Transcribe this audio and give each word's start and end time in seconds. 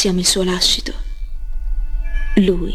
Siamo 0.00 0.20
il 0.20 0.26
suo 0.26 0.42
lascito. 0.44 0.94
Lui 2.36 2.74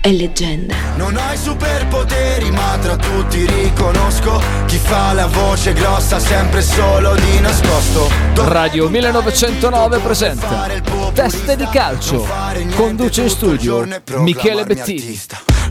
è 0.00 0.10
leggenda. 0.10 0.74
Non 0.96 1.14
hai 1.18 1.36
superpoteri, 1.36 2.50
ma 2.50 2.78
tra 2.80 2.96
tutti 2.96 3.44
riconosco 3.44 4.40
chi 4.64 4.78
fa 4.78 5.12
la 5.12 5.26
voce 5.26 5.74
grossa 5.74 6.18
sempre 6.18 6.62
solo 6.62 7.14
di 7.14 7.40
nascosto. 7.40 8.10
Radio 8.36 8.88
1909 8.88 9.98
presenta 9.98 10.66
Teste 11.12 11.56
di 11.56 11.68
calcio. 11.68 12.26
Conduce 12.74 13.24
in 13.24 13.28
studio 13.28 13.86
Michele 14.20 14.64
Bettini. 14.64 15.20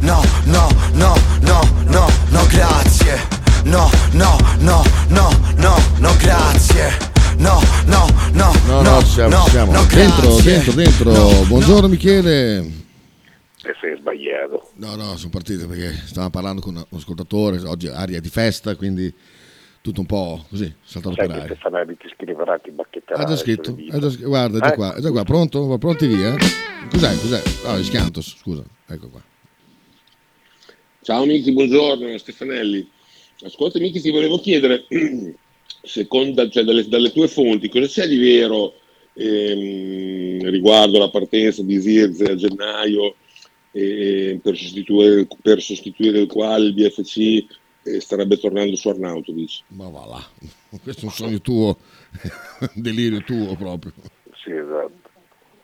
No, 0.02 0.22
no, 0.44 0.70
no, 0.92 1.16
no, 1.40 1.68
no, 1.86 2.08
no, 2.28 2.46
grazie. 2.46 3.28
No, 3.64 3.90
no, 4.12 4.38
no, 4.60 4.84
no, 5.08 5.30
no, 5.56 5.82
no, 5.98 6.16
grazie. 6.18 7.15
No, 7.38 7.60
no, 7.88 8.06
no, 8.34 8.52
No, 8.68 8.82
no, 8.82 9.02
siamo, 9.02 9.44
ci 9.44 9.50
siamo. 9.52 9.72
no, 9.72 9.86
dentro, 9.86 10.36
dentro, 10.42 10.72
dentro. 10.74 11.12
No, 11.12 11.46
Buongiorno 11.48 11.88
Michele. 11.88 12.58
E 12.59 13.76
sei 13.82 13.96
sbagliato. 13.98 14.72
No, 14.76 14.96
no, 14.96 15.16
sono 15.18 15.30
partito 15.32 15.68
perché 15.68 15.94
stavamo 16.06 16.30
parlando 16.30 16.62
con 16.62 16.76
un 16.76 16.98
ascoltatore, 16.98 17.59
oggi 17.68 17.88
è 17.88 17.92
aria 17.92 18.20
di 18.20 18.30
festa, 18.30 18.76
quindi 18.76 19.14
tutto 19.82 20.00
un 20.00 20.06
po' 20.06 20.45
così, 20.50 20.73
saltato 20.84 21.16
Sai 21.16 21.28
per 21.28 21.36
che 21.36 21.42
aria. 21.42 21.56
Stefanelli 21.56 21.98
ti 21.98 22.08
scriverà, 22.14 22.58
ti 22.59 22.72
bacchetterà. 22.72 23.20
Ha 23.20 23.26
già 23.26 23.36
sulle 23.36 23.56
scritto, 23.56 23.78
ha 23.92 24.00
già 24.00 24.09
scritto, 24.09 24.28
guarda, 24.30 24.58
è 24.58 24.62
già 24.62 24.72
Eh? 24.73 24.76
qua, 24.76 24.95
è 24.95 25.02
già 25.02 25.12
qua, 25.12 25.23
pronto? 25.23 25.66
Va 25.66 25.78
pronti 25.78 26.08
via? 26.08 26.36
Cos'è, 26.90 27.20
cos'è? 27.20 27.42
Ah, 27.66 27.76
il 27.76 27.86
Schiantos, 27.86 28.36
scusa, 28.40 28.64
ecco 28.88 29.09
qua. 29.09 29.22
Ciao 31.02 31.26
Miki, 31.26 31.52
buongiorno, 31.52 32.17
Stefanelli. 32.17 32.90
Ascolta 33.44 33.80
Miki, 33.80 34.00
ti 34.00 34.09
volevo 34.12 34.40
chiedere, 34.40 34.86
secondo, 35.85 36.48
cioè, 36.49 36.63
dalle, 36.63 36.88
dalle 36.88 37.12
tue 37.12 37.27
fonti, 37.27 37.70
cosa 37.70 37.85
c'è 37.88 38.07
di 38.07 38.17
vero 38.17 38.73
ehm, 39.13 40.49
riguardo 40.49 40.99
la 40.99 41.09
partenza 41.09 41.63
di 41.63 41.80
Zirze 41.80 42.31
a 42.31 42.35
gennaio 42.35 43.16
eh, 43.71 44.39
per, 44.41 44.55
sostituire, 44.55 45.27
per 45.42 45.61
sostituire 45.61 46.19
il 46.19 46.27
quale 46.27 46.66
il 46.66 46.73
BFC 46.73 47.45
eh, 47.83 48.00
starebbe 48.00 48.38
tornando 48.38 48.75
su 48.75 48.89
Arnautovic? 48.89 49.61
Ma 49.67 49.89
va 49.89 50.05
là, 50.05 50.25
questo 50.83 51.02
è 51.02 51.05
un 51.05 51.11
sogno 51.11 51.42
tuo, 51.42 51.77
un 52.59 52.70
delirio 52.81 53.22
tuo 53.23 53.55
proprio. 53.55 53.94
Sì, 54.44 54.52
esatto. 54.52 55.03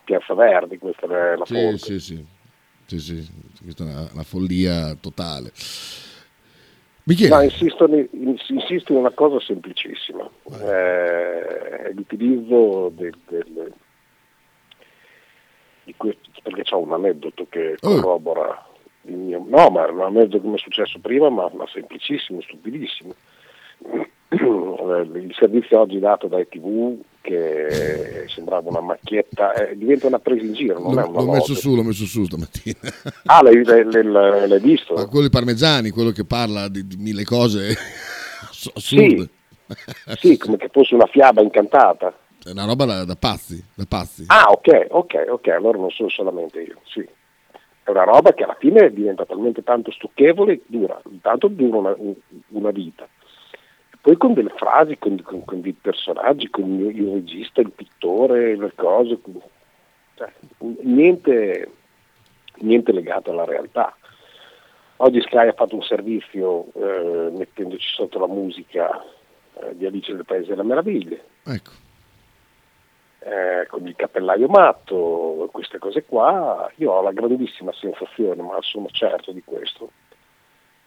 Piazza 0.04 0.34
Verdi, 0.34 0.78
questa 0.78 1.06
è 1.06 1.36
la 1.38 1.46
Sì, 1.46 1.54
fonte. 1.54 1.78
sì, 1.78 2.00
sì, 2.00 2.26
sì, 2.86 3.00
sì, 3.00 3.30
questa 3.64 3.84
è 3.84 3.88
una, 3.88 4.10
una 4.14 4.24
follia 4.24 4.96
totale. 4.96 5.52
No, 7.30 7.42
insisto, 7.42 7.86
in- 7.88 8.38
insisto 8.50 8.92
in 8.92 9.00
una 9.00 9.10
cosa 9.12 9.40
semplicissima, 9.40 10.30
eh, 10.62 11.92
l'utilizzo 11.94 12.90
del, 12.96 13.18
del- 13.28 13.74
di 15.84 15.94
questo, 15.98 16.30
perché 16.44 16.62
c'è 16.64 16.76
un 16.76 16.94
aneddoto 16.94 17.48
che 17.50 17.76
Oh. 17.82 17.96
corrobora 17.96 18.68
il 19.06 19.16
mio... 19.16 19.44
No, 19.48 19.70
ma 19.70 19.88
è 19.88 19.90
un 19.90 20.02
aneddoto 20.02 20.42
come 20.44 20.56
è 20.56 20.60
successo 20.60 21.00
prima, 21.00 21.30
ma, 21.30 21.50
ma 21.54 21.66
semplicissimo, 21.68 22.40
stupidissimo. 22.42 23.14
Il 24.32 25.34
servizio 25.38 25.80
oggi 25.80 26.00
dato 26.00 26.28
dai 26.28 26.48
tv 26.48 26.98
che 27.22 28.26
sembrava 28.28 28.70
una 28.70 28.82
macchietta, 28.82 29.54
eh, 29.54 29.78
diventa 29.78 30.08
una 30.08 30.20
presa 30.20 30.44
in 30.44 30.54
giro, 30.54 30.80
non 30.80 30.98
è 31.00 31.02
l'ho, 31.04 31.10
una 31.10 31.22
l'ho 31.22 31.32
messo 31.32 31.54
su, 31.56 31.76
l'ho 31.76 31.84
messo 31.84 32.06
su 32.06 32.26
stamattina. 32.26 32.78
Ah, 33.26 33.42
l'hai, 33.44 33.64
l'hai- 33.64 34.04
l'hai- 34.04 34.60
visto? 34.60 34.94
Ma 34.96 35.06
quello 35.08 35.26
di 35.26 35.30
Parmegiani, 35.32 35.90
quello 35.92 36.12
che 36.12 36.26
parla 36.26 36.68
di, 36.68 36.86
di 36.86 36.98
mille 36.98 37.24
cose 37.24 37.70
ass- 38.50 38.72
assurde. 38.76 39.30
Sì, 40.20 40.38
come 40.38 40.58
che 40.58 40.70
fosse 40.72 40.96
una 40.96 41.06
fiaba 41.06 41.42
incantata. 41.42 42.14
È 42.44 42.50
una 42.50 42.66
roba 42.66 42.86
da, 42.86 43.06
da 43.06 43.16
pazzi, 43.16 43.64
da 43.74 43.86
pazzi. 43.88 44.24
Ah, 44.28 44.50
ok, 44.50 44.88
ok, 44.90 45.26
ok, 45.30 45.48
allora 45.50 45.78
non 45.78 45.92
sono 45.92 46.10
solamente 46.10 46.60
io, 46.62 46.82
sì. 46.86 47.08
È 47.84 47.90
una 47.90 48.04
roba 48.04 48.34
che 48.34 48.44
alla 48.44 48.58
fine 48.60 48.92
diventa 48.92 49.26
talmente 49.26 49.64
tanto 49.64 49.92
stucchevole, 49.92 50.62
dura, 50.66 51.00
intanto 51.10 51.48
dura 51.48 51.78
una, 51.78 51.94
un- 51.98 52.16
una 52.50 52.72
vita. 52.72 53.08
Poi 54.02 54.18
con 54.18 54.34
delle 54.34 54.54
frasi, 54.56 54.98
con, 54.98 55.22
con- 55.22 55.46
con 55.46 55.62
dei 55.62 55.74
personaggi, 55.74 56.50
con 56.50 56.64
il, 56.80 56.98
il 56.98 57.14
regista, 57.14 57.62
il 57.62 57.72
pittore, 57.72 58.56
le 58.58 58.72
cose, 58.76 59.20
cioè, 60.16 60.34
niente, 60.82 61.72
niente 62.62 62.92
legato 62.92 63.32
alla 63.32 63.46
realtà. 63.46 63.96
Oggi 64.98 65.22
Sky 65.22 65.48
ha 65.48 65.54
fatto 65.54 65.76
un 65.76 65.84
servizio 65.84 66.68
eh, 66.74 67.30
mettendoci 67.32 67.88
sotto 67.94 68.20
la 68.20 68.28
musica 68.28 69.04
eh, 69.54 69.76
di 69.76 69.86
Alice 69.86 70.12
nel 70.12 70.26
Paese 70.26 70.50
delle 70.50 70.64
Meraviglie. 70.64 71.24
Ecco, 71.44 71.72
eh, 73.20 73.68
con 73.68 73.86
il 73.88 73.96
cappellaio 73.96 74.48
matto, 74.48 75.48
queste 75.52 75.78
cose 75.78 76.06
qua, 76.06 76.72
io 76.78 76.92
ho 76.92 77.02
la 77.02 77.12
grandissima 77.12 77.72
sensazione, 77.72 78.42
ma 78.42 78.58
sono 78.62 78.88
certo 78.90 79.32
di 79.32 79.44
questo, 79.44 79.92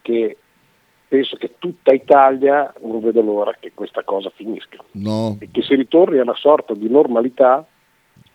che 0.01 0.37
penso 1.15 1.37
che 1.37 1.55
tutta 1.57 1.93
Italia 1.93 2.73
non 2.81 2.99
vede 2.99 3.21
l'ora 3.21 3.55
che 3.57 3.71
questa 3.73 4.03
cosa 4.03 4.29
finisca 4.35 4.83
no, 4.93 5.37
e 5.39 5.47
che 5.49 5.61
si 5.61 5.73
ritorni 5.73 6.19
a 6.19 6.23
una 6.23 6.35
sorta 6.35 6.73
di 6.73 6.89
normalità 6.89 7.65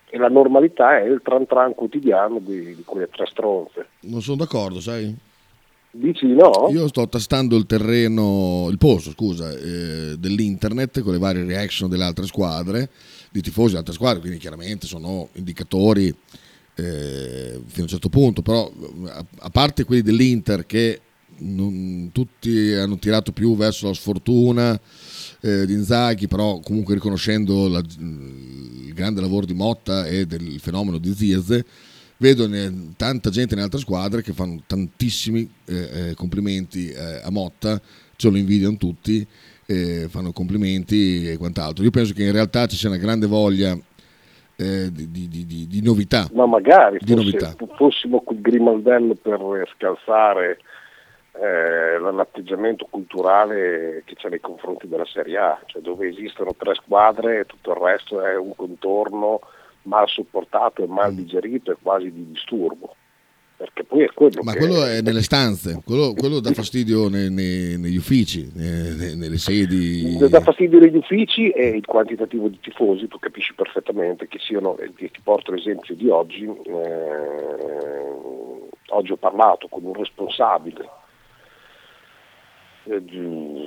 e 0.09 0.17
la 0.17 0.29
normalità 0.29 0.99
è 0.99 1.05
il 1.05 1.21
tran 1.23 1.47
tran 1.47 1.75
quotidiano 1.75 2.39
di, 2.39 2.75
di 2.75 2.83
quelle 2.85 3.09
tre 3.09 3.27
stronze. 3.27 3.89
non 4.01 4.23
sono 4.23 4.39
d'accordo, 4.39 4.81
sai? 4.81 5.15
Dici 5.93 6.25
di 6.25 6.35
no? 6.35 6.69
Io 6.71 6.89
sto 6.89 7.07
tastando 7.09 7.57
il 7.57 7.67
terreno, 7.67 8.69
il 8.71 8.79
polso, 8.79 9.11
scusa, 9.11 9.51
eh, 9.51 10.17
dell'internet 10.17 11.01
con 11.01 11.13
le 11.13 11.19
varie 11.19 11.45
reaction 11.45 11.91
delle 11.91 12.05
altre 12.05 12.27
squadre, 12.27 12.89
di 13.31 13.41
tifosi 13.43 13.73
di 13.73 13.79
altre 13.79 13.93
squadre, 13.93 14.21
quindi 14.21 14.39
chiaramente 14.39 14.87
sono 14.87 15.29
indicatori 15.35 16.15
eh, 16.77 17.61
fino 17.67 17.81
a 17.81 17.83
un 17.83 17.89
certo 17.89 18.09
punto, 18.09 18.41
però 18.41 18.71
a, 19.07 19.25
a 19.41 19.51
parte 19.51 19.85
quelli 19.85 20.03
dell'Inter 20.03 20.65
che 20.65 21.01
non- 21.41 22.11
tutti 22.13 22.73
hanno 22.73 22.99
tirato 22.99 23.33
più 23.33 23.57
verso 23.57 23.87
la 23.89 23.95
sfortuna 23.95 24.79
eh, 25.43 25.65
di 25.67 25.73
Inzaghi, 25.73 26.29
però 26.29 26.61
comunque 26.61 26.95
riconoscendo 26.95 27.69
la- 27.69 27.83
il 27.99 28.93
grande 28.95 29.21
lavoro 29.21 29.47
di 29.47 29.55
Motta 29.55 30.07
e 30.07 30.27
del 30.27 30.59
fenomeno 30.61 30.99
di 30.99 31.13
Zirze, 31.15 31.65
vedo 32.19 32.47
ne- 32.47 32.93
tanta 32.97 33.31
gente 33.31 33.55
nelle 33.55 33.65
altre 33.67 33.81
squadre 33.81 34.23
che 34.23 34.33
fanno 34.33 34.61
tantissimi 34.67 35.49
eh, 35.65 36.11
eh, 36.11 36.15
complimenti 36.15 36.91
eh, 36.91 37.21
a 37.23 37.31
Motta, 37.31 37.81
ce 38.17 38.29
lo 38.31 38.37
invidiano 38.37 38.77
tutti, 38.77 39.27
eh, 39.65 40.07
fanno 40.11 40.33
complimenti 40.33 41.27
e 41.31 41.37
quant'altro. 41.39 41.85
Io 41.85 41.91
penso 41.91 42.13
che 42.13 42.25
in 42.25 42.33
realtà 42.33 42.67
ci 42.67 42.77
sia 42.77 42.89
una 42.91 42.99
grande 42.99 43.27
voglia 43.27 43.79
eh, 44.57 44.91
di, 44.93 45.11
di- 45.11 45.29
di- 45.29 45.47
di- 45.47 45.67
di 45.67 45.81
novità. 45.81 46.29
Ma 46.35 46.45
magari 46.45 46.99
Di 47.01 47.13
fosse- 47.15 47.15
novità. 47.25 47.55
fossimo 47.79 48.21
quel 48.21 48.43
grimaldello 48.43 49.15
per 49.15 49.41
scalzare 49.75 50.59
eh, 51.41 51.99
l'atteggiamento 51.99 52.87
culturale 52.91 54.03
che 54.05 54.15
c'è 54.15 54.29
nei 54.29 54.41
confronti 54.41 54.87
della 54.87 55.07
Serie 55.07 55.39
A, 55.39 55.59
cioè 55.65 55.81
dove 55.81 56.07
esistono 56.09 56.55
tre 56.55 56.75
squadre 56.75 57.41
e 57.41 57.47
tutto 57.47 57.71
il 57.71 57.79
resto 57.79 58.23
è 58.23 58.37
un 58.37 58.55
contorno 58.55 59.41
mal 59.83 60.07
sopportato 60.07 60.83
e 60.83 60.87
mal 60.87 61.15
digerito 61.15 61.73
e 61.73 61.77
quasi 61.81 62.13
di 62.13 62.27
disturbo. 62.31 62.95
Perché 63.57 63.85
poi 63.85 64.03
è 64.05 64.11
quello 64.13 64.43
Ma 64.43 64.53
che 64.53 64.59
quello 64.59 64.85
è 64.87 65.01
nelle 65.03 65.23
stanze, 65.23 65.81
quello, 65.85 66.15
quello 66.15 66.41
dà 66.41 66.51
fastidio 66.53 67.09
nei- 67.09 67.31
nei- 67.31 67.79
negli 67.79 67.97
uffici, 67.97 68.51
ne- 68.55 68.95
ne- 68.95 69.15
nelle 69.15 69.37
sedi. 69.37 70.17
dà 70.17 70.41
fastidio 70.41 70.79
negli 70.79 70.97
uffici 70.97 71.51
e 71.51 71.69
il 71.69 71.85
quantitativo 71.85 72.49
di 72.49 72.59
tifosi, 72.61 73.07
tu 73.09 73.19
capisci 73.19 73.55
perfettamente 73.55 74.29
che 74.29 74.39
siano, 74.39 74.77
ti 74.97 75.11
ti 75.11 75.21
porto 75.23 75.53
l'esempio 75.53 75.95
di 75.95 76.09
oggi, 76.09 76.45
eh, 76.45 78.09
oggi 78.89 79.13
ho 79.13 79.17
parlato 79.17 79.69
con 79.69 79.85
un 79.85 79.93
responsabile 79.95 80.89
eh, 82.85 83.05
di- 83.05 83.67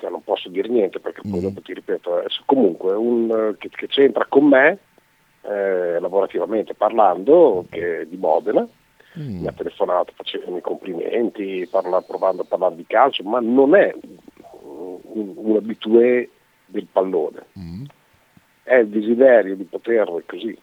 che 0.00 0.08
non 0.08 0.22
posso 0.22 0.48
dire 0.48 0.68
niente 0.68 1.00
perché 1.00 1.20
poi 1.22 1.40
dopo 1.40 1.60
ti 1.62 1.72
ripeto, 1.74 2.22
eh, 2.22 2.26
comunque 2.44 2.94
un, 2.94 3.30
eh, 3.30 3.56
che, 3.58 3.68
che 3.70 3.86
c'entra 3.86 4.26
con 4.28 4.44
me 4.46 4.78
eh, 5.42 5.98
lavorativamente 6.00 6.74
parlando 6.74 7.66
che 7.70 8.00
è 8.02 8.06
di 8.06 8.16
Modena. 8.16 8.66
Mi 9.16 9.46
ha 9.46 9.52
telefonato 9.52 10.12
facendo 10.16 10.56
i 10.56 10.60
complimenti, 10.60 11.66
parla- 11.70 12.00
provando 12.02 12.42
a 12.42 12.46
parlare 12.46 12.74
di 12.74 12.84
calcio, 12.84 13.22
ma 13.22 13.38
non 13.40 13.76
è 13.76 13.94
un, 14.62 15.32
un 15.36 15.56
abitué 15.56 16.28
del 16.66 16.86
pallone. 16.90 17.44
È 18.64 18.74
il 18.74 18.88
desiderio 18.88 19.54
di 19.54 19.64
poter 19.64 20.10
così 20.26 20.58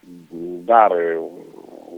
dare 0.00 1.14
un- 1.14 1.42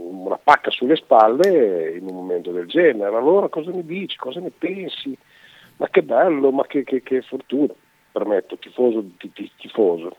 una 0.08 0.38
pacca 0.42 0.70
sulle 0.70 0.96
spalle 0.96 1.96
in 1.96 2.06
un 2.06 2.14
momento 2.14 2.50
del 2.50 2.66
genere. 2.66 3.14
Allora 3.16 3.48
cosa 3.48 3.70
ne 3.70 3.84
dici? 3.84 4.16
Cosa 4.16 4.40
ne 4.40 4.50
pensi? 4.50 5.16
Ma 5.76 5.88
che 5.88 6.02
bello, 6.02 6.50
ma 6.50 6.66
che, 6.66 6.82
che- 6.84 7.02
che 7.02 7.22
fortuna. 7.22 7.72
Permetto, 8.10 8.56
tifoso, 8.58 9.04
ti- 9.18 9.30
ti- 9.32 9.50
tifoso, 9.56 10.14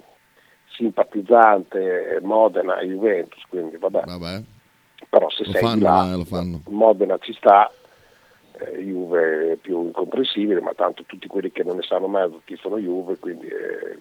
simpatizzante 0.94 2.20
Modena 2.22 2.80
e 2.80 2.88
Juventus, 2.88 3.44
quindi 3.50 3.78
vabbè. 3.78 4.04
Vabbè, 4.06 4.42
Però 5.10 5.30
se 5.30 5.44
lo 5.46 5.52
sei 5.52 5.62
fanno, 5.62 5.84
là, 5.84 6.12
eh, 6.14 6.16
lo 6.18 6.26
fanno. 6.26 6.62
Modena 6.70 7.18
ci 7.18 7.34
sta, 7.34 7.72
eh, 8.60 8.78
Juve 8.84 9.54
è 9.54 9.56
più 9.56 9.84
incomprensibile, 9.86 10.62
ma 10.62 10.74
tanto 10.74 11.04
tutti 11.06 11.28
quelli 11.28 11.52
che 11.52 11.64
non 11.64 11.78
ne 11.78 11.82
sanno 11.84 12.08
mezzo 12.08 12.42
tifano 12.46 12.78
Juve, 12.78 13.18
quindi 13.18 13.48
eh, 13.48 13.98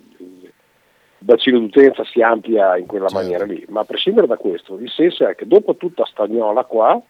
bacino 1.19 1.59
d'utenza 1.59 2.05
si 2.05 2.23
amplia 2.23 2.77
in 2.77 2.87
quella 2.87 3.09
Certo. 3.09 3.23
maniera 3.23 3.45
lì. 3.45 3.65
Ma 3.69 3.81
a 3.81 3.85
prescindere 3.85 4.27
da 4.27 4.37
questo, 4.37 4.77
il 4.79 4.91
senso 4.91 5.27
è 5.27 5.35
che 5.35 5.47
dopo 5.47 5.77
tutta 5.77 6.05
stagnola 6.05 6.65
qua, 6.65 7.01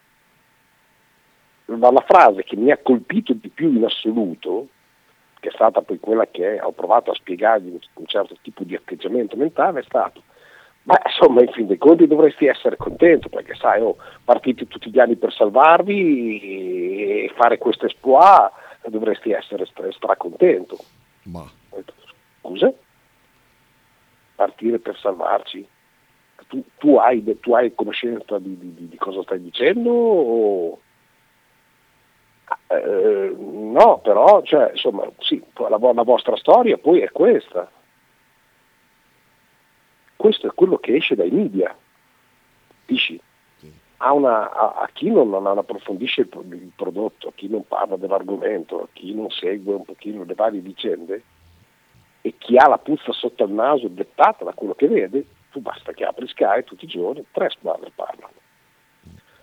dalla 1.64 2.00
frase 2.06 2.44
che 2.44 2.56
mi 2.56 2.70
ha 2.70 2.78
colpito 2.78 3.34
di 3.34 3.48
più 3.48 3.72
in 3.74 3.84
assoluto, 3.84 4.68
che 5.40 5.48
è 5.48 5.52
stata 5.52 5.82
poi 5.82 5.98
quella 6.00 6.26
che 6.30 6.58
ho 6.60 6.72
provato 6.72 7.10
a 7.10 7.14
spiegargli 7.14 7.68
un- 7.70 8.06
certo 8.06 8.36
tipo 8.42 8.64
di 8.64 8.74
atteggiamento 8.74 9.36
mentale, 9.36 9.80
è 9.80 9.84
stato 9.84 10.22
ma 10.84 10.98
insomma 11.04 11.42
in 11.42 11.52
fin 11.52 11.66
dei 11.66 11.76
conti 11.76 12.06
dovresti 12.06 12.46
essere 12.46 12.78
contento 12.78 13.28
perché 13.28 13.54
sai, 13.56 13.82
oh, 13.82 13.98
partiti 14.24 14.66
tutti 14.66 14.88
gli 14.90 14.98
anni 14.98 15.16
per 15.16 15.30
salvarvi 15.34 17.24
e 17.26 17.32
fare 17.36 17.58
questo 17.58 17.84
exploit 17.84 18.50
dovresti 18.86 19.32
essere 19.32 19.66
stra- 19.66 19.92
stracontento. 19.92 20.78
Ma 21.24 21.44
Scusa? 22.40 22.72
Partire 24.38 24.78
per 24.78 24.96
salvarci? 24.96 25.66
Tu, 26.46 26.62
tu 26.78 26.94
hai, 26.96 27.24
tu 27.40 27.54
hai 27.54 27.74
conoscenza 27.74 28.38
di, 28.38 28.56
di- 28.56 28.88
di- 28.88 28.96
cosa 28.96 29.20
stai 29.22 29.42
dicendo? 29.42 29.90
o- 29.90 30.78
Eh, 32.68 33.34
no, 33.36 33.98
però, 33.98 34.40
cioè, 34.42 34.70
insomma, 34.70 35.04
sì, 35.18 35.42
la, 35.56 35.76
la 35.92 36.02
vostra 36.04 36.36
storia 36.36 36.78
poi 36.78 37.00
è 37.00 37.10
questa. 37.10 37.68
Questo 40.16 40.46
è 40.46 40.50
quello 40.54 40.78
che 40.78 40.94
esce 40.94 41.14
dai 41.16 41.30
media. 41.30 41.76
Capisci? 42.80 43.20
A, 43.98 44.12
una- 44.12 44.52
a- 44.52 44.74
a 44.82 44.88
chi 44.92 45.10
non, 45.10 45.28
non 45.30 45.58
approfondisce 45.58 46.20
il, 46.22 46.28
il 46.52 46.72
prodotto, 46.76 47.28
a 47.28 47.32
chi 47.34 47.48
non 47.48 47.66
parla 47.66 47.96
dell'argomento, 47.96 48.82
a 48.82 48.88
chi 48.92 49.12
non 49.14 49.28
segue 49.30 49.74
un 49.74 49.84
pochino 49.84 50.22
le 50.22 50.34
varie 50.34 50.60
vicende 50.60 51.22
e 52.28 52.34
chi 52.36 52.58
ha 52.58 52.68
la 52.68 52.76
puzza 52.76 53.10
sotto 53.12 53.44
il 53.44 53.52
naso 53.52 53.88
dettata 53.88 54.44
da 54.44 54.52
quello 54.52 54.74
che 54.74 54.86
vede, 54.86 55.24
tu 55.50 55.60
basta 55.60 55.92
che 55.92 56.04
apri 56.04 56.28
Sky 56.28 56.62
tutti 56.62 56.84
i 56.84 56.88
giorni, 56.88 57.24
tre 57.32 57.48
squadre 57.48 57.90
parlano. 57.94 58.34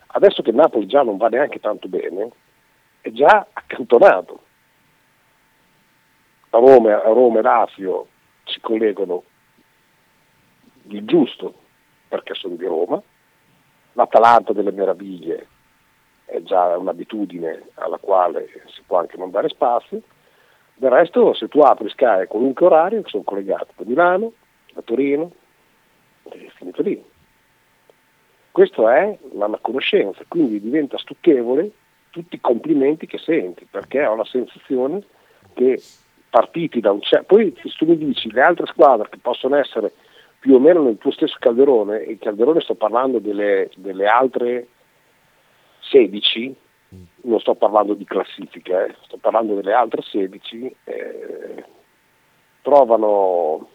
Adesso 0.06 0.42
che 0.42 0.52
Napoli 0.52 0.86
già 0.86 1.02
non 1.02 1.16
va 1.16 1.28
neanche 1.28 1.58
tanto 1.58 1.88
bene, 1.88 2.30
è 3.00 3.10
già 3.10 3.48
accantonato. 3.52 4.40
A 6.50 6.58
Roma, 6.58 7.02
a 7.02 7.08
Roma 7.08 7.40
e 7.40 7.42
Lazio 7.42 8.06
si 8.44 8.60
collegano 8.60 9.24
il 10.84 11.04
giusto 11.04 11.54
perché 12.06 12.34
sono 12.34 12.54
di 12.54 12.66
Roma, 12.66 13.02
l'Atalanta 13.94 14.52
delle 14.52 14.70
meraviglie 14.70 15.48
è 16.24 16.40
già 16.42 16.76
un'abitudine 16.78 17.70
alla 17.74 17.98
quale 17.98 18.48
si 18.66 18.82
può 18.86 19.00
anche 19.00 19.16
non 19.16 19.32
dare 19.32 19.48
spazio, 19.48 20.02
del 20.76 20.90
resto 20.90 21.34
se 21.34 21.48
tu 21.48 21.60
apri 21.60 21.88
Sky 21.88 22.22
a 22.22 22.26
qualunque 22.26 22.66
orario 22.66 23.02
sono 23.06 23.22
collegati 23.22 23.72
da 23.76 23.84
Milano, 23.86 24.32
da 24.72 24.82
Torino, 24.82 25.32
è 26.24 26.50
finito 26.54 26.82
lì. 26.82 27.02
Questa 28.50 28.96
è 28.96 29.18
la, 29.32 29.46
la 29.48 29.58
conoscenza, 29.60 30.22
quindi 30.28 30.60
diventa 30.60 30.98
stucchevole 30.98 31.70
tutti 32.10 32.36
i 32.36 32.40
complimenti 32.40 33.06
che 33.06 33.18
senti, 33.18 33.66
perché 33.70 34.04
ho 34.06 34.16
la 34.16 34.24
sensazione 34.24 35.02
che 35.52 35.82
partiti 36.30 36.80
da 36.80 36.92
un 36.92 37.00
certo... 37.00 37.34
Poi 37.34 37.54
se 37.62 37.70
tu 37.76 37.86
mi 37.86 37.96
dici 37.96 38.30
le 38.30 38.40
altre 38.40 38.66
squadre 38.66 39.08
che 39.10 39.18
possono 39.18 39.56
essere 39.56 39.92
più 40.38 40.54
o 40.54 40.58
meno 40.58 40.82
nel 40.82 40.98
tuo 40.98 41.10
stesso 41.10 41.36
calderone, 41.38 42.04
e 42.04 42.18
calderone 42.18 42.60
sto 42.60 42.74
parlando 42.74 43.18
delle, 43.18 43.70
delle 43.76 44.06
altre 44.06 44.68
16, 45.80 46.54
non 46.88 47.40
sto 47.40 47.54
parlando 47.54 47.94
di 47.94 48.04
classifica, 48.04 48.84
eh, 48.84 48.94
sto 49.02 49.16
parlando 49.16 49.54
delle 49.54 49.72
altre 49.72 50.02
16, 50.02 50.76
eh, 50.84 51.64
trovano 52.62 53.68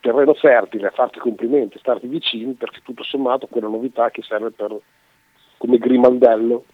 terreno 0.00 0.34
fertile 0.34 0.88
a 0.88 0.92
farti 0.92 1.18
complimenti, 1.18 1.76
a 1.76 1.80
starti 1.80 2.06
vicini, 2.06 2.54
perché 2.54 2.80
tutto 2.82 3.02
sommato 3.02 3.46
quella 3.46 3.68
novità 3.68 4.10
che 4.10 4.22
serve 4.22 4.50
per, 4.50 4.76
come 5.56 5.78
grimaldello 5.78 6.64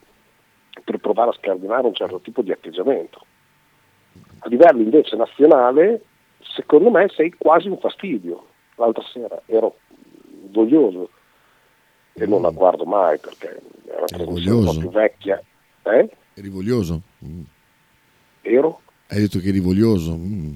per 0.85 0.99
provare 0.99 1.31
a 1.31 1.35
scardinare 1.35 1.87
un 1.87 1.95
certo 1.95 2.21
tipo 2.21 2.43
di 2.43 2.53
atteggiamento. 2.53 3.25
A 4.41 4.49
livello 4.49 4.83
invece 4.83 5.17
nazionale, 5.17 6.03
secondo 6.41 6.91
me 6.91 7.09
sei 7.09 7.33
quasi 7.37 7.69
un 7.69 7.79
fastidio. 7.79 8.47
L'altra 8.77 9.05
sera 9.05 9.41
ero 9.47 9.77
voglioso 10.51 11.11
e 12.15 12.27
non 12.27 12.43
la 12.43 12.51
guardo 12.51 12.85
mai 12.85 13.19
perché 13.19 13.57
è 13.87 13.97
una 13.97 14.07
trasmissione 14.07 14.59
un 14.59 14.65
po' 14.75 14.79
più 14.81 14.91
vecchia. 14.91 15.43
Eh? 15.83 16.11
eri 16.35 16.49
voglioso? 16.49 17.01
Mm. 17.25 17.43
Ero? 18.43 18.81
Hai 19.09 19.21
detto 19.21 19.39
che 19.39 19.49
eri 19.49 19.61
voglioso? 19.61 20.17
Mm. 20.17 20.53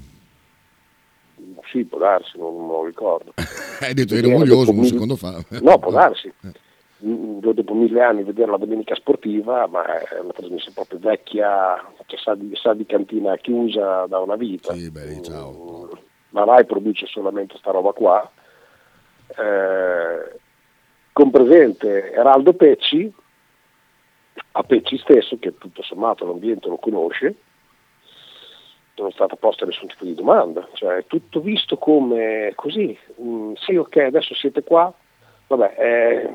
Sì, 1.71 1.85
può 1.85 1.99
darsi, 1.99 2.39
non, 2.39 2.57
non 2.57 2.67
lo 2.69 2.85
ricordo. 2.87 3.35
Hai 3.81 3.95
detto 3.95 4.15
eri 4.15 4.29
Era 4.29 4.39
voglioso 4.39 4.71
un 4.71 4.77
mille- 4.79 4.89
secondo 4.89 5.17
fa. 5.17 5.43
No, 5.61 5.79
può 5.79 5.91
darsi. 5.93 6.33
Eh. 6.43 6.53
Dopo 7.01 7.75
mille 7.75 8.03
anni 8.03 8.25
vedere 8.25 8.51
la 8.51 8.57
domenica 8.57 8.95
sportiva, 8.97 9.69
ma 9.69 9.85
è 10.01 10.19
una 10.19 10.33
trasmissione 10.33 10.75
proprio 10.75 10.99
vecchia, 10.99 11.77
che 12.07 12.17
sa 12.17 12.35
di, 12.35 12.51
sa 12.57 12.75
di 12.75 12.87
cantina 12.87 13.37
chiusa 13.37 14.07
da 14.07 14.19
una 14.19 14.35
vita. 14.35 14.73
Sì, 14.73 14.91
beh, 14.91 15.23
ciao. 15.23 15.91
Mm, 15.93 15.99
La 16.31 16.45
RAI 16.45 16.65
produce 16.67 17.07
solamente 17.07 17.57
sta 17.59 17.71
roba 17.71 17.93
qua. 17.93 18.29
Eh, 19.29 20.39
con 21.19 21.33
presente 21.33 22.13
Eraldo 22.13 22.53
Pecci, 22.53 23.13
a 24.53 24.63
Pecci 24.63 24.99
stesso, 24.99 25.37
che 25.41 25.59
tutto 25.59 25.83
sommato 25.83 26.25
l'ambiente 26.25 26.69
lo 26.69 26.77
conosce, 26.77 27.35
non 28.95 29.09
è 29.09 29.11
stata 29.11 29.35
posta 29.35 29.67
nessun 29.67 29.89
tipo 29.89 30.05
di 30.05 30.15
domanda, 30.15 30.69
cioè 30.75 30.99
è 30.99 31.07
tutto 31.09 31.41
visto 31.41 31.77
come 31.77 32.53
così, 32.55 32.97
mm, 33.21 33.55
sì 33.55 33.75
ok 33.75 33.97
adesso 33.97 34.33
siete 34.37 34.63
qua, 34.63 34.95
vabbè, 35.49 35.75
eh, 35.77 36.35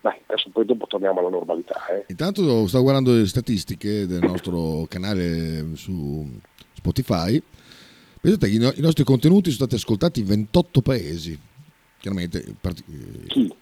dai, 0.00 0.16
adesso 0.26 0.48
poi 0.52 0.64
dopo 0.64 0.86
torniamo 0.86 1.18
alla 1.18 1.28
normalità. 1.28 1.86
eh. 1.88 2.04
Intanto 2.06 2.68
sto 2.68 2.82
guardando 2.82 3.14
le 3.14 3.26
statistiche 3.26 4.06
del 4.06 4.22
nostro 4.22 4.86
canale 4.88 5.74
su 5.74 6.24
Spotify. 6.72 7.42
Pensate 8.20 8.48
che 8.48 8.54
i 8.54 8.80
nostri 8.80 9.02
contenuti 9.02 9.50
sono 9.50 9.66
stati 9.66 9.74
ascoltati 9.74 10.20
in 10.20 10.26
28 10.26 10.82
paesi. 10.82 11.54
Chiaramente 12.06 12.54
parti- 12.60 12.84
eh, 12.88 13.26
Chi? 13.26 13.52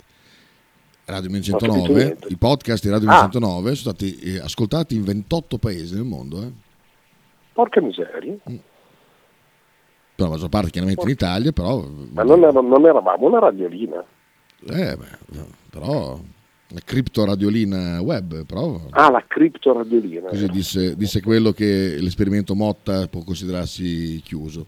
Radio 1.07 1.31
Non 1.31 1.39
ho 1.39 1.43
capito 1.57 1.67
1109, 1.67 2.05
niente. 2.05 2.29
i 2.29 2.37
podcast 2.37 2.83
di 2.85 2.91
Radio 2.91 3.09
Ah. 3.09 3.13
1109 3.23 3.75
sono 3.75 3.95
stati 3.95 4.19
eh, 4.19 4.39
ascoltati 4.41 4.95
in 4.95 5.05
28 5.05 5.57
paesi 5.57 5.95
nel 5.95 6.05
mondo. 6.05 6.43
Eh. 6.43 6.53
Porca 7.55 7.81
miseria, 7.81 8.35
Per 8.45 8.53
la 10.17 10.29
maggior 10.29 10.49
parte 10.51 10.69
chiaramente 10.71 11.03
in 11.03 11.09
Italia, 11.09 11.53
però... 11.53 11.87
ma 12.13 12.23
non, 12.23 12.43
era- 12.43 12.61
non 12.61 12.85
eravamo 12.85 13.27
una 13.27 13.39
radiolina. 13.39 14.05
Eh, 14.67 14.97
beh, 14.97 15.19
però... 15.71 16.21
Una 16.71 16.81
criptoradiolina 16.85 18.01
web, 18.03 18.45
però... 18.45 18.79
Ah, 18.91 19.11
la 19.11 19.25
criptoradiolina. 19.27 20.29
Così 20.29 20.49
disse, 20.49 20.97
disse 20.97 21.23
quello 21.23 21.53
che 21.53 21.97
l'esperimento 21.99 22.55
Motta 22.55 23.07
può 23.09 23.23
considerarsi 23.23 24.21
chiuso. 24.25 24.67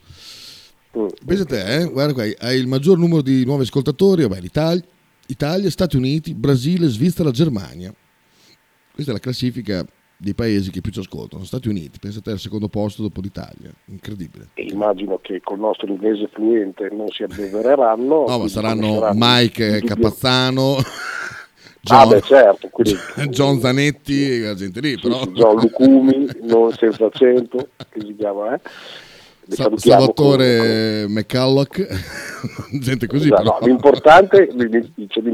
Pensa 1.25 1.43
a 1.43 1.47
te, 1.47 1.77
eh? 1.77 1.85
guarda 1.91 2.13
qua, 2.13 2.23
hai 2.23 2.59
il 2.59 2.67
maggior 2.67 2.97
numero 2.99 3.21
di 3.21 3.45
nuovi 3.45 3.63
ascoltatori, 3.63 4.23
vabbè, 4.23 4.41
l'Italia, 4.41 4.83
Italia, 5.27 5.71
Stati 5.71 5.97
Uniti, 5.97 6.35
Brasile, 6.35 6.89
Svizzera, 6.89 7.31
Germania. 7.31 7.93
Questa 8.93 9.11
è 9.11 9.15
la 9.15 9.21
classifica 9.21 9.85
dei 10.17 10.35
paesi 10.35 10.71
che 10.71 10.81
più 10.81 10.91
ci 10.91 11.01
ascoltano. 11.01 11.45
Stati 11.45 11.69
Uniti, 11.69 11.99
pensa 11.99 12.21
a 12.21 12.23
te 12.23 12.31
al 12.31 12.39
secondo 12.39 12.69
posto 12.69 13.03
dopo 13.03 13.21
l'Italia, 13.21 13.71
incredibile. 13.87 14.49
E 14.55 14.69
immagino 14.71 15.19
che 15.21 15.41
col 15.43 15.59
nostro 15.59 15.87
inglese 15.87 16.29
fluente 16.33 16.89
non 16.91 17.09
si 17.09 17.23
abbevereranno. 17.23 18.25
No, 18.27 18.39
ma 18.39 18.49
saranno 18.49 19.11
Mike 19.13 19.83
Capazzano, 19.83 20.79
Ah, 21.89 22.05
John, 22.05 22.09
beh, 22.09 22.21
certo, 22.23 22.69
quindi, 22.69 22.97
John 23.31 23.61
Zanetti, 23.61 24.41
la 24.41 24.55
gente 24.55 24.81
lì, 24.81 24.95
sì, 24.95 25.01
però... 25.01 25.25
John 25.27 25.57
Lucumi, 25.61 26.27
non 26.43 26.73
senza 26.73 27.07
accento, 27.07 27.69
che 27.91 28.01
si 28.01 28.17
chiama, 28.17 28.55
eh? 28.55 28.61
Sa- 29.49 29.71
Salvatore 29.77 31.07
McCulloch, 31.09 31.87
gente 32.81 33.07
così, 33.07 33.29
con- 33.29 33.39
però. 33.45 33.59
no, 33.61 33.67
l'importante, 33.67 34.49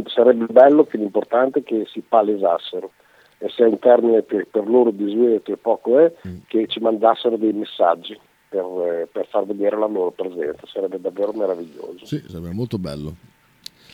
sarebbe 0.07 0.47
bello 0.51 0.85
che 0.85 0.97
l'importante 0.99 1.61
è 1.61 1.63
che 1.63 1.87
si 1.91 2.03
palesassero 2.07 2.91
e 3.39 3.49
se 3.49 3.65
è 3.65 3.67
un 3.67 3.79
termine 3.79 4.23
per, 4.23 4.47
per 4.51 4.69
loro 4.69 4.91
desueto 4.91 5.53
e 5.53 5.57
poco 5.57 5.99
è, 5.99 6.13
Mm. 6.27 6.37
che 6.47 6.67
ci 6.69 6.79
mandassero 6.81 7.37
dei 7.37 7.53
messaggi 7.53 8.19
per, 8.49 8.61
eh, 8.65 9.09
per 9.11 9.27
far 9.29 9.47
vedere 9.47 9.79
la 9.79 9.87
loro 9.87 10.11
presenza, 10.11 10.67
sarebbe 10.71 11.01
davvero 11.01 11.33
meraviglioso. 11.33 12.05
Sì, 12.05 12.23
sarebbe 12.29 12.53
molto 12.53 12.79
bello. 12.79 13.15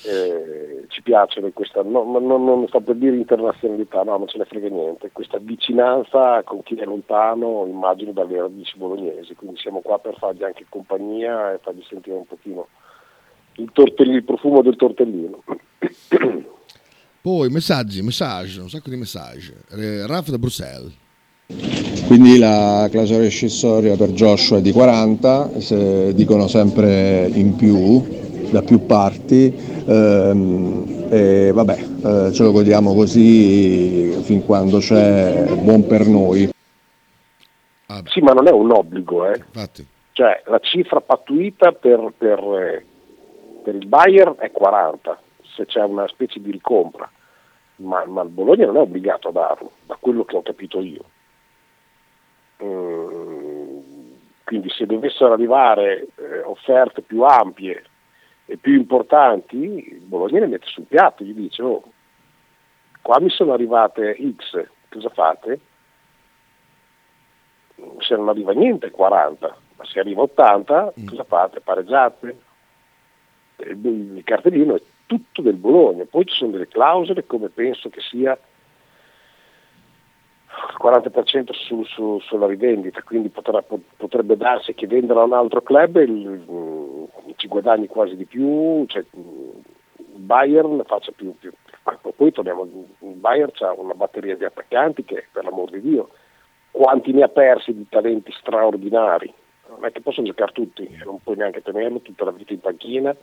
Eh, 0.08 0.86
ci 0.88 1.02
piace 1.02 1.40
questa, 1.52 1.82
no, 1.82 2.02
ma 2.04 2.18
non, 2.18 2.44
non 2.44 2.66
sto 2.66 2.80
per 2.80 2.96
dire 2.96 3.14
internazionalità, 3.14 4.02
no, 4.04 4.16
non 4.16 4.26
ce 4.26 4.38
ne 4.38 4.46
frega 4.46 4.68
niente, 4.68 5.10
questa 5.12 5.38
vicinanza 5.38 6.42
con 6.44 6.62
chi 6.62 6.76
è 6.76 6.84
lontano, 6.84 7.66
immagino 7.66 8.12
dalle 8.12 8.40
radici 8.40 8.78
bolognesi, 8.78 9.34
quindi 9.34 9.58
siamo 9.58 9.80
qua 9.80 9.98
per 9.98 10.16
fargli 10.16 10.44
anche 10.44 10.64
compagnia 10.68 11.52
e 11.52 11.58
fargli 11.58 11.82
sentire 11.86 12.16
un 12.16 12.26
pochino 12.26 12.68
il, 13.56 13.68
tortellino, 13.72 14.16
il 14.16 14.24
profumo 14.24 14.62
del 14.62 14.76
tortellino. 14.76 15.42
Poi 17.20 17.50
messaggi, 17.50 18.00
messaggi, 18.00 18.58
un 18.58 18.70
sacco 18.70 18.88
di 18.88 18.96
messaggi. 18.96 19.52
Eh, 19.72 20.06
Raf 20.06 20.30
da 20.30 20.38
Bruxelles. 20.38 21.06
Quindi 22.06 22.38
la 22.38 22.88
clausola 22.90 23.20
rescissoria 23.20 23.96
per 23.96 24.10
Joshua 24.10 24.58
è 24.58 24.60
di 24.62 24.72
40, 24.72 25.60
se 25.60 26.14
dicono 26.14 26.46
sempre 26.46 27.26
in 27.26 27.56
più, 27.56 28.27
da 28.50 28.62
più 28.62 28.86
parti, 28.86 29.54
ehm, 29.86 31.06
e 31.10 31.50
vabbè, 31.52 31.78
eh, 31.78 32.32
ce 32.32 32.42
lo 32.42 32.52
godiamo 32.52 32.94
così 32.94 34.10
fin 34.22 34.44
quando 34.44 34.78
c'è 34.78 35.46
buon 35.62 35.86
per 35.86 36.06
noi. 36.06 36.50
Sì, 38.04 38.20
ma 38.20 38.32
non 38.32 38.46
è 38.46 38.50
un 38.50 38.70
obbligo, 38.70 39.26
eh. 39.30 39.38
Infatti. 39.38 39.86
Cioè, 40.12 40.42
la 40.46 40.58
cifra 40.58 41.00
pattuita 41.00 41.72
per, 41.72 42.12
per, 42.16 42.38
eh, 42.38 42.84
per 43.62 43.74
il 43.74 43.86
Bayer 43.86 44.34
è 44.34 44.50
40, 44.50 45.20
se 45.54 45.66
c'è 45.66 45.82
una 45.82 46.08
specie 46.08 46.40
di 46.40 46.50
ricompra, 46.50 47.08
ma, 47.76 48.04
ma 48.06 48.22
il 48.22 48.28
Bologna 48.28 48.66
non 48.66 48.76
è 48.76 48.80
obbligato 48.80 49.28
a 49.28 49.32
darlo, 49.32 49.70
da 49.86 49.96
quello 50.00 50.24
che 50.24 50.36
ho 50.36 50.42
capito 50.42 50.80
io. 50.80 51.04
Mm, 52.62 53.78
quindi 54.44 54.68
se 54.70 54.86
dovessero 54.86 55.32
arrivare 55.32 56.08
eh, 56.16 56.40
offerte 56.44 57.02
più 57.02 57.22
ampie 57.22 57.84
più 58.56 58.74
importanti, 58.74 59.56
il 59.56 60.04
Bologna 60.04 60.40
le 60.40 60.46
mette 60.46 60.66
sul 60.66 60.84
piatto, 60.84 61.22
gli 61.22 61.34
dice, 61.34 61.62
oh, 61.62 61.82
qua 63.02 63.20
mi 63.20 63.28
sono 63.28 63.52
arrivate 63.52 64.16
X, 64.36 64.66
cosa 64.88 65.10
fate? 65.10 65.60
Se 67.98 68.16
non 68.16 68.28
arriva 68.28 68.52
niente 68.52 68.90
40, 68.90 69.56
ma 69.76 69.84
se 69.84 70.00
arriva 70.00 70.22
80, 70.22 70.94
cosa 71.06 71.24
fate? 71.24 71.60
Pareggiate? 71.60 72.38
Il, 73.56 74.22
cartellino 74.24 74.76
è 74.76 74.82
tutto 75.06 75.42
del 75.42 75.56
Bologna, 75.56 76.04
poi 76.04 76.24
ci 76.24 76.34
sono 76.34 76.52
delle 76.52 76.68
clausole 76.68 77.26
come 77.26 77.48
penso 77.48 77.88
che 77.88 78.00
sia 78.00 78.38
40% 80.82 81.52
su, 81.52 81.84
su, 81.84 82.18
sulla 82.20 82.46
rivendita, 82.46 83.02
quindi 83.02 83.28
potrà, 83.28 83.62
potrebbe 83.96 84.36
darsi 84.36 84.74
che 84.74 84.86
vendano 84.86 85.20
a 85.20 85.24
un 85.24 85.32
altro 85.32 85.62
club 85.62 85.96
il, 85.96 87.08
ci 87.36 87.48
guadagni 87.48 87.86
quasi 87.86 88.16
di 88.16 88.24
più, 88.24 88.84
cioè, 88.86 89.04
il 89.12 89.62
Bayern 89.96 90.82
faccia 90.86 91.12
più, 91.12 91.34
più. 91.38 91.52
Poi 92.16 92.32
torniamo, 92.32 92.64
il 92.64 93.14
Bayern 93.14 93.50
ha 93.60 93.72
una 93.72 93.94
batteria 93.94 94.36
di 94.36 94.44
attaccanti 94.44 95.04
che 95.04 95.26
per 95.30 95.44
l'amor 95.44 95.70
di 95.70 95.80
Dio, 95.80 96.10
quanti 96.70 97.12
ne 97.12 97.22
ha 97.22 97.28
persi 97.28 97.74
di 97.74 97.86
talenti 97.88 98.32
straordinari? 98.32 99.32
Non 99.68 99.84
è 99.84 99.92
che 99.92 100.00
possono 100.00 100.26
giocare 100.26 100.52
tutti, 100.52 100.88
non 101.04 101.20
puoi 101.22 101.36
neanche 101.36 101.62
tenerlo 101.62 102.00
tutta 102.00 102.24
la 102.24 102.30
vita 102.30 102.52
in 102.52 102.60
panchina 102.60 103.14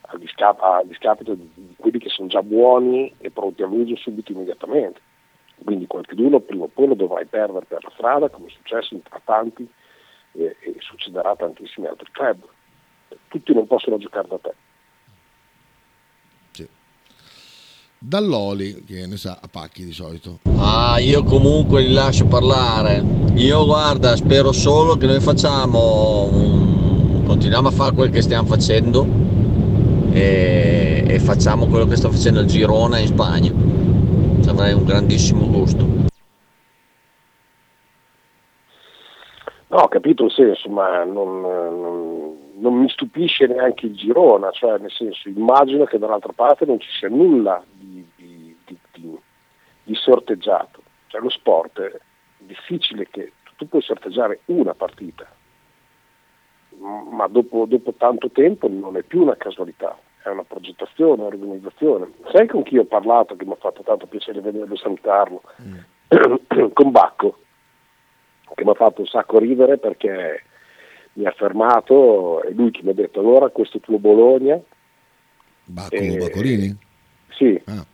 a, 0.00 0.16
discap- 0.16 0.60
a 0.60 0.82
discapito 0.84 1.34
di, 1.34 1.74
quelli 1.78 1.98
che 1.98 2.08
sono 2.08 2.28
già 2.28 2.42
buoni 2.42 3.14
e 3.18 3.30
pronti 3.30 3.62
all'uso 3.62 3.96
subito 3.96 4.32
immediatamente 4.32 5.00
quindi 5.62 5.86
qualcuno 5.86 6.40
prima 6.40 6.64
o 6.64 6.68
poi 6.68 6.88
lo 6.88 6.94
dovrai 6.94 7.26
perdere 7.26 7.66
per 7.66 7.82
la 7.82 7.90
strada 7.94 8.28
come 8.28 8.46
è 8.46 8.50
successo 8.50 8.98
a 9.10 9.20
tanti 9.24 9.68
e, 10.32 10.56
e, 10.60 10.76
succederà 10.78 11.30
a 11.30 11.36
tantissimi 11.36 11.86
altri. 11.86 12.10
Club 12.10 12.44
tutti 13.28 13.54
non 13.54 13.66
possono 13.66 13.98
giocare 13.98 14.28
da 14.28 14.38
te. 14.38 14.54
Sì. 16.50 16.68
Dall'Oli 17.98 18.84
che 18.84 19.06
ne 19.06 19.16
sa 19.16 19.38
a 19.40 19.48
pacchi 19.48 19.84
di 19.84 19.92
solito. 19.92 20.38
Ah 20.56 20.98
io 20.98 21.22
comunque 21.24 21.82
li 21.82 21.92
lascio 21.92 22.26
parlare. 22.26 23.02
Io 23.34 23.64
guarda 23.64 24.16
spero 24.16 24.52
solo 24.52 24.96
che 24.96 25.06
noi 25.06 25.20
facciamo 25.20 26.28
un... 26.30 27.24
continuiamo 27.24 27.68
a 27.68 27.72
fare 27.72 27.94
quel 27.94 28.10
che 28.10 28.20
stiamo 28.20 28.46
facendo 28.46 29.06
e, 30.12 31.04
e 31.06 31.18
facciamo 31.18 31.66
quello 31.66 31.86
che 31.86 31.96
sta 31.96 32.10
facendo 32.10 32.40
il 32.40 32.46
Girona 32.46 32.98
in 32.98 33.06
Spagna 33.06 33.71
avrei 34.52 34.74
un 34.74 34.84
grandissimo 34.84 35.46
gusto. 35.48 36.10
No, 39.68 39.78
ho 39.78 39.88
capito 39.88 40.24
il 40.24 40.30
senso, 40.30 40.68
ma 40.68 41.02
non, 41.04 41.40
non, 41.40 42.36
non, 42.56 42.74
mi 42.74 42.88
stupisce 42.90 43.46
neanche 43.46 43.86
il 43.86 43.94
Girona, 43.94 44.50
cioè 44.50 44.78
nel 44.78 44.90
senso 44.90 45.30
immagino 45.30 45.84
che 45.84 45.98
dall'altra 45.98 46.32
parte 46.34 46.66
non 46.66 46.78
ci 46.78 46.90
sia 46.90 47.08
nulla 47.08 47.64
di, 47.70 48.06
di, 48.14 48.54
di, 48.66 49.18
di 49.84 49.94
sorteggiato. 49.94 50.82
Cioè 51.06 51.22
lo 51.22 51.30
sport 51.30 51.80
è 51.80 51.98
difficile 52.38 53.08
che 53.08 53.32
tu 53.56 53.66
puoi 53.66 53.80
sorteggiare 53.80 54.40
una 54.46 54.74
partita, 54.74 55.26
ma 57.10 57.26
dopo, 57.28 57.64
dopo 57.66 57.94
tanto 57.94 58.30
tempo 58.30 58.68
non 58.68 58.96
è 58.98 59.02
più 59.02 59.22
una 59.22 59.36
casualità 59.36 59.98
è 60.22 60.28
una 60.28 60.44
progettazione, 60.44 61.22
un'organizzazione. 61.22 62.12
Sai 62.32 62.46
con 62.46 62.62
chi 62.62 62.78
ho 62.78 62.84
parlato, 62.84 63.36
che 63.36 63.44
mi 63.44 63.52
ha 63.52 63.56
fatto 63.56 63.82
tanto 63.82 64.06
piacere 64.06 64.40
vederlo 64.40 64.74
e 64.74 64.78
salutarlo? 64.78 65.42
Mm. 65.62 66.68
con 66.72 66.90
Bacco, 66.90 67.38
che 68.54 68.64
mi 68.64 68.70
ha 68.70 68.74
fatto 68.74 69.00
un 69.00 69.06
sacco 69.06 69.38
ridere 69.38 69.78
perché 69.78 70.42
mi 71.14 71.26
ha 71.26 71.32
fermato 71.32 72.42
e 72.42 72.52
lui 72.52 72.70
che 72.70 72.82
mi 72.82 72.90
ha 72.90 72.94
detto 72.94 73.20
allora 73.20 73.48
questo 73.48 73.80
tuo 73.80 73.98
Bologna... 73.98 74.60
Bacco 75.64 75.94
e, 75.94 76.16
Baccolini? 76.16 76.76
Sì. 77.30 77.60
Ah. 77.66 77.84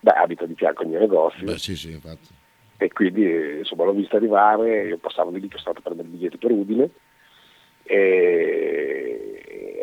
Beh, 0.00 0.10
abita 0.12 0.46
di 0.46 0.54
fianco 0.54 0.82
al 0.82 0.88
mio 0.88 0.98
negozio. 0.98 1.44
Beh, 1.44 1.58
sì, 1.58 1.76
sì, 1.76 1.92
infatti. 1.92 2.28
E 2.78 2.88
quindi 2.88 3.58
insomma 3.58 3.84
l'ho 3.84 3.92
visto 3.92 4.16
arrivare, 4.16 4.86
io 4.86 4.96
passavo 4.96 5.30
di 5.30 5.40
lì 5.40 5.48
che 5.48 5.58
sono 5.58 5.74
stato 5.74 5.78
a 5.80 5.82
prendere 5.82 6.08
i 6.08 6.10
biglietti 6.12 6.38
per 6.38 6.50
Udine 6.50 6.90
e, 7.82 9.09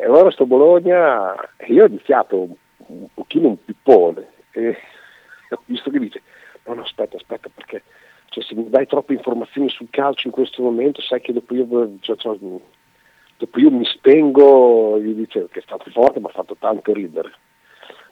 allora 0.03 0.31
sto 0.31 0.45
Bologna, 0.45 1.35
io 1.67 1.83
ho 1.83 1.87
iniziato 1.87 2.37
un, 2.37 2.53
un 2.87 3.07
pochino 3.13 3.49
un 3.49 3.63
pippone 3.63 4.27
e 4.51 4.77
ho 5.49 5.61
visto 5.65 5.89
che 5.89 5.99
dice 5.99 6.21
no 6.65 6.73
no 6.73 6.81
aspetta 6.81 7.15
aspetta 7.17 7.49
perché 7.53 7.83
cioè, 8.29 8.43
se 8.43 8.55
mi 8.55 8.69
dai 8.69 8.85
troppe 8.85 9.13
informazioni 9.13 9.69
sul 9.69 9.87
calcio 9.89 10.27
in 10.27 10.33
questo 10.33 10.61
momento 10.61 11.01
sai 11.01 11.21
che 11.21 11.33
dopo 11.33 11.55
io, 11.55 11.67
cioè, 12.01 12.15
cioè, 12.17 12.37
dopo 12.37 13.59
io 13.59 13.71
mi 13.71 13.85
spengo, 13.85 14.99
gli 14.99 15.13
dice 15.13 15.47
che 15.49 15.59
è 15.59 15.63
stato 15.63 15.89
forte 15.91 16.19
mi 16.19 16.25
ha 16.25 16.29
fatto 16.29 16.55
tanto 16.59 16.93
ridere. 16.93 17.31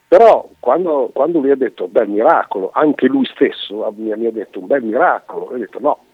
Però 0.08 0.50
quando, 0.60 1.10
quando 1.14 1.40
lui 1.40 1.52
ha 1.52 1.56
detto 1.56 1.88
bel 1.88 2.08
miracolo, 2.08 2.70
anche 2.74 3.08
lui 3.08 3.26
stesso 3.26 3.92
mi, 3.98 4.16
mi 4.16 4.28
ha 4.28 4.32
detto 4.32 4.60
un 4.60 4.68
bel 4.68 4.84
miracolo, 4.84 5.46
ho 5.46 5.58
detto 5.58 5.80
no, 5.80 6.06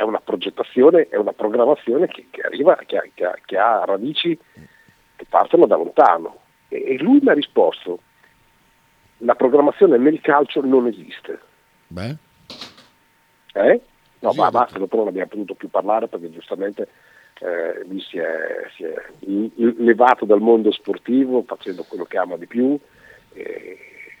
è 0.00 0.02
una 0.02 0.20
progettazione, 0.20 1.08
è 1.10 1.16
una 1.16 1.34
programmazione 1.34 2.06
che, 2.08 2.28
che 2.30 2.40
arriva, 2.40 2.74
che 2.86 2.96
ha, 2.96 3.04
che, 3.12 3.24
ha, 3.26 3.36
che 3.44 3.58
ha, 3.58 3.84
radici 3.84 4.38
che 5.14 5.26
partono 5.28 5.66
da 5.66 5.76
lontano. 5.76 6.38
E, 6.68 6.94
e 6.94 6.98
lui 7.02 7.18
mi 7.20 7.28
ha 7.28 7.34
risposto, 7.34 8.00
la 9.18 9.34
programmazione 9.34 9.98
nel 9.98 10.22
calcio 10.22 10.62
non 10.64 10.86
esiste. 10.86 11.38
Beh. 11.88 12.16
Eh? 13.52 13.80
No, 14.20 14.32
sì, 14.32 14.38
ma 14.38 14.50
basta, 14.50 14.78
dopo 14.78 14.96
non 14.96 15.08
abbiamo 15.08 15.28
potuto 15.28 15.52
più 15.52 15.68
parlare 15.68 16.08
perché 16.08 16.30
giustamente 16.30 16.88
eh, 17.40 17.84
lui 17.86 18.00
si 18.00 18.16
è, 18.16 18.70
si 18.74 18.84
è, 18.84 18.94
levato 19.76 20.24
dal 20.24 20.40
mondo 20.40 20.72
sportivo 20.72 21.42
facendo 21.42 21.84
quello 21.86 22.04
che 22.04 22.16
ama 22.16 22.38
di 22.38 22.46
più 22.46 22.78
e, 23.34 23.78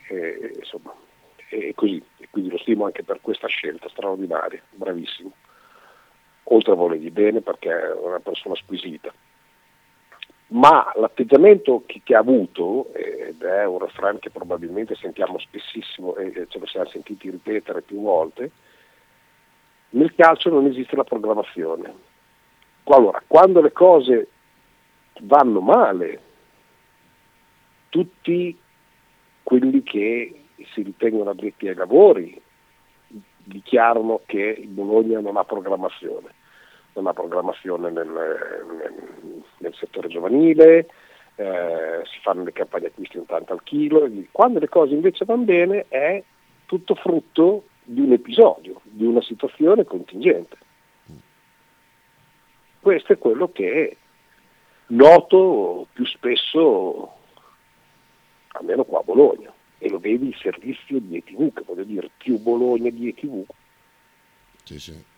e, 0.08 0.52
insomma, 0.58 0.92
e 1.48 1.72
così. 1.74 2.02
E 2.18 2.28
quindi 2.30 2.50
lo 2.50 2.58
stimo 2.58 2.84
anche 2.84 3.02
per 3.02 3.20
questa 3.22 3.46
scelta 3.46 3.88
straordinaria, 3.88 4.60
bravissimo 4.72 5.32
oltre 6.52 6.72
a 6.72 6.76
volergli 6.76 7.10
bene 7.10 7.40
perché 7.40 7.70
è 7.70 7.92
una 7.94 8.20
persona 8.20 8.54
squisita. 8.54 9.12
Ma 10.48 10.90
l'atteggiamento 10.96 11.84
che, 11.86 12.00
che 12.02 12.14
ha 12.14 12.18
avuto, 12.18 12.92
ed 12.92 13.40
è 13.42 13.64
un 13.66 13.78
refrain 13.78 14.18
che 14.18 14.30
probabilmente 14.30 14.96
sentiamo 14.96 15.38
spessissimo 15.38 16.16
e 16.16 16.46
ce 16.48 16.58
lo 16.58 16.66
siamo 16.66 16.88
sentiti 16.88 17.30
ripetere 17.30 17.82
più 17.82 18.00
volte, 18.02 18.50
nel 19.90 20.14
calcio 20.14 20.50
non 20.50 20.66
esiste 20.66 20.96
la 20.96 21.04
programmazione. 21.04 22.08
Allora, 22.84 23.22
quando 23.24 23.60
le 23.60 23.70
cose 23.70 24.28
vanno 25.20 25.60
male, 25.60 26.20
tutti 27.88 28.58
quelli 29.44 29.82
che 29.84 30.46
si 30.72 30.82
ritengono 30.82 31.30
addetti 31.30 31.68
ai 31.68 31.74
lavori 31.76 32.40
dichiarano 33.44 34.20
che 34.26 34.60
Bologna 34.66 35.20
non 35.20 35.36
ha 35.36 35.44
programmazione 35.44 36.38
ha 36.92 37.12
programmazione 37.12 37.90
nel, 37.90 38.08
nel, 38.08 39.42
nel 39.58 39.74
settore 39.74 40.08
giovanile, 40.08 40.88
eh, 41.36 42.02
si 42.04 42.20
fanno 42.20 42.44
le 42.44 42.52
campagne 42.52 42.88
acquisti 42.88 43.16
un 43.16 43.26
tanto 43.26 43.52
al 43.52 43.62
chilo, 43.62 44.08
quando 44.30 44.58
le 44.58 44.68
cose 44.68 44.94
invece 44.94 45.24
vanno 45.24 45.44
bene 45.44 45.86
è 45.88 46.22
tutto 46.66 46.94
frutto 46.94 47.64
di 47.82 48.00
un 48.00 48.12
episodio, 48.12 48.80
di 48.84 49.04
una 49.04 49.22
situazione 49.22 49.84
contingente. 49.84 50.56
Questo 52.80 53.12
è 53.12 53.18
quello 53.18 53.50
che 53.52 53.96
noto 54.88 55.86
più 55.92 56.06
spesso, 56.06 57.12
almeno 58.48 58.84
qua 58.84 59.00
a 59.00 59.04
Bologna, 59.04 59.52
e 59.78 59.88
lo 59.88 59.98
vedi 59.98 60.28
il 60.28 60.36
servizio 60.36 60.98
di 60.98 61.16
ETV, 61.16 61.52
che 61.52 61.62
voglio 61.66 61.84
dire 61.84 62.10
più 62.16 62.38
Bologna 62.38 62.90
di 62.90 63.08
ETV. 63.08 63.44
Sì, 64.64 64.78
sì 64.78 65.09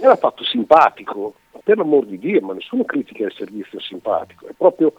era 0.00 0.16
fatto 0.16 0.44
simpatico, 0.44 1.34
per 1.62 1.76
l'amor 1.76 2.06
di 2.06 2.18
Dio, 2.18 2.40
ma 2.40 2.54
nessuno 2.54 2.84
critica 2.84 3.24
il 3.24 3.34
servizio 3.36 3.78
simpatico, 3.80 4.46
è 4.46 4.52
proprio 4.56 4.94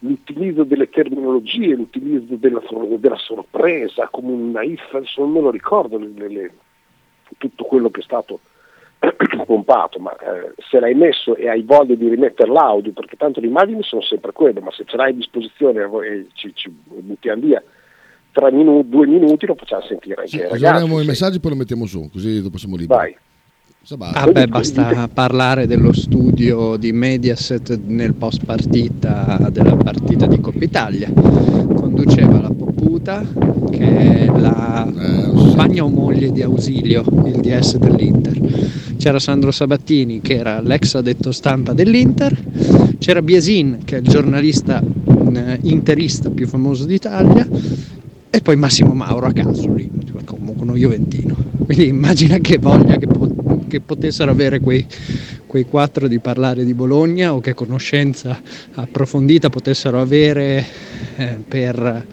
l'utilizzo 0.00 0.64
delle 0.64 0.88
terminologie, 0.88 1.74
l'utilizzo 1.74 2.34
della, 2.34 2.62
della 2.98 3.18
sorpresa, 3.18 4.08
come 4.10 4.32
un 4.32 4.50
naif, 4.50 4.94
adesso 4.94 5.20
non 5.20 5.32
me 5.32 5.40
lo 5.40 5.50
ricordo 5.50 5.98
le, 5.98 6.28
le, 6.28 6.52
tutto 7.38 7.64
quello 7.64 7.90
che 7.90 8.00
è 8.00 8.04
stato 8.04 8.40
pompato, 9.46 9.98
ma 9.98 10.16
eh, 10.16 10.54
se 10.68 10.80
l'hai 10.80 10.94
messo 10.94 11.36
e 11.36 11.48
hai 11.48 11.62
voglia 11.62 11.94
di 11.94 12.08
rimettere 12.08 12.50
l'audio, 12.50 12.92
perché 12.92 13.16
tanto 13.16 13.40
le 13.40 13.46
immagini 13.46 13.82
sono 13.82 14.02
sempre 14.02 14.32
quelle, 14.32 14.60
ma 14.60 14.70
se 14.72 14.84
ce 14.86 14.96
l'hai 14.96 15.10
a 15.10 15.14
disposizione 15.14 15.82
e 15.82 16.26
ci, 16.34 16.52
ci 16.54 16.68
buttiamo 16.68 17.42
via 17.42 17.62
tre 18.32 18.50
minuti, 18.50 18.88
due 18.88 19.06
minuti 19.06 19.46
lo 19.46 19.54
facciamo 19.54 19.82
sentire 19.82 20.26
Sì, 20.26 20.36
anche 20.36 20.54
aggiorniamo 20.54 20.78
ragazzi. 20.78 20.94
i 20.94 21.02
sì. 21.02 21.08
messaggi 21.08 21.40
poi 21.40 21.50
lo 21.50 21.56
mettiamo 21.56 21.86
su, 21.86 22.08
così 22.10 22.42
dopo 22.42 22.58
siamo 22.58 22.76
liberi. 22.76 22.98
Vai. 22.98 23.16
Ah 23.98 24.30
basta 24.46 25.08
parlare 25.12 25.66
dello 25.66 25.92
studio 25.92 26.76
di 26.76 26.92
Mediaset 26.92 27.80
nel 27.84 28.14
post 28.14 28.44
partita 28.44 29.48
della 29.50 29.74
partita 29.74 30.26
di 30.26 30.38
Coppa 30.38 30.62
Italia. 30.62 31.12
Conduceva 31.12 32.40
la 32.40 32.50
Poputa, 32.50 33.26
che 33.70 33.80
è 33.80 34.26
la 34.26 34.88
compagna 35.34 35.82
o 35.82 35.88
moglie 35.88 36.30
di 36.30 36.42
Ausilio, 36.42 37.02
il 37.24 37.40
DS 37.40 37.78
dell'Inter. 37.78 38.40
C'era 38.98 39.18
Sandro 39.18 39.50
Sabattini, 39.50 40.20
che 40.20 40.36
era 40.36 40.60
l'ex 40.60 40.94
addetto 40.94 41.32
stampa 41.32 41.72
dell'Inter. 41.72 42.38
C'era 42.98 43.20
Biasin, 43.20 43.80
che 43.84 43.96
è 43.96 43.98
il 43.98 44.06
giornalista 44.06 44.80
eh, 44.80 45.58
interista 45.62 46.30
più 46.30 46.46
famoso 46.46 46.84
d'Italia. 46.84 47.48
E 48.30 48.40
poi 48.40 48.54
Massimo 48.54 48.94
Mauro 48.94 49.26
a 49.26 49.32
caso 49.32 49.74
lì, 49.74 49.90
comunque 50.24 50.62
uno 50.62 50.76
Juventino. 50.76 51.50
Quindi 51.64 51.88
immagina 51.88 52.38
che 52.38 52.58
voglia 52.58 52.96
che, 52.96 53.06
po- 53.06 53.21
che 53.72 53.80
potessero 53.80 54.30
avere 54.30 54.60
quei, 54.60 54.86
quei 55.46 55.64
quattro 55.64 56.06
di 56.06 56.18
parlare 56.18 56.62
di 56.62 56.74
Bologna 56.74 57.32
o 57.32 57.40
che 57.40 57.54
conoscenza 57.54 58.38
approfondita 58.74 59.48
potessero 59.48 59.98
avere 59.98 60.62
eh, 61.16 61.38
per, 61.48 62.04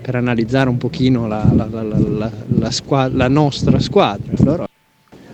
per 0.00 0.14
analizzare 0.14 0.70
un 0.70 0.78
pochino 0.78 1.28
la, 1.28 1.46
la- 1.54 1.68
la- 1.70 1.82
la- 1.82 3.08
la- 3.12 3.28
nostra 3.28 3.78
squadra. 3.78 4.32
Allora, 4.38 4.66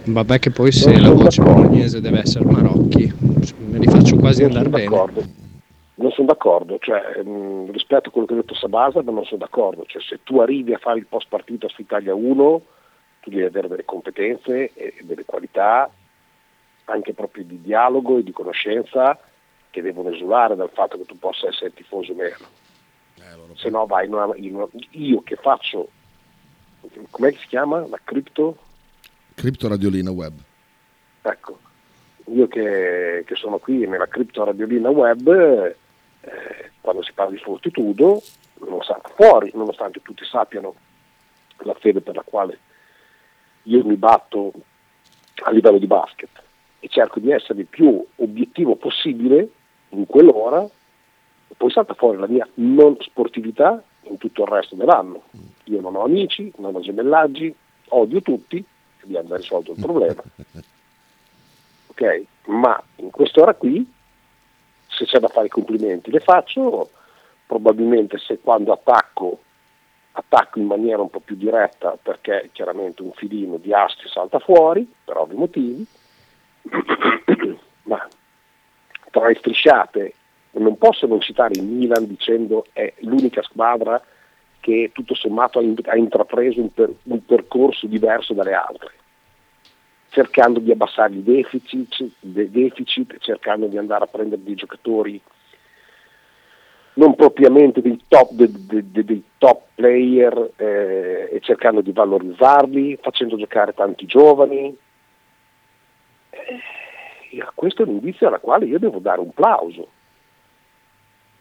vabbè 0.07 0.39
che 0.41 0.51
poi 0.51 0.73
se 0.73 0.99
la 0.99 1.11
voce 1.13 1.43
bolognese 1.43 2.01
deve 2.01 2.19
essere 2.23 2.45
Marocchi, 2.45 3.13
me 3.71 3.79
li 3.79 3.87
faccio 3.87 4.17
quasi 4.17 4.43
Non 4.43 4.51
andare 4.57 4.69
bene. 4.71 4.85
d'accordo. 4.89 5.23
Non 5.95 6.11
sono 6.13 6.27
d'accordo, 6.27 6.79
cioè, 6.81 7.23
mh, 7.23 7.71
rispetto 7.71 8.09
a 8.09 8.13
quello 8.13 8.27
che 8.27 8.33
ha 8.33 8.37
detto 8.37 8.55
Sabasa, 8.55 9.01
ma 9.03 9.13
non 9.13 9.25
sono 9.25 9.39
d'accordo. 9.39 9.85
Cioè, 9.87 10.03
se 10.03 10.19
tu 10.25 10.39
arrivi 10.41 10.73
a 10.75 10.79
fare 10.79 10.99
il 10.99 11.07
post 11.09 11.27
partita 11.29 11.69
su 11.69 11.83
Italia 11.83 12.15
1, 12.15 12.63
tu 13.21 13.31
devi 13.31 13.43
avere 13.45 13.69
delle 13.69 13.85
competenze 13.85 14.73
e 14.75 14.95
delle 15.03 15.25
qualità, 15.25 15.91
anche 16.85 17.13
proprio 17.15 17.45
di 17.45 17.61
dialogo 17.61 18.19
e 18.19 18.23
di 18.23 18.33
conoscenza, 18.33 19.19
che 19.71 19.83
devono 19.83 20.11
esulare 20.11 20.57
dal 20.57 20.71
fatto 20.73 20.97
che 20.97 21.05
tu 21.05 21.19
possa 21.19 21.49
essere 21.49 21.75
tifoso 21.75 22.13
o 22.13 22.15
meno. 22.15 22.57
Se 23.57 23.69
no 23.69 23.87
vai 23.87 24.07
in 24.07 24.15
una, 24.15 24.31
in 24.37 24.55
una- 24.55 24.69
io 24.91 25.21
che 25.23 25.37
faccio, 25.37 25.89
com'è 27.11 27.33
che 27.33 27.39
si 27.39 27.47
chiama? 27.49 27.87
La 27.87 28.01
cripto? 28.03 28.57
Cripto 29.35 29.69
Radiolina 29.69 30.11
Web. 30.11 30.39
Ecco, 31.23 31.59
io 32.27 32.49
che, 32.49 33.25
che 33.27 33.35
sono 33.35 33.59
qui 33.59 33.87
nella 33.87 34.07
cripto 34.07 34.45
radiolina 34.45 34.89
web, 34.91 35.29
eh, 36.21 36.71
quando 36.81 37.03
si 37.03 37.13
parla 37.13 37.33
di 37.33 37.39
fortitudo, 37.39 38.23
non 38.67 38.83
salta 38.83 39.09
fuori, 39.15 39.51
nonostante 39.55 40.01
tutti 40.03 40.25
sappiano 40.25 40.75
la 41.59 41.75
fede 41.75 42.01
per 42.01 42.15
la 42.15 42.23
quale 42.25 42.59
io 43.65 43.85
mi 43.85 43.97
batto 43.97 44.53
a 45.45 45.51
livello 45.51 45.79
di 45.79 45.87
basket 45.87 46.43
e 46.81 46.89
cerco 46.89 47.21
di 47.21 47.31
essere 47.31 47.61
il 47.61 47.67
più 47.67 48.05
obiettivo 48.17 48.77
possibile 48.77 49.49
in 49.91 50.07
quell'ora, 50.07 50.67
poi 51.57 51.71
salta 51.71 51.95
fuori 51.95 52.19
la 52.19 52.29
mia 52.29 52.47
non 52.55 52.97
sportività 53.01 53.83
in 54.03 54.17
tutto 54.17 54.43
il 54.43 54.49
resto 54.49 54.75
dell'anno. 54.75 55.23
Io 55.65 55.81
non 55.81 55.97
ho 55.97 56.05
amici, 56.05 56.53
non 56.59 56.75
ho 56.75 56.81
gemellaggi, 56.81 57.55
odio 57.89 58.23
tutti, 58.23 58.59
e 58.59 59.03
abbiamo 59.03 59.29
già 59.29 59.37
risolto 59.37 59.73
il 59.73 59.81
problema 59.81 60.23
ok? 61.99 62.25
Ma 62.47 62.81
in 62.97 63.11
quest'ora 63.11 63.55
qui, 63.55 63.87
se 64.87 65.05
c'è 65.05 65.19
da 65.19 65.29
fare 65.29 65.47
i 65.47 65.51
complimenti, 65.51 66.11
le 66.11 66.21
faccio, 66.21 66.91
probabilmente 67.47 68.19
se 68.19 68.39
quando 68.41 68.73
attacco, 68.73 69.41
attacco 70.19 70.59
in 70.59 70.67
maniera 70.67 71.01
un 71.01 71.11
po' 71.11 71.21
più 71.21 71.37
diretta 71.37 71.97
perché 72.01 72.51
chiaramente 72.53 73.03
un 73.03 73.13
filino 73.13 73.57
di 73.57 73.73
asti 73.73 74.09
salta 74.09 74.39
fuori, 74.39 74.91
per 75.05 75.17
ovvi 75.17 75.37
motivi, 75.37 75.87
ma 77.85 78.07
tra 79.11 79.29
le 79.29 79.35
strisciate 79.37 80.15
non 80.53 80.77
posso 80.77 81.07
non 81.07 81.21
citare 81.21 81.55
il 81.55 81.63
Milan 81.63 82.07
dicendo 82.07 82.67
è 82.73 82.93
l'unica 83.01 83.43
squadra 83.43 84.03
che 84.61 84.91
tutto 84.93 85.15
sommato 85.15 85.61
ha, 85.61 85.63
in- 85.63 85.77
ha 85.85 85.97
intrapreso 85.97 86.61
un, 86.61 86.73
per- 86.73 86.95
un 87.05 87.25
percorso 87.25 87.87
diverso 87.87 88.35
dalle 88.35 88.55
altre 88.55 88.91
cercando 90.11 90.59
di 90.59 90.71
abbassare 90.73 91.15
i 91.15 91.23
deficit, 91.23 92.11
de- 92.19 92.51
deficit, 92.51 93.19
cercando 93.19 93.67
di 93.67 93.77
andare 93.77 94.05
a 94.05 94.09
prendere 94.09 94.43
dei 94.43 94.55
giocatori 94.55 95.21
non 96.99 97.15
propriamente 97.15 97.81
dei 97.81 98.01
top, 98.09 98.33
de- 98.33 98.51
de- 98.67 98.91
de- 98.91 99.05
dei 99.05 99.25
top 99.39 99.63
player 99.77 100.51
eh, 100.57 101.29
e 101.33 101.41
cercando 101.41 101.81
di 101.81 101.93
valorizzarli, 101.93 102.99
facendo 103.01 103.37
giocare 103.37 103.73
tanti 103.73 104.05
giovani. 104.05 104.77
Eh, 106.31 107.45
questo 107.55 107.83
è 107.83 107.87
un 107.87 107.95
indizio 107.95 108.27
alla 108.27 108.41
quale 108.41 108.67
io 108.67 108.81
devo 108.81 108.99
dare 108.99 109.21
un 109.21 109.33
plauso, 109.33 109.89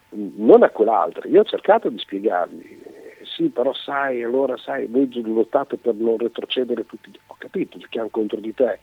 non 0.09 0.61
a 0.61 0.69
quell'altro. 0.69 1.27
Io 1.27 1.41
ho 1.41 1.45
cercato 1.45 1.89
di 1.89 1.97
spiegargli, 1.97 2.79
eh, 2.83 3.25
sì, 3.25 3.49
però 3.49 3.73
sai, 3.73 4.21
allora 4.21 4.57
sai, 4.57 4.85
voi 4.85 5.09
lottate 5.11 5.77
per 5.77 5.95
non 5.95 6.19
retrocedere 6.19 6.85
tutti. 6.85 7.11
Ho 7.27 7.35
capito, 7.35 7.79
giochiamo 7.79 8.09
contro 8.09 8.39
di 8.39 8.53
te. 8.53 8.79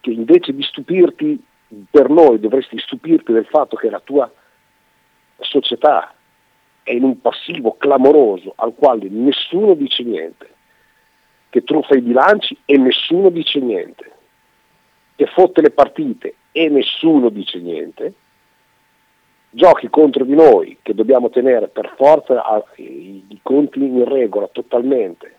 Che 0.00 0.10
invece 0.10 0.54
di 0.54 0.62
stupirti 0.62 1.44
per 1.90 2.08
noi 2.08 2.38
dovresti 2.38 2.78
stupirti 2.78 3.32
del 3.32 3.46
fatto 3.46 3.74
che 3.76 3.90
la 3.90 4.00
tua 4.00 4.30
società 5.42 6.14
è 6.82 6.92
in 6.92 7.04
un 7.04 7.20
passivo 7.20 7.76
clamoroso 7.76 8.52
al 8.56 8.74
quale 8.74 9.08
nessuno 9.08 9.74
dice 9.74 10.02
niente, 10.02 10.48
che 11.50 11.62
truffa 11.62 11.94
i 11.94 12.00
bilanci 12.00 12.56
e 12.64 12.76
nessuno 12.78 13.28
dice 13.28 13.60
niente, 13.60 14.12
che 15.16 15.26
fotte 15.26 15.60
le 15.60 15.70
partite 15.70 16.34
e 16.52 16.68
nessuno 16.68 17.28
dice 17.28 17.58
niente, 17.58 18.14
giochi 19.50 19.88
contro 19.88 20.24
di 20.24 20.34
noi 20.34 20.78
che 20.80 20.94
dobbiamo 20.94 21.28
tenere 21.28 21.68
per 21.68 21.92
forza 21.96 22.64
i, 22.76 23.40
conti 23.42 23.80
in 23.80 24.04
regola 24.04 24.48
totalmente 24.48 25.38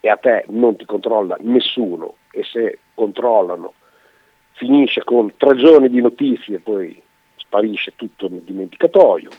e 0.00 0.08
a 0.08 0.16
te 0.16 0.44
non 0.48 0.76
ti 0.76 0.86
controlla 0.86 1.36
nessuno 1.40 2.16
e 2.30 2.42
se 2.44 2.78
controllano 2.94 3.74
finisce 4.52 5.04
con 5.04 5.36
tre 5.36 5.56
giorni 5.56 5.90
di 5.90 6.00
notizie 6.00 6.60
poi 6.60 7.02
sparisce 7.56 7.94
tutto 7.96 8.28
nel 8.28 8.42
dimenticatoio. 8.42 9.30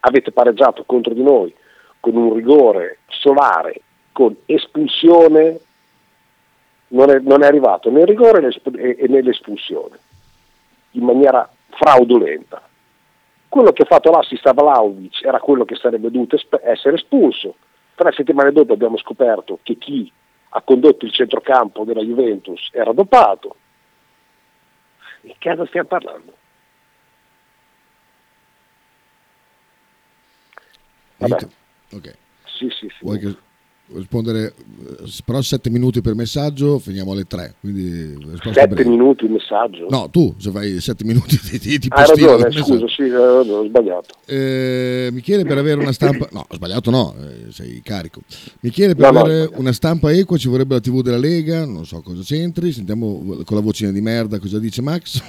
Avete 0.00 0.30
pareggiato 0.32 0.84
contro 0.84 1.12
di 1.12 1.22
noi 1.22 1.54
con 2.00 2.16
un 2.16 2.34
rigore 2.34 2.98
solare, 3.08 3.80
con 4.12 4.34
espulsione, 4.46 5.58
non 6.88 7.10
è, 7.10 7.18
non 7.20 7.42
è 7.42 7.46
arrivato 7.46 7.90
né 7.90 8.00
il 8.00 8.06
rigore 8.06 8.40
né 8.40 8.46
l'esp- 8.46 8.68
né 8.68 9.22
l'espulsione, 9.22 9.98
in 10.92 11.04
maniera 11.04 11.48
fraudolenta. 11.70 12.68
Quello 13.48 13.72
che 13.72 13.82
ha 13.82 13.86
fatto 13.86 14.10
l'assist 14.10 14.46
a 14.46 14.52
Vlaovic 14.52 15.22
era 15.24 15.38
quello 15.38 15.64
che 15.64 15.76
sarebbe 15.76 16.10
dovuto 16.10 16.38
essere 16.62 16.96
espulso. 16.96 17.56
Tre 17.94 18.12
settimane 18.12 18.50
dopo 18.50 18.72
abbiamo 18.72 18.96
scoperto 18.96 19.58
che 19.62 19.76
chi 19.76 20.10
ha 20.54 20.62
condotto 20.62 21.04
il 21.04 21.12
centrocampo 21.12 21.84
della 21.84 22.02
Juventus 22.02 22.70
era 22.72 22.92
dopato. 22.92 23.56
Di 25.20 25.34
che 25.38 25.50
cosa 25.50 25.66
stiamo 25.66 25.88
parlando? 25.88 26.40
Vabbè. 31.28 31.48
Ok. 31.92 32.14
Sì, 32.58 32.68
sì, 32.68 32.86
sì. 32.88 33.04
Vuoi 33.04 33.18
che 33.18 33.34
rispondere? 33.94 34.54
eh, 34.88 35.10
Però 35.24 35.42
7 35.42 35.68
minuti 35.68 36.00
per 36.00 36.14
messaggio, 36.14 36.78
finiamo 36.78 37.12
alle 37.12 37.24
3. 37.24 37.56
Quindi 37.60 38.14
risposta 38.30 38.52
Sette 38.60 38.66
breve. 38.74 38.88
minuti 38.88 39.24
il 39.24 39.32
messaggio? 39.32 39.86
No, 39.90 40.08
tu 40.10 40.34
se 40.38 40.50
fai 40.50 40.80
7 40.80 41.04
minuti 41.04 41.36
ti, 41.38 41.58
ti, 41.58 41.78
ti 41.78 41.88
Hai 41.90 42.04
postino 42.06 42.36
ragione, 42.36 42.64
scusa, 42.64 42.88
sì, 42.88 43.02
eh, 43.02 43.16
ho 43.16 43.64
sbagliato. 43.66 44.14
Eh, 44.26 45.08
mi 45.12 45.20
chiede 45.20 45.44
per 45.44 45.58
avere 45.58 45.80
una 45.80 45.92
stampa. 45.92 46.28
No, 46.30 46.46
sbagliato, 46.50 46.90
no, 46.90 47.14
eh, 47.20 47.50
sei 47.50 47.80
carico. 47.82 48.22
Mi 48.60 48.70
chiede 48.70 48.94
per 48.94 49.12
No, 49.12 49.18
no, 49.18 49.24
avere 49.24 49.50
una 49.56 49.72
stampa 49.72 50.10
equa 50.12 50.36
ci 50.38 50.48
vorrebbe 50.48 50.74
la 50.74 50.80
TV 50.80 51.02
della 51.02 51.18
Lega. 51.18 51.66
Non 51.66 51.84
so 51.84 52.00
cosa 52.00 52.22
c'entri. 52.22 52.72
Sentiamo 52.72 53.18
con 53.44 53.56
la 53.56 53.62
vocina 53.62 53.90
di 53.90 54.00
merda 54.00 54.38
cosa 54.38 54.58
dice 54.58 54.80
Max. 54.80 55.20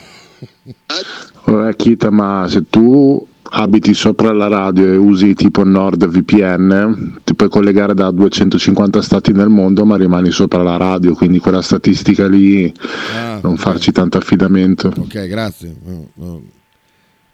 Allora, 1.45 1.73
Kita, 1.73 2.10
ma 2.12 2.45
se 2.49 2.63
tu 2.69 3.27
abiti 3.56 3.93
sopra 3.93 4.32
la 4.32 4.47
radio 4.47 4.86
e 4.91 4.95
usi 4.95 5.34
tipo 5.36 5.63
NordVPN, 5.63 7.19
ti 7.23 7.36
puoi 7.36 7.49
collegare 7.49 7.93
da 7.93 8.10
250 8.10 9.01
stati 9.01 9.32
nel 9.32 9.49
mondo, 9.49 9.86
ma 9.86 9.95
rimani 9.95 10.32
sopra 10.32 10.63
la 10.63 10.77
radio, 10.77 11.13
quindi 11.13 11.39
quella 11.39 11.62
statistica 11.62 12.27
lì 12.27 12.73
Ah, 13.15 13.39
non 13.43 13.58
farci 13.58 13.91
tanto 13.91 14.17
affidamento. 14.17 14.88
Ok, 14.97 15.27
grazie. 15.27 15.75
No, 15.84 16.08
no, 16.15 16.41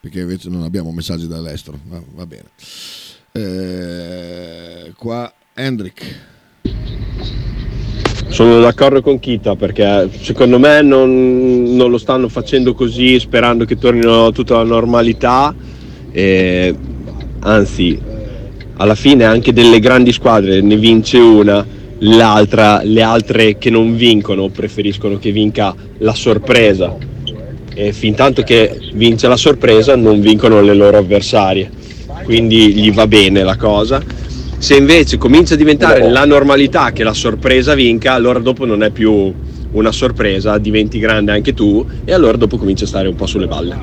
perché 0.02 0.22
invece 0.22 0.50
non 0.50 0.64
abbiamo 0.64 0.92
messaggi 0.92 1.28
dall'estero. 1.28 1.80
No, 1.90 2.04
va 2.16 2.26
bene. 2.26 2.50
Eh, 3.32 4.94
qua 4.98 5.32
Hendrik. 5.54 6.16
Sono 8.30 8.60
d'accordo 8.60 9.02
con 9.02 9.20
Kita 9.20 9.56
perché 9.56 10.10
secondo 10.22 10.60
me 10.60 10.82
non, 10.82 11.64
non 11.76 11.90
lo 11.90 11.98
stanno 11.98 12.30
facendo 12.30 12.74
così 12.74 13.20
sperando 13.20 13.66
che 13.66 13.78
tornino 13.78 14.32
tutta 14.32 14.56
la 14.56 14.64
normalità. 14.64 15.54
E, 16.12 16.76
anzi, 17.40 18.00
alla 18.78 18.96
fine 18.96 19.26
anche 19.26 19.52
delle 19.52 19.80
grandi 19.80 20.14
squadre 20.14 20.62
ne 20.62 20.78
vince 20.78 21.18
una, 21.18 21.66
l'altra, 22.00 22.82
le 22.84 23.02
altre 23.02 23.58
che 23.58 23.70
non 23.70 23.96
vincono 23.96 24.48
preferiscono 24.50 25.18
che 25.18 25.32
vinca 25.32 25.76
la 25.98 26.14
sorpresa. 26.14 26.96
E 27.74 27.94
fin 27.94 28.14
tanto 28.14 28.44
che 28.44 28.78
vince 28.94 29.28
la 29.28 29.38
sorpresa 29.38 29.96
non 29.96 30.22
vincono 30.22 30.62
le 30.62 30.74
loro 30.74 30.98
avversarie. 30.98 31.70
Quindi 32.24 32.74
gli 32.74 32.92
va 32.92 33.08
bene 33.08 33.44
la 33.44 33.56
cosa. 33.56 34.02
Se 34.60 34.76
invece 34.76 35.18
comincia 35.18 35.54
a 35.54 35.58
diventare 35.58 36.10
la 36.10 36.26
normalità 36.26 36.92
che 36.92 37.04
la 37.04 37.14
sorpresa 37.14 37.74
vinca, 37.76 38.14
allora 38.14 38.40
dopo 38.40 38.66
non 38.66 38.84
è 38.84 38.92
più 38.92 39.34
una 39.72 39.92
sorpresa, 39.92 40.58
diventi 40.58 41.00
grande 41.00 41.32
anche 41.32 41.54
tu 41.54 41.86
e 42.04 42.14
allora 42.14 42.38
dopo 42.38 42.58
cominci 42.58 42.84
a 42.84 42.88
stare 42.88 43.08
un 43.08 43.16
po' 43.16 43.26
sulle 43.26 43.48
balle. 43.48 43.78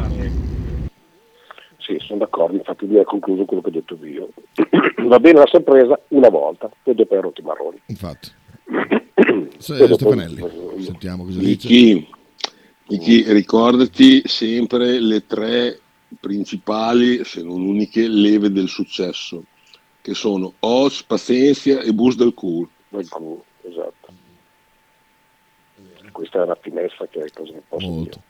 Sì, 1.78 1.96
sono 2.00 2.18
d'accordo, 2.18 2.56
infatti 2.56 2.86
lui 2.86 2.98
ha 2.98 3.04
concluso 3.04 3.44
quello 3.44 3.62
che 3.62 3.68
ho 3.68 3.72
detto 3.72 3.98
io. 4.04 4.28
Va 5.08 5.18
bene 5.18 5.38
la 5.38 5.46
sorpresa 5.46 5.98
una 6.08 6.28
volta, 6.28 6.70
poi 6.82 6.94
dopo 6.94 7.14
hai 7.14 7.20
rotto 7.22 7.40
i 7.40 7.44
marroni. 7.44 7.80
Infatti. 7.86 8.28
Poi 9.16 9.48
Se- 9.58 9.76
dopo- 9.78 9.94
Stefanelli, 9.94 10.44
sentiamo 10.80 11.24
cosa 11.24 11.38
dice. 11.38 11.68
Miki, 11.68 12.08
Miki, 12.88 13.24
ricordati 13.32 14.22
sempre 14.26 15.00
le 15.00 15.24
tre 15.26 15.78
principali, 16.20 17.24
se 17.24 17.42
non 17.42 17.62
uniche, 17.62 18.06
leve 18.06 18.50
del 18.50 18.68
successo, 18.68 19.42
che 20.06 20.14
sono 20.14 20.52
Oz, 20.60 21.02
Pazienza 21.02 21.80
e 21.80 21.92
Bus 21.92 22.14
del 22.14 22.32
Cool. 22.32 22.68
Del 22.90 23.00
esatto. 23.00 24.12
Questa 26.12 26.38
è 26.38 26.42
una 26.44 26.56
finestra 26.60 27.08
che 27.08 27.28
cosa 27.34 27.52
ne 27.52 27.62
posso 27.68 27.88
Molto. 27.88 28.20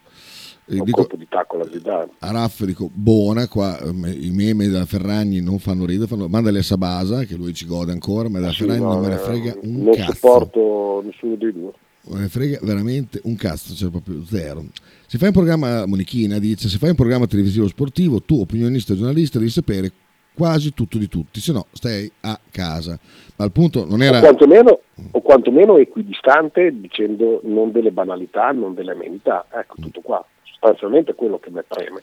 dire. 0.64 0.78
Un 0.80 0.84
dico- 0.86 0.96
colpo 1.02 1.16
di 1.16 1.26
tacco 1.28 1.56
alla 1.56 1.70
Zidane. 1.70 2.12
a 2.20 2.30
Raff 2.32 2.64
dico 2.64 2.90
buona 2.92 3.46
qua 3.46 3.78
ehm, 3.78 4.06
i 4.18 4.30
meme 4.30 4.66
della 4.68 4.86
Ferragni 4.86 5.40
non 5.40 5.58
fanno 5.60 5.84
ridere 5.84 6.08
fanno, 6.08 6.26
mandali 6.28 6.58
a 6.58 6.62
Sabasa 6.62 7.22
che 7.24 7.36
lui 7.36 7.52
ci 7.54 7.66
gode 7.66 7.92
ancora 7.92 8.28
ma 8.28 8.40
della 8.40 8.50
Sì, 8.50 8.62
Ferragni 8.64 8.80
no, 8.82 8.94
non 8.94 9.00
me 9.02 9.08
ne 9.08 9.14
eh, 9.14 9.18
frega 9.18 9.56
un 9.62 9.82
non 9.84 9.94
cazzo 9.94 10.12
supporto 10.14 11.02
nessuno 11.04 11.36
dei 11.36 11.52
due. 11.52 11.72
non 12.06 12.16
me 12.16 12.20
ne 12.22 12.28
frega 12.28 12.58
veramente 12.62 13.20
un 13.24 13.36
cazzo 13.36 13.74
cioè 13.74 13.90
proprio 13.90 14.24
zero 14.24 14.64
se 15.06 15.18
fai 15.18 15.28
un 15.28 15.34
programma 15.34 15.86
Monichina 15.86 16.40
dice 16.40 16.68
se 16.68 16.78
fai 16.78 16.88
un 16.90 16.96
programma 16.96 17.28
televisivo 17.28 17.68
sportivo 17.68 18.20
tu 18.22 18.40
opinionista 18.40 18.92
e 18.92 18.96
giornalista 18.96 19.38
devi 19.38 19.50
sapere 19.52 19.92
quasi 20.36 20.74
tutto 20.74 20.98
di 20.98 21.08
tutti 21.08 21.40
se 21.40 21.52
no 21.52 21.66
stai 21.72 22.10
a 22.20 22.38
casa 22.50 22.98
ma 23.36 23.44
al 23.44 23.52
punto 23.52 23.86
non 23.86 24.02
era 24.02 24.18
O 24.18 24.20
quantomeno, 24.20 24.80
o 25.10 25.20
quantomeno 25.20 25.76
equidistante 25.78 26.80
dicendo 26.80 27.40
non 27.44 27.70
delle 27.70 27.90
banalità, 27.90 28.50
non 28.52 28.74
delle 28.74 28.92
amenità. 28.92 29.46
Ecco, 29.52 29.74
tutto 29.78 30.00
qua. 30.00 30.24
Sostanzialmente 30.42 31.14
quello 31.14 31.38
che 31.38 31.50
mi 31.50 31.60
preme 31.66 32.02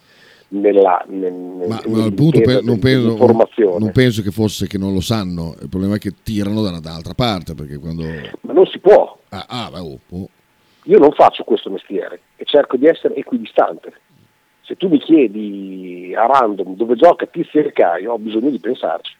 nella, 0.49 1.03
nel, 1.07 1.33
ma, 1.67 1.77
al 1.77 2.13
punto 2.13 2.37
nell'intesa 2.37 2.59
pe- 2.59 2.61
non, 2.63 2.79
penso, 2.79 3.79
non 3.79 3.91
penso 3.91 4.21
che 4.21 4.29
fosse 4.29 4.67
che 4.67 4.77
non 4.77 4.93
lo 4.93 5.01
sanno 5.01 5.55
il 5.59 5.69
problema 5.69 5.95
è 5.95 5.97
che 5.97 6.13
tirano 6.21 6.61
dalla- 6.61 6.79
dall'altra 6.79 7.15
parte 7.15 7.55
perché 7.55 7.79
quando 7.79 8.03
Ma 8.41 8.53
non 8.53 8.67
si 8.67 8.77
può. 8.77 9.17
ah, 9.29 9.45
ah, 9.47 9.83
oh, 9.83 9.99
oh. 10.09 10.29
Io 10.83 10.99
non 10.99 11.11
faccio 11.13 11.43
questo 11.43 11.71
mestiere 11.71 12.19
e 12.35 12.43
cerco 12.45 12.77
di 12.77 12.85
essere 12.85 13.15
equidistante. 13.15 13.93
Se 14.65 14.75
tu 14.75 14.87
mi 14.87 14.99
chiedi 14.99 16.13
a 16.15 16.25
random 16.25 16.75
dove 16.75 16.95
gioca 16.95 17.25
Tizio 17.25 17.59
e 17.61 17.71
Caio, 17.73 18.13
ho 18.13 18.17
bisogno 18.17 18.49
di 18.49 18.59
pensarci. 18.59 19.13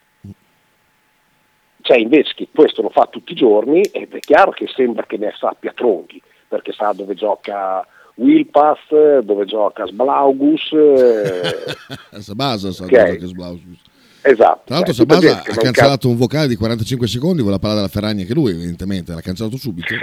Cioè, 1.82 1.98
invece 1.98 2.32
che 2.36 2.48
questo 2.54 2.82
lo 2.82 2.90
fa 2.90 3.08
tutti 3.12 3.34
i 3.34 3.36
giorni, 3.36 3.82
ed 3.82 4.14
è 4.14 4.20
chiaro 4.22 4.52
che 4.52 4.68
sembra 4.74 5.06
che 5.06 5.18
ne 5.18 5.34
sappia 5.38 5.74
tronchi, 5.76 6.22
perché 6.48 6.72
sa 6.72 6.94
dove 6.94 7.14
gioca 7.14 7.86
Wilpath, 8.16 9.20
dove 9.20 9.44
gioca 9.44 9.86
Sblaugus. 9.86 10.72
eh, 10.72 11.66
Sabasa 12.22 12.72
sa 12.72 12.86
Ok. 12.86 12.90
cosa 12.92 13.16
che 13.18 13.26
Sblausus. 13.26 13.82
esatto. 14.22 14.62
Tra 14.64 14.76
l'altro 14.76 14.94
tutta 14.94 15.16
Sabasa 15.20 15.42
che 15.42 15.52
ha 15.52 15.56
cancellato 15.56 16.08
un 16.08 16.16
vocale 16.16 16.48
di 16.48 16.56
45 16.56 17.06
secondi 17.08 17.42
con 17.42 17.52
la 17.52 17.60
palla 17.60 17.74
della 17.76 17.90
Ferragni 17.90 18.22
anche 18.22 18.34
lui 18.34 18.52
evidentemente, 18.52 19.14
l'ha 19.14 19.20
cancellato 19.20 19.58
subito. 19.58 19.94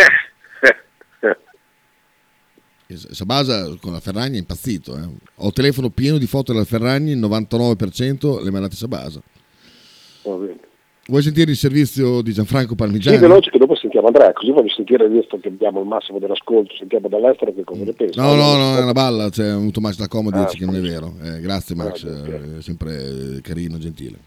Sabasa 2.97 3.75
con 3.81 3.93
la 3.93 4.01
Ferragni 4.01 4.37
è 4.37 4.39
impazzito. 4.39 4.97
eh. 4.97 5.09
Ho 5.37 5.47
il 5.49 5.53
telefono 5.53 5.91
pieno 5.91 6.19
di 6.19 6.27
foto 6.27 6.53
della 6.53 6.65
Ferragni, 6.65 7.13
il 7.13 7.19
99% 7.21 8.43
le 8.43 8.51
mandate 8.51 8.77
Sabasa. 8.77 9.21
Vuoi 10.23 11.23
sentire 11.23 11.51
il 11.51 11.57
servizio 11.57 12.21
di 12.23 12.33
Gianfranco 12.33 12.71
Sì, 12.71 12.75
Parmigiani? 12.77 13.19
veloce 13.19 13.51
che 13.51 13.59
dopo 13.59 13.75
sentiamo 13.75 14.07
Andrea, 14.07 14.33
così 14.33 14.53
voglio 14.53 14.69
sentire, 14.69 15.09
visto 15.09 15.41
che 15.41 15.49
abbiamo 15.49 15.81
il 15.81 15.87
massimo 15.87 16.19
dell'ascolto, 16.21 16.73
sentiamo 16.79 17.09
dall'estero 17.09 17.53
che 17.53 17.65
cosa 17.65 17.83
ne 17.83 17.93
pensa. 17.95 18.23
No, 18.23 18.35
no, 18.35 18.55
no, 18.57 18.77
è 18.79 18.83
una 18.83 18.93
balla, 18.93 19.25
c'è 19.29 19.43
cioè, 19.43 19.47
avuto 19.49 19.81
Max 19.81 19.97
da 19.97 20.07
Como 20.07 20.29
Ah, 20.29 20.33
dice 20.45 20.57
che 20.57 20.67
non 20.67 20.77
è 20.77 20.81
vero. 20.81 21.15
Eh, 21.23 21.41
grazie 21.41 21.75
Max, 21.75 22.05
Ah, 22.05 22.11
ok. 22.21 22.29
eh, 22.59 22.63
sempre 22.63 23.41
carino, 23.43 23.79
gentile. 23.79 24.19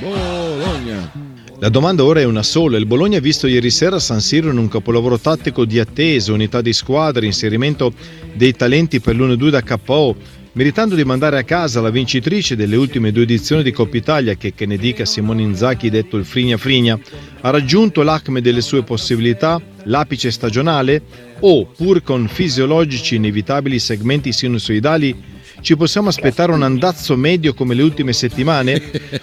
Bologna. 0.00 1.10
La 1.58 1.70
domanda 1.70 2.04
ora 2.04 2.20
è 2.20 2.24
una 2.24 2.42
sola. 2.42 2.76
Il 2.76 2.84
Bologna 2.84 3.16
ha 3.16 3.22
visto 3.22 3.46
ieri 3.46 3.70
sera 3.70 3.98
San 3.98 4.20
Siro 4.20 4.50
in 4.50 4.58
un 4.58 4.68
capolavoro 4.68 5.18
tattico 5.18 5.64
di 5.64 5.78
attesa, 5.78 6.34
unità 6.34 6.60
di 6.60 6.74
squadra, 6.74 7.24
inserimento 7.24 7.94
dei 8.34 8.52
talenti 8.52 9.00
per 9.00 9.16
l'1-2 9.16 9.48
da 9.48 9.62
KO, 9.62 10.14
meritando 10.52 10.94
di 10.94 11.04
mandare 11.04 11.38
a 11.38 11.44
casa 11.44 11.80
la 11.80 11.88
vincitrice 11.88 12.56
delle 12.56 12.76
ultime 12.76 13.10
due 13.10 13.22
edizioni 13.22 13.62
di 13.62 13.72
Coppa 13.72 13.96
Italia 13.96 14.34
che, 14.34 14.52
che 14.54 14.66
ne 14.66 14.76
dica 14.76 15.06
Simone 15.06 15.40
Inzaghi 15.40 15.88
detto 15.88 16.18
il 16.18 16.26
Frigna 16.26 16.58
Frigna, 16.58 17.00
ha 17.40 17.48
raggiunto 17.48 18.02
l'acme 18.02 18.42
delle 18.42 18.60
sue 18.60 18.82
possibilità, 18.82 19.58
l'apice 19.84 20.30
stagionale 20.30 21.00
o, 21.40 21.64
pur 21.64 22.02
con 22.02 22.28
fisiologici 22.28 23.14
inevitabili 23.14 23.78
segmenti 23.78 24.30
sinusoidali, 24.30 25.35
ci 25.60 25.76
possiamo 25.76 26.08
aspettare 26.08 26.52
un 26.52 26.62
andazzo 26.62 27.16
medio 27.16 27.54
come 27.54 27.74
le 27.74 27.82
ultime 27.82 28.12
settimane? 28.12 28.80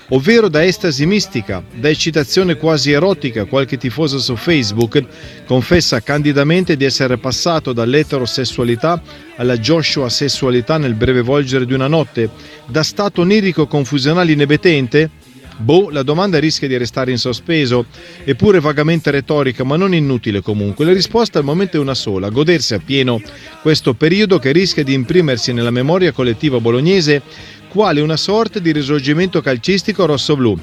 Ovvero 0.09 0.49
da 0.49 0.63
estasi 0.63 1.05
mistica, 1.05 1.63
da 1.73 1.89
eccitazione 1.89 2.55
quasi 2.55 2.91
erotica, 2.91 3.45
qualche 3.45 3.77
tifoso 3.77 4.19
su 4.19 4.35
Facebook 4.35 5.03
confessa 5.45 6.01
candidamente 6.01 6.75
di 6.75 6.85
essere 6.85 7.17
passato 7.17 7.73
dall'eterosessualità 7.73 9.01
alla 9.37 9.57
Joshua 9.57 10.09
sessualità 10.09 10.77
nel 10.77 10.93
breve 10.95 11.21
volgere 11.21 11.65
di 11.65 11.73
una 11.73 11.87
notte, 11.87 12.29
da 12.65 12.83
stato 12.83 13.21
onirico 13.21 13.67
confusionale 13.67 14.31
inebetente? 14.31 15.09
Boh, 15.57 15.89
la 15.89 16.03
domanda 16.03 16.39
rischia 16.39 16.67
di 16.67 16.77
restare 16.77 17.11
in 17.11 17.17
sospeso, 17.17 17.85
eppure 18.23 18.59
vagamente 18.59 19.11
retorica, 19.11 19.63
ma 19.63 19.75
non 19.75 19.93
inutile 19.93 20.41
comunque. 20.41 20.85
La 20.85 20.93
risposta 20.93 21.39
al 21.39 21.45
momento 21.45 21.77
è 21.77 21.79
una 21.79 21.93
sola, 21.93 22.29
godersi 22.29 22.73
appieno 22.73 23.21
questo 23.61 23.93
periodo 23.93 24.39
che 24.39 24.51
rischia 24.51 24.83
di 24.83 24.93
imprimersi 24.93 25.53
nella 25.53 25.71
memoria 25.71 26.11
collettiva 26.11 26.59
bolognese 26.59 27.21
quale 27.67 28.01
una 28.01 28.17
sorta 28.17 28.59
di 28.59 28.71
risorgimento 28.71 29.41
calcistico 29.41 30.05
rosso-blu, 30.05 30.57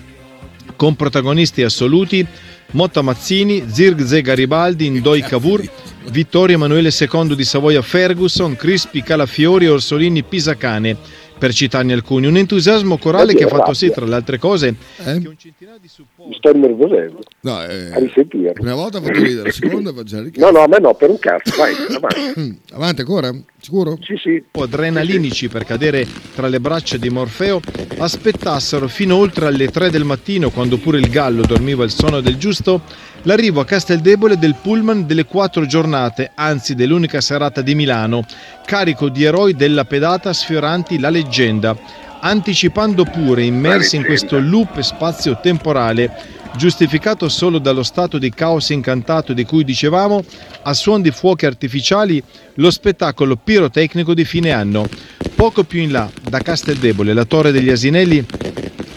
con 0.76 0.96
protagonisti 0.96 1.62
assoluti 1.62 2.26
Motta 2.72 3.02
Mazzini, 3.02 3.64
Zirgze 3.66 4.22
Garibaldi, 4.22 4.90
Ndoi 4.90 5.22
Cavour, 5.22 5.68
Vittorio 6.10 6.54
Emanuele 6.54 6.90
II 6.96 7.34
di 7.34 7.44
Savoia 7.44 7.82
Ferguson, 7.82 8.54
Crispi 8.54 9.02
Calafiori 9.02 9.66
Orsolini 9.66 10.22
Pisacane, 10.22 10.96
per 11.40 11.54
citarne 11.54 11.94
alcuni. 11.94 12.26
Un 12.26 12.36
entusiasmo 12.36 12.98
corale 12.98 13.34
che 13.34 13.44
ha 13.44 13.48
fatto 13.48 13.72
sì, 13.72 13.90
tra 13.90 14.04
le 14.04 14.14
altre 14.14 14.38
cose, 14.38 14.74
Mi 15.06 16.34
sto 16.36 16.52
nervosendo. 16.52 17.20
No, 17.40 17.64
eh, 17.64 17.90
A 17.92 17.98
risentire. 17.98 18.52
prima 18.52 18.74
volta 18.74 18.98
ha 18.98 19.00
fatto 19.00 19.18
ridere, 19.22 19.44
la 19.48 19.52
seconda 19.52 19.92
fa 19.94 20.02
già 20.02 20.22
No, 20.34 20.50
no, 20.50 20.60
a 20.62 20.68
me 20.68 20.78
no, 20.78 20.94
per 20.94 21.08
un 21.08 21.18
cazzo, 21.18 21.56
vai, 21.56 21.74
avanti. 21.96 22.58
Avanti 22.72 23.00
ancora? 23.00 23.34
Sicuro? 23.58 23.98
Sì, 24.02 24.16
sì. 24.16 24.42
adrenalinici 24.52 25.48
per 25.48 25.64
cadere 25.64 26.06
tra 26.34 26.46
le 26.48 26.60
braccia 26.60 26.98
di 26.98 27.08
Morfeo, 27.08 27.60
aspettassero 27.98 28.86
fino 28.88 29.16
oltre 29.16 29.46
alle 29.46 29.68
3 29.68 29.90
del 29.90 30.04
mattino, 30.04 30.50
quando 30.50 30.76
pure 30.76 30.98
il 30.98 31.08
gallo 31.08 31.42
dormiva 31.42 31.84
il 31.84 31.90
sonno 31.90 32.20
del 32.20 32.36
giusto, 32.36 32.82
l'arrivo 33.22 33.60
a 33.60 33.64
Casteldebole 33.64 34.38
del 34.38 34.54
pullman 34.60 35.06
delle 35.06 35.24
quattro 35.24 35.66
giornate, 35.66 36.30
anzi 36.34 36.74
dell'unica 36.74 37.20
serata 37.20 37.60
di 37.60 37.74
Milano, 37.74 38.24
carico 38.64 39.08
di 39.08 39.24
eroi 39.24 39.54
della 39.54 39.84
pedata 39.84 40.32
sfioranti 40.32 40.98
la 40.98 41.10
leggenda, 41.10 41.76
anticipando 42.20 43.04
pure, 43.04 43.44
immersi 43.44 43.96
in 43.96 44.04
questo 44.04 44.38
loop 44.38 44.80
spazio-temporale, 44.80 46.38
giustificato 46.56 47.28
solo 47.28 47.58
dallo 47.58 47.82
stato 47.82 48.18
di 48.18 48.30
caos 48.30 48.70
incantato 48.70 49.32
di 49.32 49.44
cui 49.44 49.64
dicevamo, 49.64 50.24
a 50.62 50.74
suon 50.74 51.02
di 51.02 51.10
fuochi 51.10 51.46
artificiali, 51.46 52.22
lo 52.54 52.70
spettacolo 52.70 53.36
pirotecnico 53.36 54.14
di 54.14 54.24
fine 54.24 54.50
anno. 54.50 54.88
Poco 55.34 55.64
più 55.64 55.80
in 55.80 55.92
là, 55.92 56.10
da 56.28 56.38
Casteldebole, 56.40 57.12
la 57.14 57.24
torre 57.24 57.52
degli 57.52 57.70
Asinelli 57.70 58.24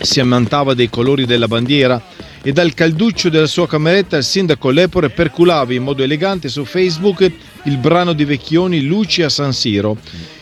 si 0.02 0.20
ammantava 0.20 0.74
dei 0.74 0.90
colori 0.90 1.26
della 1.26 1.48
bandiera 1.48 2.02
e 2.46 2.52
dal 2.52 2.74
calduccio 2.74 3.30
della 3.30 3.48
sua 3.48 3.68
cameretta 3.68 4.18
il 4.18 4.24
sindaco 4.26 4.70
Lepore 4.70 5.10
perculava 5.10 5.74
in 5.74 5.82
modo 5.82 6.04
elegante 6.04 6.50
su 6.50 6.66
Facebook 6.66 7.32
il 7.64 7.78
brano 7.78 8.12
di 8.12 8.26
Vecchioni 8.26 8.84
Luci 8.84 9.22
a 9.22 9.30
San 9.30 9.54
Siro. 9.54 9.96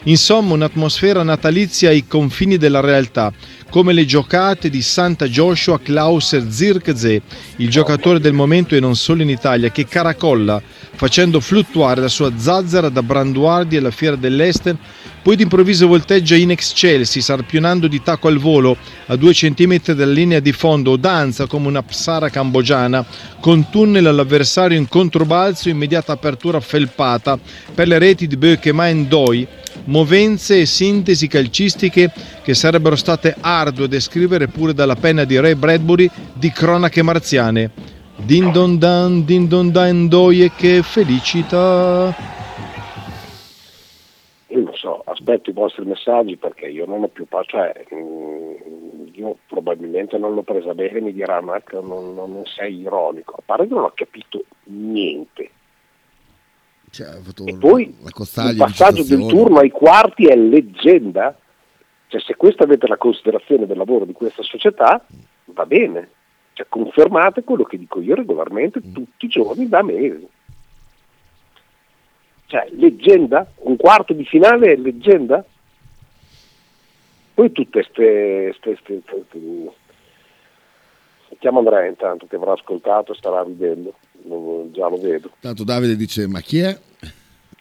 Insomma, 0.05 0.55
un'atmosfera 0.55 1.21
natalizia 1.21 1.89
ai 1.89 2.07
confini 2.07 2.57
della 2.57 2.79
realtà, 2.79 3.31
come 3.69 3.93
le 3.93 4.05
giocate 4.05 4.71
di 4.71 4.81
Santa 4.81 5.27
Joshua 5.27 5.79
Klaus 5.79 6.35
Zirkzee, 6.47 7.21
il 7.57 7.69
giocatore 7.69 8.19
del 8.19 8.33
momento 8.33 8.75
e 8.75 8.79
non 8.79 8.95
solo 8.95 9.21
in 9.21 9.29
Italia, 9.29 9.69
che 9.69 9.85
caracolla 9.85 10.59
facendo 10.95 11.39
fluttuare 11.39 12.01
la 12.01 12.07
sua 12.07 12.31
zazzera 12.35 12.89
da 12.89 13.03
Branduardi 13.03 13.77
alla 13.77 13.91
Fiera 13.91 14.15
dell'Est, 14.15 14.75
poi 15.21 15.35
d'improvviso 15.35 15.87
volteggia 15.87 16.35
in 16.35 16.51
excelsis, 16.51 17.29
arpionando 17.29 17.87
di 17.87 18.01
tacco 18.01 18.27
al 18.27 18.39
volo 18.39 18.75
a 19.07 19.15
due 19.15 19.33
centimetri 19.33 19.93
dalla 19.93 20.11
linea 20.11 20.39
di 20.39 20.51
fondo 20.51 20.95
danza 20.95 21.45
come 21.45 21.67
una 21.67 21.83
psara 21.83 22.29
cambogiana, 22.29 23.05
con 23.39 23.69
tunnel 23.69 24.07
all'avversario 24.07 24.77
in 24.77 24.87
controbalzo, 24.87 25.69
immediata 25.69 26.11
apertura 26.11 26.59
felpata 26.59 27.37
per 27.73 27.87
le 27.87 27.99
reti 27.99 28.25
di 28.25 28.37
Bökema 28.37 28.87
e 28.87 28.93
Ndoi, 28.93 29.47
movenze 29.85 30.61
e 30.61 30.65
sintesi 30.65 31.27
calcistiche 31.27 32.11
che 32.43 32.53
sarebbero 32.53 32.95
state 32.95 33.35
ardue 33.39 33.87
da 33.87 33.95
descrivere 33.95 34.47
pure 34.47 34.73
dalla 34.73 34.95
penna 34.95 35.23
di 35.23 35.39
Ray 35.39 35.53
Bradbury 35.55 36.09
di 36.33 36.51
cronache 36.51 37.01
marziane. 37.01 37.71
Din 38.15 38.51
don 38.51 38.77
dan, 38.77 39.25
din 39.25 39.47
don 39.47 39.71
dan, 39.71 40.07
doi 40.07 40.43
e 40.43 40.51
che 40.55 40.81
felicità. 40.83 42.40
Aspetto 45.21 45.51
i 45.51 45.53
vostri 45.53 45.85
messaggi 45.85 46.35
perché 46.35 46.65
io 46.67 46.87
non 46.87 47.03
ho 47.03 47.07
più 47.07 47.27
pa- 47.27 47.43
cioè 47.43 47.85
mm, 47.93 48.53
io 49.13 49.37
probabilmente 49.47 50.17
non 50.17 50.33
l'ho 50.33 50.41
presa 50.41 50.73
bene, 50.73 50.99
mi 50.99 51.13
diranno 51.13 51.53
ecco 51.53 51.79
non, 51.79 52.15
non- 52.15 52.41
sei 52.45 52.79
ironico, 52.79 53.35
a 53.37 53.43
parte 53.45 53.67
che 53.67 53.73
non 53.73 53.83
ho 53.83 53.91
capito 53.93 54.43
niente. 54.63 55.49
Cioè, 56.89 57.07
E 57.45 57.55
poi 57.55 57.95
il 58.51 58.57
passaggio 58.57 59.03
del 59.03 59.19
turno 59.27 59.59
ai 59.59 59.69
quarti 59.69 60.25
è 60.25 60.35
leggenda. 60.35 61.37
Cioè, 62.07 62.19
se 62.19 62.35
questa 62.35 62.63
avete 62.63 62.87
la 62.87 62.97
considerazione 62.97 63.65
del 63.65 63.77
lavoro 63.77 64.03
di 64.05 64.11
questa 64.13 64.41
società, 64.43 65.05
va 65.45 65.65
bene. 65.65 66.09
Cioè, 66.53 66.65
confermate 66.67 67.43
quello 67.43 67.63
che 67.63 67.77
dico 67.77 68.01
io 68.01 68.15
regolarmente 68.15 68.81
tutti 68.91 69.25
i 69.25 69.29
giorni 69.29 69.69
da 69.69 69.81
mesi. 69.83 70.27
Cioè, 72.51 72.67
leggenda? 72.75 73.49
Un 73.59 73.77
quarto 73.77 74.11
di 74.11 74.25
finale 74.25 74.73
è 74.73 74.75
leggenda? 74.75 75.41
Poi 77.33 77.49
tutte 77.53 77.81
ste... 77.89 78.53
ste, 78.57 78.77
ste, 78.81 79.01
ste- 79.05 79.23
ste- 79.29 79.71
Chiamo 81.39 81.59
Andrea 81.59 81.85
intanto 81.87 82.27
che 82.27 82.35
avrà 82.35 82.51
ascoltato 82.51 83.13
e 83.13 83.15
starà 83.15 83.41
ridendo, 83.41 83.93
già 84.73 84.87
lo 84.89 84.97
vedo. 84.99 85.31
Tanto 85.39 85.63
Davide 85.63 85.95
dice, 85.95 86.27
ma 86.27 86.41
chi 86.41 86.59
è? 86.59 86.77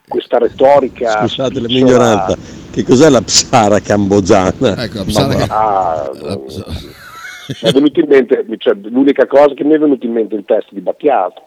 Questa 0.08 0.38
retorica... 0.38 1.20
Scusate 1.20 1.60
la 1.60 1.68
mignoranza, 1.68 2.36
che 2.72 2.82
cos'è 2.82 3.08
la 3.08 3.22
psara 3.22 3.78
cambogiana? 3.78 4.82
Ecco, 4.82 4.98
la 4.98 5.04
psara 5.04 5.46
Ma- 5.46 5.46
Ah, 5.48 6.10
mi 6.12 7.68
è 7.68 7.72
venuto 7.72 8.00
in 8.00 8.06
mente, 8.08 8.44
cioè, 8.58 8.74
l'unica 8.74 9.26
cosa 9.26 9.54
che 9.54 9.62
mi 9.64 9.72
è 9.74 9.78
venuta 9.78 10.04
in 10.04 10.12
mente 10.12 10.34
è 10.34 10.38
il 10.38 10.44
test 10.44 10.72
di 10.72 10.80
Battiato. 10.80 11.42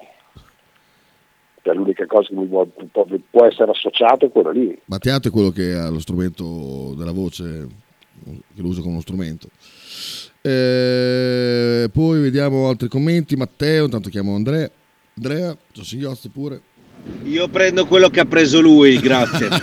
Cioè, 1.64 1.74
l'unica 1.76 2.06
cosa 2.06 2.28
che 2.28 2.36
mi 2.36 2.46
può, 2.46 2.66
può- 2.92 3.08
può 3.30 3.46
essere 3.46 3.72
associato 3.72 4.26
è 4.26 4.30
quello 4.30 4.52
lì. 4.52 4.78
Battiato 4.84 5.30
è 5.30 5.32
quello 5.32 5.50
che 5.50 5.74
ha 5.74 5.90
lo 5.90 6.00
strumento 6.00 6.94
della 6.98 7.14
voce, 7.14 7.68
che 8.54 8.62
lo 8.62 8.68
usa 8.68 8.82
come 8.82 8.94
uno 8.94 9.02
strumento. 9.02 9.48
Eh, 10.42 11.90
poi 11.90 12.20
vediamo 12.20 12.68
altri 12.68 12.90
commenti. 12.90 13.38
Matteo, 13.38 13.86
intanto 13.86 14.10
chiamo 14.10 14.36
Andrea. 14.36 14.70
Andrea, 15.16 15.56
sono 15.72 15.86
singhiozzi 15.86 16.28
pure. 16.30 16.62
Io 17.24 17.48
prendo 17.48 17.86
quello 17.86 18.10
che 18.10 18.20
ha 18.20 18.26
preso 18.26 18.60
lui, 18.60 18.98
grazie. 19.00 19.48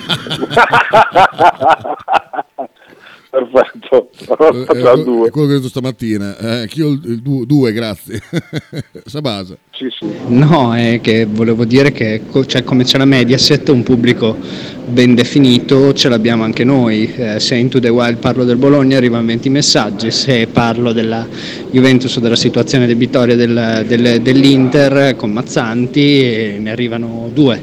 Perfetto, 3.31 4.11
Eh, 4.19 4.27
eh, 4.66 5.27
è 5.27 5.31
quello 5.31 5.47
che 5.47 5.53
ho 5.55 5.57
detto 5.57 5.69
stamattina. 5.69 6.37
Eh, 6.37 6.61
anch'io 6.62 6.88
il, 6.88 7.01
il 7.05 7.23
du- 7.23 7.45
due, 7.47 7.73
grazie. 7.73 8.21
Sabasa. 9.07 9.57
Sì, 9.71 9.87
sì. 9.97 10.07
No, 10.27 10.75
è 10.75 10.99
che 11.01 11.27
volevo 11.31 11.64
dire 11.64 11.93
che 11.93 12.23
co- 12.29 12.45
cioè, 12.45 12.64
come 12.64 12.83
c'è 12.83 12.99
la 12.99 13.05
Mediaset, 13.05 13.69
un 13.69 13.85
pubblico 13.85 14.37
ben 14.88 15.14
definito 15.14 15.93
ce 15.93 16.09
l'abbiamo 16.09 16.43
anche 16.43 16.64
noi. 16.64 17.12
Eh, 17.14 17.38
se 17.38 17.55
in 17.55 17.69
To 17.69 17.79
The 17.79 17.88
Wild 17.88 18.16
parlo 18.19 18.43
del 18.45 18.57
Bologna 18.57 18.97
arrivano 18.97 19.27
20 19.27 19.49
messaggi, 19.49 20.11
se 20.11 20.49
parlo 20.49 20.93
della 20.93 21.25
Juventus 21.71 22.16
o 22.16 22.21
della 22.21 22.35
situazione 22.37 22.87
debitoria 22.88 23.37
del- 23.37 23.85
del- 23.87 24.21
dell'Inter 24.23 25.14
con 25.14 25.31
Mazzanti 25.31 26.01
eh, 26.21 26.57
ne 26.59 26.71
arrivano 26.73 27.31
due. 27.33 27.62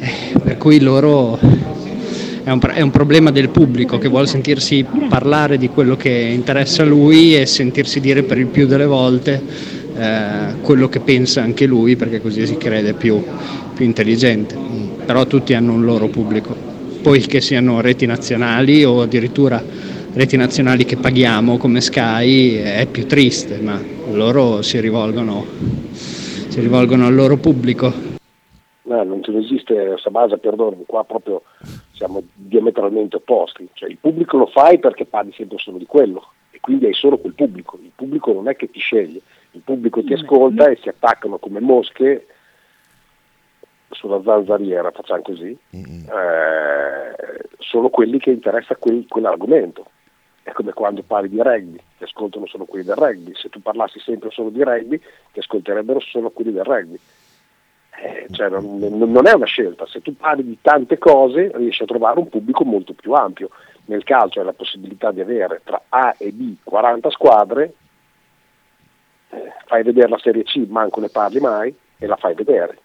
Eh, 0.00 0.38
per 0.42 0.58
cui 0.58 0.80
loro 0.80 1.38
è 2.46 2.52
un, 2.52 2.60
è 2.74 2.80
un 2.80 2.92
problema 2.92 3.32
del 3.32 3.48
pubblico 3.48 3.98
che 3.98 4.06
vuole 4.06 4.28
sentirsi 4.28 4.86
parlare 5.08 5.58
di 5.58 5.68
quello 5.68 5.96
che 5.96 6.10
interessa 6.10 6.84
a 6.84 6.86
lui 6.86 7.34
e 7.34 7.44
sentirsi 7.44 7.98
dire 7.98 8.22
per 8.22 8.38
il 8.38 8.46
più 8.46 8.68
delle 8.68 8.86
volte 8.86 9.42
eh, 9.96 10.54
quello 10.60 10.88
che 10.88 11.00
pensa 11.00 11.42
anche 11.42 11.66
lui 11.66 11.96
perché 11.96 12.20
così 12.20 12.46
si 12.46 12.56
crede 12.56 12.92
più, 12.92 13.20
più 13.74 13.84
intelligente. 13.84 14.56
Però 15.04 15.26
tutti 15.26 15.54
hanno 15.54 15.72
un 15.72 15.84
loro 15.84 16.06
pubblico. 16.06 16.54
Poi 17.02 17.20
che 17.22 17.40
siano 17.40 17.80
reti 17.80 18.06
nazionali 18.06 18.84
o 18.84 19.02
addirittura 19.02 19.60
reti 20.12 20.36
nazionali 20.36 20.84
che 20.84 20.98
paghiamo 20.98 21.56
come 21.56 21.80
Sky 21.80 22.58
è 22.58 22.86
più 22.88 23.06
triste, 23.06 23.58
ma 23.60 23.82
loro 24.12 24.62
si 24.62 24.78
rivolgono, 24.78 25.44
si 26.46 26.60
rivolgono 26.60 27.06
al 27.06 27.14
loro 27.16 27.38
pubblico. 27.38 28.15
No, 28.86 29.02
non 29.02 29.22
ce 29.22 29.32
ne 29.32 29.40
esiste, 29.40 29.96
Sabasa, 29.98 30.36
perdonami, 30.36 30.84
qua 30.86 31.02
proprio 31.04 31.42
siamo 31.92 32.22
diametralmente 32.34 33.16
opposti. 33.16 33.68
Cioè, 33.72 33.88
il 33.88 33.98
pubblico 33.98 34.36
lo 34.36 34.46
fai 34.46 34.78
perché 34.78 35.04
parli 35.06 35.32
sempre 35.32 35.58
solo 35.58 35.78
di 35.78 35.86
quello 35.86 36.32
e 36.52 36.60
quindi 36.60 36.86
hai 36.86 36.94
solo 36.94 37.18
quel 37.18 37.34
pubblico. 37.34 37.76
Il 37.82 37.90
pubblico 37.94 38.32
non 38.32 38.48
è 38.48 38.54
che 38.54 38.70
ti 38.70 38.78
sceglie, 38.78 39.20
il 39.52 39.60
pubblico 39.62 40.04
ti 40.04 40.12
ascolta 40.12 40.68
e 40.68 40.76
si 40.76 40.88
attaccano 40.88 41.38
come 41.38 41.58
mosche 41.58 42.26
sulla 43.90 44.20
zanzariera, 44.22 44.90
facciamo 44.92 45.22
così, 45.22 45.56
eh, 45.72 47.48
solo 47.58 47.88
quelli 47.88 48.18
che 48.18 48.30
interessa 48.30 48.76
quel- 48.76 49.06
quell'argomento. 49.08 49.86
È 50.42 50.52
come 50.52 50.72
quando 50.72 51.02
parli 51.02 51.28
di 51.28 51.42
rugby, 51.42 51.76
ti 51.98 52.04
ascoltano 52.04 52.46
solo 52.46 52.66
quelli 52.66 52.84
del 52.84 52.94
rugby. 52.94 53.32
Se 53.34 53.48
tu 53.48 53.60
parlassi 53.60 53.98
sempre 53.98 54.30
solo 54.30 54.50
di 54.50 54.62
rugby, 54.62 54.96
ti 55.32 55.40
ascolterebbero 55.40 55.98
solo 55.98 56.30
quelli 56.30 56.52
del 56.52 56.62
rugby. 56.62 56.96
Eh, 58.02 58.26
cioè, 58.30 58.48
non, 58.50 58.78
non- 58.78 59.26
è 59.26 59.32
una 59.32 59.46
scelta, 59.46 59.86
se 59.86 60.02
tu 60.02 60.14
parli 60.16 60.44
di 60.44 60.58
tante 60.60 60.98
cose 60.98 61.50
riesci 61.54 61.82
a 61.82 61.86
trovare 61.86 62.18
un 62.18 62.28
pubblico 62.28 62.64
molto 62.64 62.92
più 62.92 63.12
ampio. 63.12 63.50
Nel 63.86 64.04
calcio 64.04 64.40
hai 64.40 64.46
la 64.46 64.52
possibilità 64.52 65.12
di 65.12 65.20
avere 65.20 65.60
tra 65.64 65.80
A 65.88 66.14
e 66.18 66.32
B 66.32 66.56
40 66.62 67.10
squadre, 67.10 67.74
eh, 69.30 69.52
fai 69.66 69.82
vedere 69.82 70.08
la 70.08 70.18
Serie 70.18 70.42
C, 70.42 70.66
manco 70.68 71.00
ne 71.00 71.08
parli 71.08 71.40
mai 71.40 71.74
e 71.96 72.06
la 72.06 72.16
fai 72.16 72.34
vedere, 72.34 72.78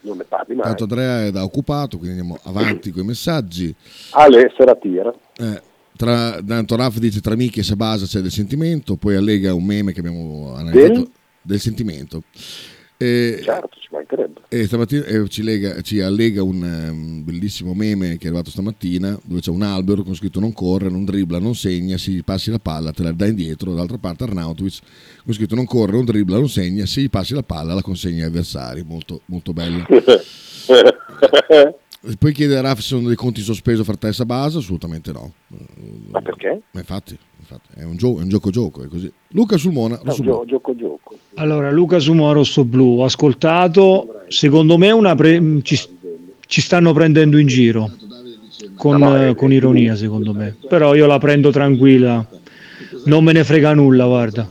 non 0.00 0.16
ne 0.16 0.24
parli 0.24 0.54
mai. 0.54 0.66
Tanto 0.66 0.82
Andrea 0.82 1.24
è 1.26 1.30
da 1.30 1.44
occupato, 1.44 1.98
quindi 1.98 2.18
andiamo 2.18 2.40
avanti 2.44 2.90
con 2.90 3.04
i 3.04 3.06
messaggi. 3.06 3.74
Ale 4.10 4.52
se 4.56 4.64
la 4.64 4.74
tira. 4.74 5.14
Eh, 5.36 5.62
tra, 5.96 6.40
tanto 6.46 6.76
Raff 6.76 6.96
dice 6.98 7.20
tra 7.20 7.34
Miki 7.34 7.60
e 7.60 7.62
Sabasa 7.62 8.06
c'è 8.06 8.20
del 8.20 8.30
sentimento, 8.30 8.96
poi 8.96 9.16
allega 9.16 9.54
un 9.54 9.64
meme 9.64 9.92
che 9.92 10.00
abbiamo 10.00 10.54
analizzato 10.54 10.92
Del? 10.92 11.10
del 11.42 11.60
sentimento. 11.60 12.22
E, 13.00 13.38
Certo, 13.44 13.78
ci 13.78 13.86
mancherebbe. 13.92 14.40
e 14.48 14.66
stamattina 14.66 15.04
eh, 15.04 15.28
ci, 15.28 15.44
lega- 15.44 15.80
ci 15.82 16.00
allega 16.00 16.42
un 16.42 16.64
ehm, 16.64 17.24
bellissimo 17.24 17.72
meme 17.72 18.16
che 18.18 18.24
è 18.24 18.26
arrivato 18.26 18.50
stamattina 18.50 19.16
dove 19.22 19.40
c'è 19.40 19.50
un 19.50 19.62
albero 19.62 20.02
con 20.02 20.16
scritto 20.16 20.40
non 20.40 20.52
corre, 20.52 20.90
non 20.90 21.04
dribbla, 21.04 21.38
non 21.38 21.54
segna, 21.54 21.96
se 21.96 22.10
gli 22.10 22.24
passi 22.24 22.50
la 22.50 22.58
palla 22.58 22.90
te 22.90 23.04
la 23.04 23.12
dà 23.12 23.26
indietro, 23.26 23.70
dall'altra 23.70 23.98
parte 23.98 24.24
Arnautovic 24.24 24.78
con 25.24 25.32
scritto 25.32 25.54
non 25.54 25.64
corre, 25.64 25.92
non 25.92 26.06
dribbla, 26.06 26.38
non 26.38 26.48
segna, 26.48 26.86
se 26.86 27.02
gli 27.02 27.08
passi 27.08 27.34
la 27.34 27.44
palla 27.44 27.72
la 27.72 27.82
consegna 27.82 28.24
agli 28.24 28.30
avversari, 28.30 28.82
molto, 28.84 29.20
molto 29.26 29.52
bello. 29.52 29.86
E 32.00 32.14
Poi 32.16 32.32
chiede 32.32 32.56
a 32.56 32.60
Raff 32.60 32.76
se 32.76 32.82
sono 32.82 33.08
dei 33.08 33.16
conti 33.16 33.40
in 33.40 33.46
sospeso 33.46 33.82
fra 33.82 33.96
te 33.96 34.08
e 34.08 34.12
Sabasa, 34.12 34.58
assolutamente 34.58 35.10
no. 35.10 35.32
Ma 36.10 36.20
perché? 36.20 36.60
Ma 36.70 36.80
infatti, 36.80 37.18
infatti, 37.38 37.68
è 37.74 37.82
un 37.82 37.96
gioco, 37.96 38.20
è 38.20 38.22
un 38.22 38.28
gioco 38.28 38.50
gioco, 38.50 38.84
è 38.84 38.86
così. 38.86 39.12
Luca 39.28 39.56
Sulmona, 39.56 40.00
No, 40.04 40.44
gioco 40.46 40.76
gioco. 40.76 41.16
Allora, 41.34 41.72
Luca 41.72 41.98
Sumo 41.98 42.32
Rosso 42.32 42.64
Blu, 42.64 43.00
ho 43.00 43.04
ascoltato, 43.04 44.22
secondo 44.28 44.78
me 44.78 44.92
una 44.92 45.16
pre- 45.16 45.60
ci, 45.62 45.76
ci 46.46 46.60
stanno 46.60 46.92
prendendo 46.92 47.36
in 47.36 47.48
giro, 47.48 47.90
con, 48.76 49.02
eh, 49.02 49.34
con 49.34 49.52
ironia 49.52 49.96
secondo 49.96 50.32
me, 50.32 50.56
però 50.68 50.94
io 50.94 51.06
la 51.06 51.18
prendo 51.18 51.50
tranquilla, 51.50 52.24
non 53.06 53.24
me 53.24 53.32
ne 53.32 53.42
frega 53.42 53.74
nulla, 53.74 54.06
guarda, 54.06 54.48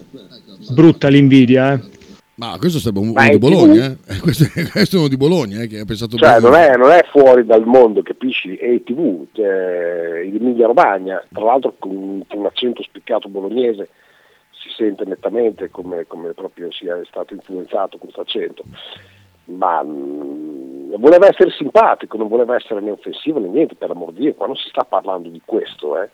brutta 0.71 1.07
l'invidia, 1.07 1.73
eh. 1.73 1.95
Ma 2.37 2.55
questo 2.59 2.77
sarebbe 2.77 2.99
un, 2.99 3.09
uno 3.09 3.29
di? 3.29 3.37
Bologna, 3.39 3.85
eh? 3.85 4.19
questo, 4.21 4.45
questo 4.71 4.95
è 4.95 4.99
uno 4.99 5.07
di 5.07 5.17
Bologna 5.17 5.61
eh, 5.61 5.67
che 5.67 5.79
ha 5.79 5.85
pensato 5.85 6.17
Cioè, 6.17 6.39
non 6.39 6.53
è, 6.53 6.75
non 6.77 6.91
è 6.91 7.03
fuori 7.09 7.43
dal 7.43 7.65
mondo, 7.65 8.03
capisci? 8.03 8.55
È 8.55 8.83
TV, 8.83 9.25
cioè, 9.31 10.21
in 10.23 10.35
Emilia 10.35 10.67
Romagna, 10.67 11.23
tra 11.33 11.45
l'altro 11.45 11.73
con, 11.79 12.23
con 12.27 12.39
un 12.39 12.45
accento 12.45 12.83
spiccato 12.83 13.27
bolognese 13.27 13.89
si 14.51 14.69
sente 14.69 15.03
nettamente 15.05 15.71
come, 15.71 16.05
come 16.05 16.33
proprio 16.33 16.71
sia 16.71 16.99
stato 17.05 17.33
influenzato 17.33 17.97
questo 17.97 18.21
accento. 18.21 18.63
Ma 19.45 19.81
mm, 19.83 20.93
voleva 20.97 21.27
essere 21.27 21.49
simpatico, 21.49 22.17
non 22.17 22.27
voleva 22.27 22.55
essere 22.55 22.81
né 22.81 22.91
offensivo 22.91 23.39
né 23.39 23.47
niente, 23.47 23.73
per 23.73 23.89
amor 23.89 24.11
di 24.11 24.21
Dio, 24.21 24.35
qua 24.35 24.45
non 24.45 24.55
si 24.55 24.69
sta 24.69 24.83
parlando 24.83 25.29
di 25.29 25.41
questo, 25.43 25.99
eh. 25.99 26.09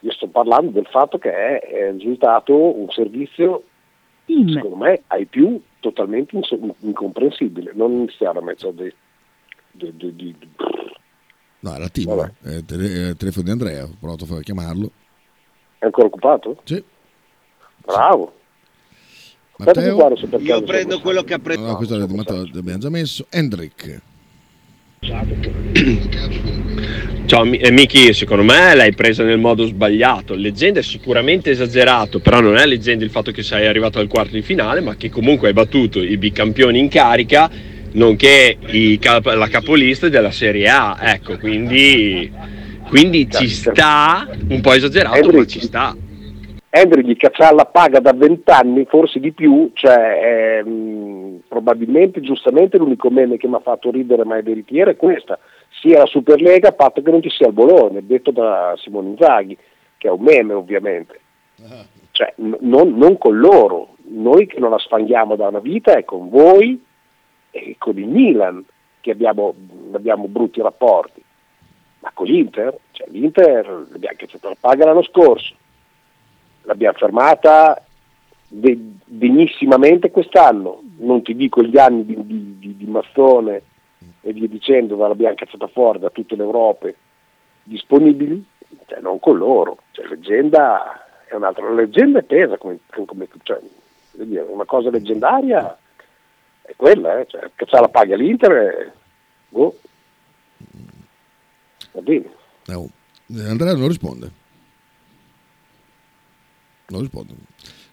io 0.00 0.12
sto 0.12 0.26
parlando 0.26 0.70
del 0.70 0.86
fatto 0.90 1.16
che 1.16 1.32
è, 1.32 1.60
è 1.60 1.92
risultato 1.92 2.54
un 2.54 2.90
servizio, 2.90 3.62
secondo 4.52 4.76
me, 4.76 5.02
ai 5.08 5.26
più 5.26 5.60
totalmente 5.80 6.36
inso- 6.36 6.58
incomprensibile. 6.80 7.72
Non 7.74 7.92
iniziare 7.92 8.38
a 8.38 8.42
mettere 8.42 8.74
dei, 8.74 8.92
dei- 9.70 9.96
dei- 9.96 10.14
dei- 10.14 10.36
No, 11.60 11.74
era 11.74 11.88
Timo, 11.88 12.12
eh, 12.44 12.64
tele- 12.64 13.08
eh, 13.10 13.14
telefono 13.16 13.44
di 13.44 13.50
Andrea, 13.50 13.84
ho 13.84 13.96
provato 13.98 14.24
a 14.34 14.40
chiamarlo. 14.40 14.90
È 15.78 15.84
ancora 15.84 16.06
occupato? 16.06 16.60
Sì. 16.64 16.82
Bravo. 17.84 18.34
Matteo? 19.58 19.96
Io 20.38 20.62
prendo 20.62 21.00
quello 21.00 21.22
che 21.22 21.34
ha 21.34 21.38
preso. 21.38 21.60
No, 21.60 21.76
questo 21.76 21.94
di 21.94 22.00
l'abbiamo 22.52 22.78
già 22.78 22.90
messo. 22.90 23.26
Hendrik. 23.30 24.02
Ciao 27.26 27.44
Mi- 27.44 27.58
eh, 27.58 27.70
Miki, 27.70 28.12
secondo 28.14 28.44
me 28.44 28.74
l'hai 28.74 28.92
presa 28.92 29.24
nel 29.24 29.38
modo 29.38 29.66
sbagliato. 29.66 30.34
Leggenda 30.34 30.80
è 30.80 30.82
sicuramente 30.82 31.50
esagerato, 31.50 32.20
però 32.20 32.40
non 32.40 32.56
è 32.56 32.66
leggenda 32.66 33.04
il 33.04 33.10
fatto 33.10 33.32
che 33.32 33.42
sei 33.42 33.66
arrivato 33.66 33.98
al 33.98 34.06
quarto 34.06 34.34
di 34.34 34.42
finale, 34.42 34.80
ma 34.80 34.96
che 34.96 35.10
comunque 35.10 35.48
hai 35.48 35.54
battuto 35.54 36.00
i 36.00 36.16
bicampioni 36.16 36.78
in 36.78 36.88
carica, 36.88 37.50
nonché 37.92 38.58
cap- 39.00 39.34
la 39.34 39.48
capolista 39.48 40.08
della 40.08 40.30
Serie 40.30 40.68
A. 40.68 40.96
Ecco, 41.00 41.36
quindi, 41.38 42.30
quindi 42.88 43.28
ci 43.30 43.48
sta, 43.48 44.28
un 44.48 44.60
po' 44.60 44.72
esagerato, 44.72 45.32
ma 45.32 45.44
ci 45.46 45.60
sta. 45.60 45.96
Hendrich 46.68 47.18
Caccialla 47.18 47.64
paga 47.64 48.00
da 48.00 48.12
vent'anni, 48.12 48.84
forse 48.86 49.18
di 49.18 49.32
più, 49.32 49.70
cioè 49.74 50.60
ehm, 50.60 51.40
probabilmente, 51.48 52.20
giustamente, 52.20 52.76
l'unico 52.76 53.08
meme 53.08 53.36
che 53.38 53.48
mi 53.48 53.54
ha 53.54 53.60
fatto 53.60 53.90
ridere 53.90 54.24
mai 54.24 54.42
veritiera 54.42 54.90
è 54.90 54.96
questa, 54.96 55.38
sia 55.80 55.98
la 55.98 56.06
Superlega 56.06 56.68
a 56.68 56.72
patto 56.72 57.02
che 57.02 57.10
non 57.10 57.22
ci 57.22 57.30
sia 57.30 57.46
il 57.46 57.52
Bologna, 57.52 58.00
detto 58.02 58.30
da 58.30 58.74
Simone 58.76 59.10
Inzaghi, 59.10 59.56
che 59.96 60.08
è 60.08 60.10
un 60.10 60.22
meme 60.22 60.52
ovviamente. 60.52 61.20
Cioè, 62.10 62.34
n- 62.36 62.58
non, 62.60 62.94
non 62.96 63.16
con 63.16 63.38
loro, 63.38 63.96
noi 64.08 64.46
che 64.46 64.58
non 64.58 64.70
la 64.70 64.78
sfanghiamo 64.78 65.36
da 65.36 65.48
una 65.48 65.60
vita 65.60 65.96
è 65.96 66.04
con 66.04 66.28
voi 66.28 66.82
e 67.50 67.76
con 67.78 67.98
il 67.98 68.06
Milan 68.06 68.64
che 69.00 69.10
abbiamo, 69.12 69.54
abbiamo 69.92 70.26
brutti 70.26 70.60
rapporti, 70.60 71.22
ma 72.00 72.10
con 72.12 72.26
l'Inter, 72.26 72.76
cioè 72.90 73.06
l'Inter 73.10 73.86
l'abbiamo 73.90 74.16
che 74.16 74.28
la 74.40 74.56
paga 74.58 74.84
l'anno 74.84 75.02
scorso, 75.02 75.54
l'abbiamo 76.66 76.98
fermata 76.98 77.82
de- 78.48 78.94
denissimamente 79.04 80.10
quest'anno, 80.10 80.82
non 80.98 81.22
ti 81.22 81.34
dico 81.34 81.62
gli 81.62 81.78
anni 81.78 82.04
di, 82.04 82.26
di, 82.26 82.58
di, 82.58 82.76
di 82.76 82.86
Mazzone 82.86 83.62
e 84.20 84.32
via 84.32 84.48
dicendo, 84.48 84.96
ma 84.96 85.08
l'abbiamo 85.08 85.34
cazzata 85.34 85.66
fuori 85.68 85.98
da 85.98 86.10
tutte 86.10 86.36
le 86.36 86.42
Europe 86.42 86.94
disponibili, 87.62 88.44
cioè 88.86 89.00
non 89.00 89.18
con 89.18 89.36
loro, 89.36 89.78
cioè 89.92 90.06
leggenda 90.06 91.06
è 91.26 91.34
un'altra, 91.34 91.68
la 91.68 91.74
leggenda 91.74 92.20
è 92.20 92.22
pesa 92.22 92.56
come, 92.56 92.78
come 93.04 93.28
cioè, 93.42 93.60
una 94.48 94.64
cosa 94.64 94.90
leggendaria 94.90 95.76
è 96.62 96.74
quella, 96.76 97.20
eh, 97.20 97.26
cioè 97.26 97.50
cacciare 97.54 97.82
la 97.82 97.88
paga 97.88 98.14
all'Inter 98.14 98.92
boh. 99.48 99.78
va 101.92 102.00
bene. 102.00 102.30
Eh, 102.66 102.74
oh. 102.74 102.88
Andrea 103.48 103.74
non 103.74 103.88
risponde. 103.88 104.44
Non 106.88 107.00
risponde. 107.00 107.34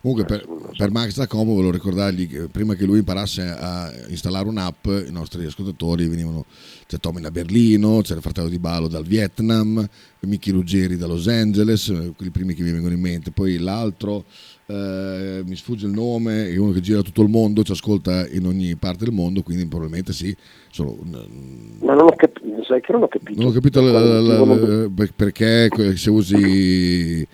Comunque 0.02 0.26
per, 0.26 0.46
per 0.78 0.92
Max 0.92 1.16
da 1.16 1.28
Como 1.28 1.54
volevo 1.54 1.72
ricordargli 1.72 2.28
che 2.28 2.48
prima 2.50 2.76
che 2.76 2.84
lui 2.84 2.98
imparasse 2.98 3.42
a 3.42 3.90
installare 4.10 4.50
un'app 4.50 4.86
i 4.86 5.12
nostri 5.12 5.46
ascoltatori 5.46 6.08
venivano 6.10 6.46
c'è 6.86 6.98
Tommy 7.00 7.22
da 7.22 7.32
Berlino, 7.32 8.02
c'era 8.02 8.16
il 8.18 8.22
fratello 8.22 8.50
di 8.50 8.60
Balo 8.60 8.90
dal 8.90 9.06
Vietnam, 9.06 9.88
Mickey 10.22 10.52
Ruggeri 10.52 10.98
da 10.98 11.08
Los 11.08 11.28
Angeles, 11.30 11.86
quelli 12.18 12.32
primi 12.32 12.54
che 12.54 12.64
mi 12.64 12.72
vengono 12.72 12.94
in 12.94 13.00
mente, 13.00 13.32
poi 13.32 13.58
l'altro 13.60 14.26
eh, 14.66 15.42
mi 15.46 15.56
sfugge 15.56 15.86
il 15.86 15.94
nome, 15.94 16.50
è 16.50 16.58
uno 16.58 16.74
che 16.74 16.82
gira 16.82 17.02
tutto 17.02 17.22
il 17.22 17.30
mondo, 17.30 17.64
ci 17.64 17.72
ascolta 17.72 18.28
in 18.28 18.46
ogni 18.46 18.76
parte 18.76 19.06
del 19.06 19.14
mondo, 19.14 19.42
quindi 19.42 19.66
probabilmente 19.68 20.12
sì, 20.12 20.36
sono 20.70 20.98
un- 21.02 21.78
Ma 21.82 21.94
non 21.94 22.08
ho 22.08 22.16
capito, 22.18 22.46
sai 22.68 22.82
che 22.82 22.92
non 22.92 23.04
ho 23.04 23.08
capito. 23.08 23.40
non 23.42 23.50
ho 23.50 23.54
capito 23.54 23.80
la- 23.80 24.20
la- 24.20 24.20
la- 24.22 24.90
perché 25.16 25.70
se 25.96 26.10
usi 26.10 27.26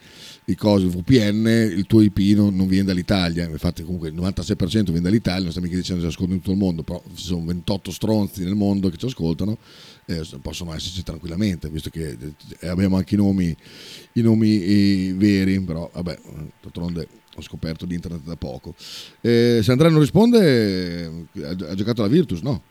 i 0.49 0.55
cosi 0.55 0.87
VPN 0.87 1.45
il 1.47 1.85
tuo 1.85 2.01
IP 2.01 2.17
non, 2.35 2.55
non 2.55 2.67
viene 2.67 2.85
dall'Italia 2.85 3.45
infatti 3.45 3.83
comunque 3.83 4.09
il 4.09 4.15
96% 4.15 4.83
viene 4.85 5.01
dall'Italia 5.01 5.41
non 5.41 5.49
stiamo 5.49 5.67
mica 5.67 5.79
dicendo 5.79 6.01
che 6.01 6.09
ci 6.09 6.15
ascoltano 6.15 6.37
in 6.37 6.41
tutto 6.41 6.53
il 6.53 6.57
mondo 6.57 6.83
però 6.83 7.01
ci 7.13 7.23
sono 7.23 7.45
28 7.45 7.91
stronzi 7.91 8.43
nel 8.43 8.55
mondo 8.55 8.89
che 8.89 8.97
ci 8.97 9.05
ascoltano 9.05 9.57
eh, 10.05 10.23
possono 10.41 10.73
esserci 10.73 11.03
tranquillamente 11.03 11.69
visto 11.69 11.89
che 11.89 12.17
eh, 12.59 12.67
abbiamo 12.67 12.97
anche 12.97 13.15
i 13.15 13.17
nomi 13.17 13.55
i 14.13 14.21
nomi 14.21 15.13
veri 15.13 15.59
però 15.61 15.89
vabbè 15.93 16.17
d'altronde 16.61 17.07
ho 17.35 17.41
scoperto 17.41 17.85
l'internet 17.85 18.23
da 18.23 18.35
poco 18.35 18.73
Eh, 19.21 19.59
se 19.61 19.71
Andrea 19.71 19.91
non 19.91 19.99
risponde 19.99 21.27
eh, 21.33 21.43
ha, 21.43 21.75
giocato 21.75 22.01
alla 22.01 22.11
Virtus 22.11 22.41
no? 22.41 22.61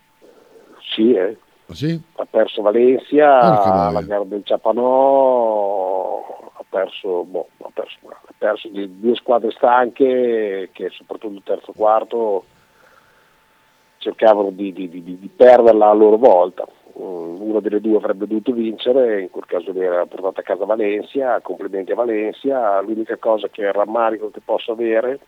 Sì, 0.95 1.13
eh. 1.13 1.37
Ah, 1.71 1.75
sì? 1.75 2.01
ha 2.17 2.25
perso 2.25 2.63
Valencia, 2.63 3.91
la 3.91 4.01
gara 4.01 4.25
del 4.25 4.41
Ciapanò, 4.43 5.98
perso, 6.69 7.25
boh, 7.25 7.49
ha 7.63 7.71
perso, 7.73 7.99
ha 8.09 8.33
perso 8.37 8.69
di- 8.69 9.01
due 9.01 9.15
squadre 9.15 9.51
stanche 9.53 10.69
che 10.73 10.89
soprattutto 10.91 11.35
il 11.35 11.43
terzo 11.45 11.73
quarto 11.73 12.45
cercavano 13.99 14.51
di, 14.51 14.73
di- 14.73 14.89
di- 14.89 15.03
di 15.19 15.29
perderla 15.35 15.89
a 15.91 15.95
loro 15.95 16.17
volta. 16.17 16.67
Mm, 16.99 17.41
Una 17.41 17.61
delle 17.61 17.81
due 17.81 17.97
avrebbe 17.97 18.27
dovuto 18.27 18.53
vincere, 18.53 19.23
in 19.23 19.31
quel 19.31 19.47
caso 19.47 19.73
lì 19.73 19.81
era 19.81 20.05
portata 20.07 20.41
a 20.41 20.45
casa 20.45 20.65
Valencia, 20.65 21.41
complimenti 21.41 21.93
a 21.93 21.97
Valencia, 21.97 22.81
l'unica 22.81 23.17
cosa 23.17 23.49
che 23.49 23.71
rammarico 23.73 24.31
che 24.31 24.41
posso 24.45 24.73
avere, 24.73 25.19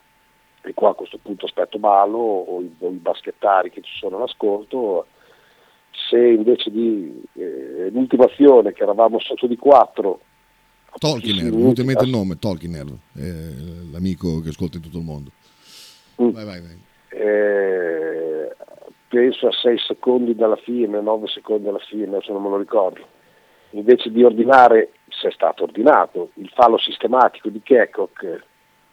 e 0.62 0.74
qua 0.74 0.90
a 0.90 0.94
questo 0.94 1.18
punto 1.22 1.46
aspetto 1.46 1.78
Ballo 1.78 2.18
o 2.18 2.60
i, 2.60 2.74
o 2.80 2.88
i 2.88 2.96
baschettari 2.96 3.70
che 3.70 3.80
ci 3.82 3.96
sono 3.98 4.16
all'ascolto, 4.16 5.06
se 6.08 6.18
invece 6.18 6.70
di 6.70 7.22
eh, 7.34 7.88
l'ultima 7.90 8.24
azione 8.24 8.72
che 8.72 8.82
eravamo 8.82 9.18
sotto 9.18 9.46
di 9.46 9.56
4 9.56 10.20
Tolkiener, 10.98 11.44
mi 11.44 11.48
è 11.48 11.52
venuto 11.52 11.80
in 11.80 11.86
mente 11.86 12.04
il 12.04 12.10
nome, 12.10 12.38
Tolkiener, 12.38 12.86
eh, 13.16 13.54
l'amico 13.90 14.40
che 14.40 14.50
ascolta 14.50 14.76
in 14.76 14.82
tutto 14.82 14.98
il 14.98 15.04
mondo. 15.04 15.30
Mm. 16.20 16.30
Vai, 16.30 16.44
vai, 16.44 16.60
vai. 16.60 16.82
eh, 17.08 18.54
penso 19.08 19.48
a 19.48 19.52
6 19.52 19.78
secondi 19.78 20.34
dalla 20.34 20.56
fine, 20.56 21.00
9 21.00 21.26
secondi 21.28 21.64
dalla 21.64 21.78
fine, 21.78 22.06
adesso 22.06 22.32
non 22.32 22.42
me 22.42 22.50
lo 22.50 22.58
ricordo. 22.58 23.06
Invece 23.70 24.10
di 24.10 24.22
ordinare, 24.24 24.92
se 25.08 25.28
è 25.28 25.32
stato 25.32 25.62
ordinato, 25.62 26.30
il 26.34 26.50
fallo 26.54 26.78
sistematico 26.78 27.48
di 27.48 27.60
Kekok, 27.62 28.44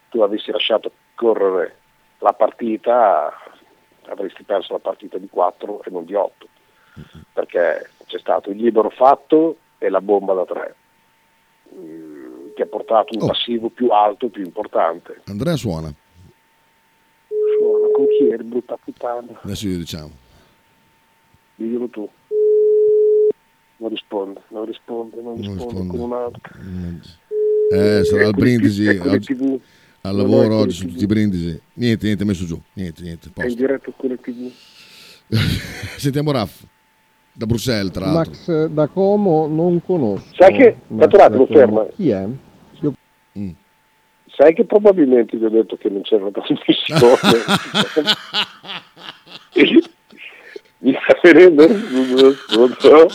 tu 0.09 0.21
avessi 0.21 0.51
lasciato 0.51 0.91
correre 1.15 1.77
la 2.19 2.33
partita, 2.33 3.33
avresti 4.05 4.43
perso 4.43 4.73
la 4.73 4.79
partita 4.79 5.17
di 5.17 5.27
4 5.27 5.83
e 5.83 5.89
non 5.89 6.05
di 6.05 6.13
8, 6.13 6.47
perché 7.33 7.89
c'è 8.05 8.19
stato 8.19 8.49
il 8.49 8.57
libero 8.57 8.89
fatto 8.89 9.57
e 9.77 9.89
la 9.89 10.01
bomba 10.01 10.33
da 10.33 10.45
3, 10.45 10.75
che 12.55 12.61
ha 12.63 12.65
portato 12.67 13.13
un 13.15 13.23
Oh. 13.23 13.27
passivo 13.27 13.69
più 13.69 13.89
alto, 13.89 14.29
più 14.29 14.43
importante. 14.43 15.21
Andrea 15.25 15.55
suona, 15.55 15.93
Suona 17.57 17.87
con 17.93 18.05
chi 18.07 18.29
eri, 18.29 18.43
brutta 18.43 18.77
puttana? 18.77 19.39
adesso 19.43 19.65
glielo 19.67 19.79
diciamo. 19.79 20.11
Diglielo 21.55 21.87
tu. 21.89 22.09
Non 23.79 23.89
risponde, 23.89 24.41
non 24.49 24.65
risponde, 24.65 25.21
non 25.21 25.35
risponde, 25.37 25.63
risponde. 25.63 25.87
con 25.87 25.99
un'altra. 25.99 26.55
Eh, 27.71 28.03
sarà 28.05 28.21
Ecco 28.21 28.31
le 28.31 28.31
brindisi, 28.31 28.85
ecco 28.87 29.09
oggi- 29.11 29.33
al 30.01 30.15
Non 30.15 30.21
lavoro 30.29 30.55
oggi 30.57 30.79
TV. 30.85 30.91
tutti 30.91 31.03
i 31.03 31.07
brindisi. 31.07 31.61
Niente, 31.73 32.05
niente, 32.05 32.25
messo 32.25 32.45
giù, 32.45 32.59
niente, 32.73 33.01
niente, 33.03 33.25
È 33.25 33.27
in 33.27 33.33
posto. 33.33 33.55
diretta 33.55 33.91
con 33.95 34.09
le 34.09 34.17
tv. 34.17 34.51
Sentiamo 35.97 36.31
Raff, 36.31 36.63
da 37.37 37.45
Bruxelles 37.45 37.91
tra 37.91 38.05
l'altro. 38.11 38.31
Max 38.31 38.65
da 38.69 38.87
Como 38.87 39.45
non 39.47 39.79
conosco. 39.85 40.25
Sai 40.35 40.53
che- 40.57 40.77
da 40.87 41.07
Como. 41.45 41.45
ferma. 41.59 41.85
Chi 41.95 42.09
è? 42.09 42.27
Io- 42.81 42.93
Sai 44.35 44.53
che 44.55 44.65
probabilmente 44.65 45.37
gli 45.37 45.43
ho 45.45 45.49
detto 45.49 45.77
che 45.77 45.89
non 45.89 46.01
c'era 46.01 46.29
trasmissione. 46.31 47.15
Mi 50.79 50.93
sta 50.93 51.19
venendo 51.23 51.67
sto, 52.77 53.09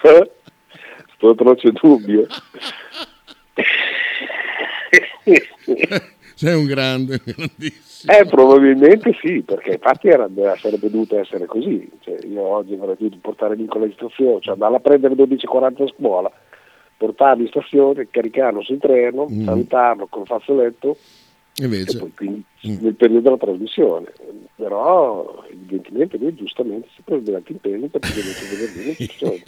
sto, 0.00 0.32
sto 1.16 1.28
atroce 1.28 1.70
dubbio. 1.72 2.26
Sei 6.34 6.54
un 6.54 6.66
grande, 6.66 7.20
grandissimo. 7.24 7.86
Eh, 8.06 8.24
probabilmente 8.26 9.12
sì, 9.20 9.42
perché 9.42 9.72
infatti 9.72 10.08
era, 10.08 10.28
sarebbe 10.56 10.90
dovuto 10.90 11.18
essere 11.18 11.46
così. 11.46 11.90
Cioè, 12.00 12.18
io 12.26 12.42
oggi 12.42 12.74
avrei 12.74 12.94
dovuto 12.98 13.18
portare 13.20 13.56
Nicola 13.56 13.86
in 13.86 13.92
stazione, 13.92 14.40
cioè 14.40 14.52
andarla 14.54 14.76
a 14.76 14.80
prendere 14.80 15.14
12.40 15.14 15.82
a 15.82 15.86
scuola, 15.88 16.30
portarlo 16.96 17.42
in 17.42 17.48
stazione, 17.48 18.08
caricarlo 18.10 18.62
sul 18.62 18.78
treno, 18.78 19.26
Mm. 19.30 19.44
salutarlo 19.44 20.06
col 20.08 20.26
fazzoletto 20.26 20.96
Invece, 21.60 21.96
e 21.96 22.00
poi 22.00 22.12
quindi 22.14 22.44
Mm. 22.68 22.76
nel 22.80 22.94
periodo 22.94 23.20
della 23.22 23.36
trasmissione. 23.36 24.12
Però 24.56 25.44
evidentemente 25.50 26.18
lui 26.18 26.34
giustamente 26.34 26.88
si 26.94 27.02
prende 27.02 27.34
anche 27.34 27.52
impegni 27.52 27.88
perché 27.88 28.08
deve 28.14 28.88
in 28.88 28.94
stazione. 28.94 29.42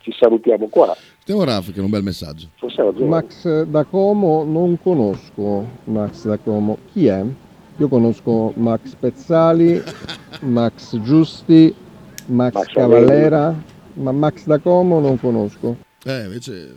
Ci 0.00 0.12
salutiamo 0.12 0.68
qua. 0.68 0.94
sentiamo 1.16 1.44
Raff 1.44 1.72
che 1.72 1.80
è 1.80 1.82
un 1.82 1.88
bel 1.88 2.02
messaggio. 2.02 2.48
Max 3.06 3.62
da 3.62 3.84
Como 3.84 4.44
non 4.44 4.78
conosco 4.82 5.64
Max 5.84 6.26
da 6.26 6.36
Como. 6.36 6.76
Chi 6.92 7.06
è? 7.06 7.24
Io 7.76 7.88
conosco 7.88 8.52
Max 8.56 8.94
Pezzali, 8.98 9.82
Max 10.42 10.96
Giusti, 11.00 11.74
Max, 12.26 12.54
Max 12.54 12.72
Cavallera, 12.72 13.62
ma 13.94 14.12
Max 14.12 14.44
da 14.44 14.58
Como 14.58 15.00
non 15.00 15.18
conosco. 15.18 15.76
Eh, 16.04 16.24
invece... 16.24 16.76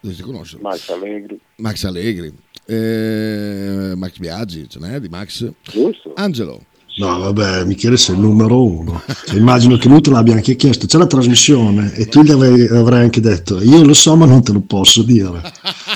Dove 0.00 0.14
si 0.14 0.22
conosce? 0.22 0.58
Max 0.60 0.90
Allegri. 0.90 1.40
Max 1.56 1.84
Allegri. 1.84 2.34
Eh, 2.66 3.94
Max 3.96 4.18
Biaggi, 4.18 4.68
ce 4.68 4.78
n'è 4.78 5.00
di 5.00 5.08
Max? 5.08 5.50
Giusto. 5.62 6.12
Angelo. 6.16 6.60
No, 6.96 7.18
vabbè, 7.18 7.64
Michele 7.64 7.96
sei 7.96 8.14
il 8.14 8.20
numero 8.20 8.62
uno. 8.62 9.02
Cioè, 9.26 9.36
immagino 9.36 9.76
che 9.78 9.88
lui 9.88 10.00
te 10.00 10.10
l'abbia 10.10 10.34
anche 10.34 10.56
chiesto. 10.56 10.86
C'è 10.86 10.98
la 10.98 11.06
trasmissione 11.06 11.92
e 11.94 12.06
tu 12.06 12.22
gli 12.22 12.30
avrai, 12.30 12.68
avrai 12.68 13.00
anche 13.00 13.20
detto: 13.20 13.60
Io 13.62 13.82
lo 13.82 13.94
so, 13.94 14.14
ma 14.14 14.26
non 14.26 14.44
te 14.44 14.52
lo 14.52 14.60
posso 14.60 15.02
dire. 15.02 15.40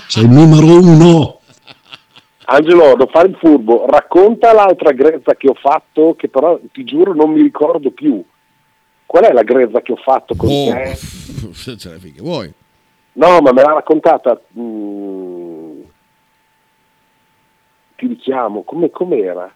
Sei 0.09 0.25
il 0.25 0.31
numero 0.31 0.67
uno. 0.67 1.38
Angelo, 2.51 2.95
devo 2.97 3.07
fare 3.11 3.29
il 3.29 3.37
furbo, 3.37 3.85
racconta 3.87 4.55
l'altra 4.55 4.93
grezza 4.93 5.35
che 5.35 5.49
ho 5.49 5.55
fatto, 5.55 6.15
che 6.17 6.29
però 6.31 6.59
ti 6.73 6.83
giuro 6.85 7.13
non 7.13 7.31
mi 7.31 7.43
ricordo 7.43 7.91
più. 7.91 8.25
Qual 9.05 9.25
è 9.25 9.33
la 9.33 9.43
grezza 9.43 9.83
che 9.83 9.93
ho 9.93 9.97
fatto 9.97 10.35
con 10.35 10.49
Oh, 10.49 10.73
te? 10.73 10.97
ce 11.77 11.89
l'hai 11.91 11.99
finché 11.99 12.23
vuoi. 12.23 12.51
No, 13.13 13.41
ma 13.41 13.53
me 13.53 13.63
l'ha 13.63 13.73
raccontata. 13.75 14.41
mm, 14.59 15.81
ti 17.97 18.07
richiamo, 18.07 18.63
come 18.63 18.91
com'era? 18.91 19.53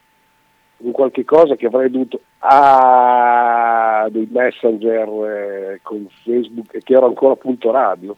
Un 0.78 0.90
qualche 0.90 1.24
cosa 1.24 1.54
che 1.54 1.66
avrei 1.66 1.90
dovuto. 1.90 2.20
Ah, 2.40 4.06
dei 4.10 4.28
messenger 4.30 5.08
eh, 5.08 5.80
con 5.82 6.06
Facebook 6.24 6.74
e 6.74 6.80
che 6.82 6.92
ero 6.94 7.06
ancora 7.06 7.36
punto 7.36 7.70
radio. 7.70 8.14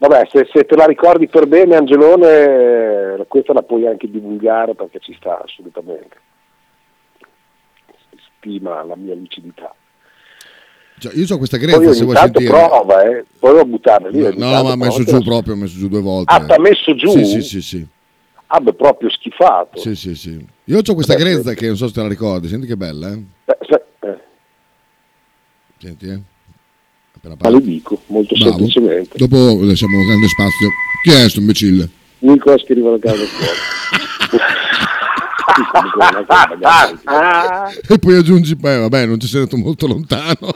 Vabbè, 0.00 0.28
se, 0.32 0.48
se 0.50 0.64
te 0.64 0.76
la 0.76 0.86
ricordi 0.86 1.28
per 1.28 1.46
bene, 1.46 1.76
Angelone, 1.76 3.18
eh, 3.20 3.26
questa 3.28 3.52
la 3.52 3.60
puoi 3.60 3.86
anche 3.86 4.10
divulgare 4.10 4.74
perché 4.74 4.98
ci 4.98 5.14
sta 5.14 5.42
assolutamente. 5.44 6.16
Stima 8.38 8.82
la 8.82 8.96
mia 8.96 9.14
lucidità. 9.14 9.74
Cioè, 10.98 11.12
io 11.14 11.26
ho 11.28 11.36
questa 11.36 11.58
grezza, 11.58 11.92
se 11.92 12.04
vuoi 12.04 12.16
sentire. 12.16 12.48
prova, 12.48 13.02
eh. 13.02 13.26
poi 13.38 13.52
devo 13.52 13.66
buttarla 13.66 14.08
lì. 14.08 14.20
No, 14.38 14.50
no, 14.50 14.62
ma 14.62 14.72
ha 14.72 14.76
messo 14.76 15.04
giù 15.04 15.22
proprio, 15.22 15.52
ha 15.52 15.56
messo 15.58 15.76
giù 15.76 15.88
due 15.88 16.00
volte. 16.00 16.32
Ah, 16.32 16.46
t'ha 16.46 16.58
messo 16.58 16.94
giù? 16.94 17.10
Sì, 17.10 17.24
sì, 17.26 17.42
sì, 17.42 17.60
sì. 17.60 17.86
Ah, 18.46 18.58
beh, 18.58 18.72
proprio 18.72 19.10
schifato. 19.10 19.78
Sì, 19.80 19.94
sì, 19.94 20.14
sì. 20.14 20.42
Io 20.64 20.78
ho 20.78 20.94
questa 20.94 21.14
grezza 21.14 21.52
che 21.52 21.66
non 21.66 21.76
so 21.76 21.88
se 21.88 21.92
te 21.92 22.00
la 22.00 22.08
ricordi, 22.08 22.48
senti 22.48 22.66
che 22.66 22.76
bella, 22.76 23.10
eh? 23.12 23.22
Eh, 23.44 23.58
se- 23.68 23.84
eh, 24.00 24.18
Senti, 25.76 26.08
eh? 26.08 26.20
Ma 27.22 27.50
le 27.50 27.60
dico, 27.60 28.00
molto 28.06 28.34
Bravo. 28.34 28.50
semplicemente. 28.50 29.18
Dopo 29.18 29.58
lasciamo 29.62 30.04
grande 30.04 30.26
spazio. 30.28 30.68
Chi 31.02 31.10
è 31.10 31.28
sto 31.28 31.40
imbecille? 31.40 31.88
Nicolas 32.20 32.62
che 32.62 32.72
arriva 32.72 32.94
a 32.94 32.98
casa 32.98 33.24
fuori. 33.24 33.58
E 37.88 37.98
poi 37.98 38.16
aggiungi, 38.16 38.56
beh, 38.56 38.76
vabbè, 38.78 39.06
non 39.06 39.20
ci 39.20 39.26
sei 39.26 39.40
andato 39.40 39.56
molto 39.58 39.86
lontano. 39.86 40.36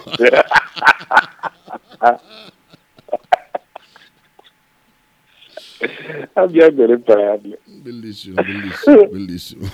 Abbiamo 6.34 6.70
delle 6.70 6.98
perle. 6.98 7.58
Bellissimo, 7.64 8.34
bellissimo, 8.42 9.08
bellissimo. 9.08 9.68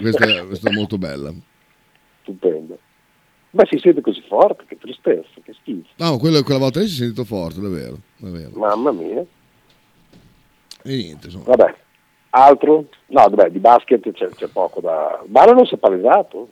questa, 0.00 0.44
questa 0.44 0.70
è 0.70 0.72
molto 0.72 0.98
bella. 0.98 1.32
Stupendo. 2.22 2.78
Ma 3.52 3.64
si 3.68 3.78
sente 3.78 4.00
così 4.00 4.22
forte, 4.28 4.64
che 4.66 4.78
tristezza, 4.78 5.40
che 5.42 5.52
schifo. 5.54 5.88
No, 5.96 6.18
quello, 6.18 6.42
quella 6.42 6.60
volta 6.60 6.80
lì 6.80 6.86
si 6.86 6.94
è 6.94 6.98
sentito 6.98 7.24
forte, 7.24 7.58
è 7.58 7.62
vero, 7.62 7.98
è 8.20 8.26
vero. 8.26 8.50
Mamma 8.54 8.92
mia. 8.92 9.24
E 10.82 10.96
niente, 10.96 11.26
insomma. 11.26 11.44
Vabbè, 11.46 11.74
altro? 12.30 12.86
No, 13.06 13.28
vabbè, 13.28 13.50
di 13.50 13.58
basket 13.58 14.12
c'è, 14.12 14.28
c'è 14.28 14.46
poco 14.46 14.80
da... 14.80 15.20
Bala 15.26 15.52
non 15.52 15.66
si 15.66 15.74
è 15.74 15.78
palesato. 15.78 16.48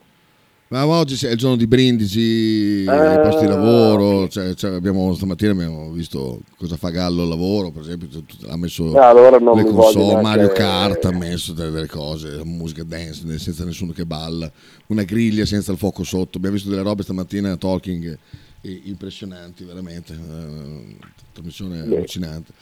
Ma 0.71 0.87
oggi 0.87 1.25
è 1.25 1.31
il 1.31 1.39
giorno 1.39 1.57
di 1.57 1.67
brindisi, 1.67 2.85
ai 2.87 3.21
posti 3.21 3.47
di 3.47 3.51
lavoro, 3.51 4.29
cioè, 4.29 4.53
cioè 4.53 4.75
abbiamo, 4.75 5.15
stamattina 5.15 5.53
abbiamo 5.53 5.91
visto 5.93 6.41
cosa 6.59 6.77
fa 6.77 6.91
Gallo 6.91 7.23
al 7.23 7.29
lavoro, 7.29 7.71
per 7.71 7.81
esempio, 7.81 8.07
tut- 8.09 8.47
ha 8.47 8.57
messo 8.59 8.85
No, 8.85 9.01
allora 9.01 9.39
le 9.39 9.65
console, 9.65 10.21
Mario 10.21 10.49
Kart 10.49 11.03
ha 11.07 11.11
messo 11.11 11.55
delle, 11.55 11.71
delle 11.71 11.87
cose, 11.87 12.43
musica 12.45 12.85
dance 12.85 13.39
senza 13.39 13.65
nessuno 13.65 13.93
che 13.93 14.05
balla, 14.05 14.51
una 14.89 15.05
griglia 15.05 15.47
senza 15.47 15.73
il 15.73 15.79
fuoco 15.79 16.05
sotto, 16.05 16.37
abbiamo 16.37 16.57
visto 16.57 16.69
delle 16.69 16.83
robe 16.83 17.03
stamattina 17.03 17.57
talking 17.57 18.19
eh, 18.61 18.81
impressionanti 18.85 19.65
veramente, 19.65 20.13
eh, 20.13 20.97
trasmissione 21.33 21.81
Beh. 21.81 21.97
allucinante. 21.97 22.53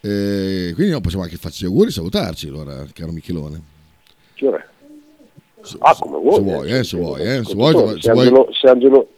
Eh, 0.00 0.72
quindi 0.74 0.90
no, 0.90 1.00
possiamo 1.00 1.22
anche 1.22 1.36
farci 1.36 1.62
gli 1.62 1.68
auguri 1.68 1.90
e 1.90 1.92
salutarci 1.92 2.48
allora, 2.48 2.84
caro 2.92 3.12
Michelone. 3.12 3.62
È? 4.34 4.72
Ah, 5.80 5.94
come 5.98 6.18
vuoi. 6.18 6.34
Se 6.34 6.40
vuoi, 6.42 6.70
eh, 6.72 6.84
se 6.84 6.96
vuoi, 6.96 7.20
eh, 7.22 7.42
se 7.44 7.54
vuoi, 7.54 7.72
Se, 7.72 8.00
se 8.00 8.12
vuoi- 8.12 8.26
Angelo, 8.26 8.48
se 8.52 8.68
Angelo- 8.68 9.08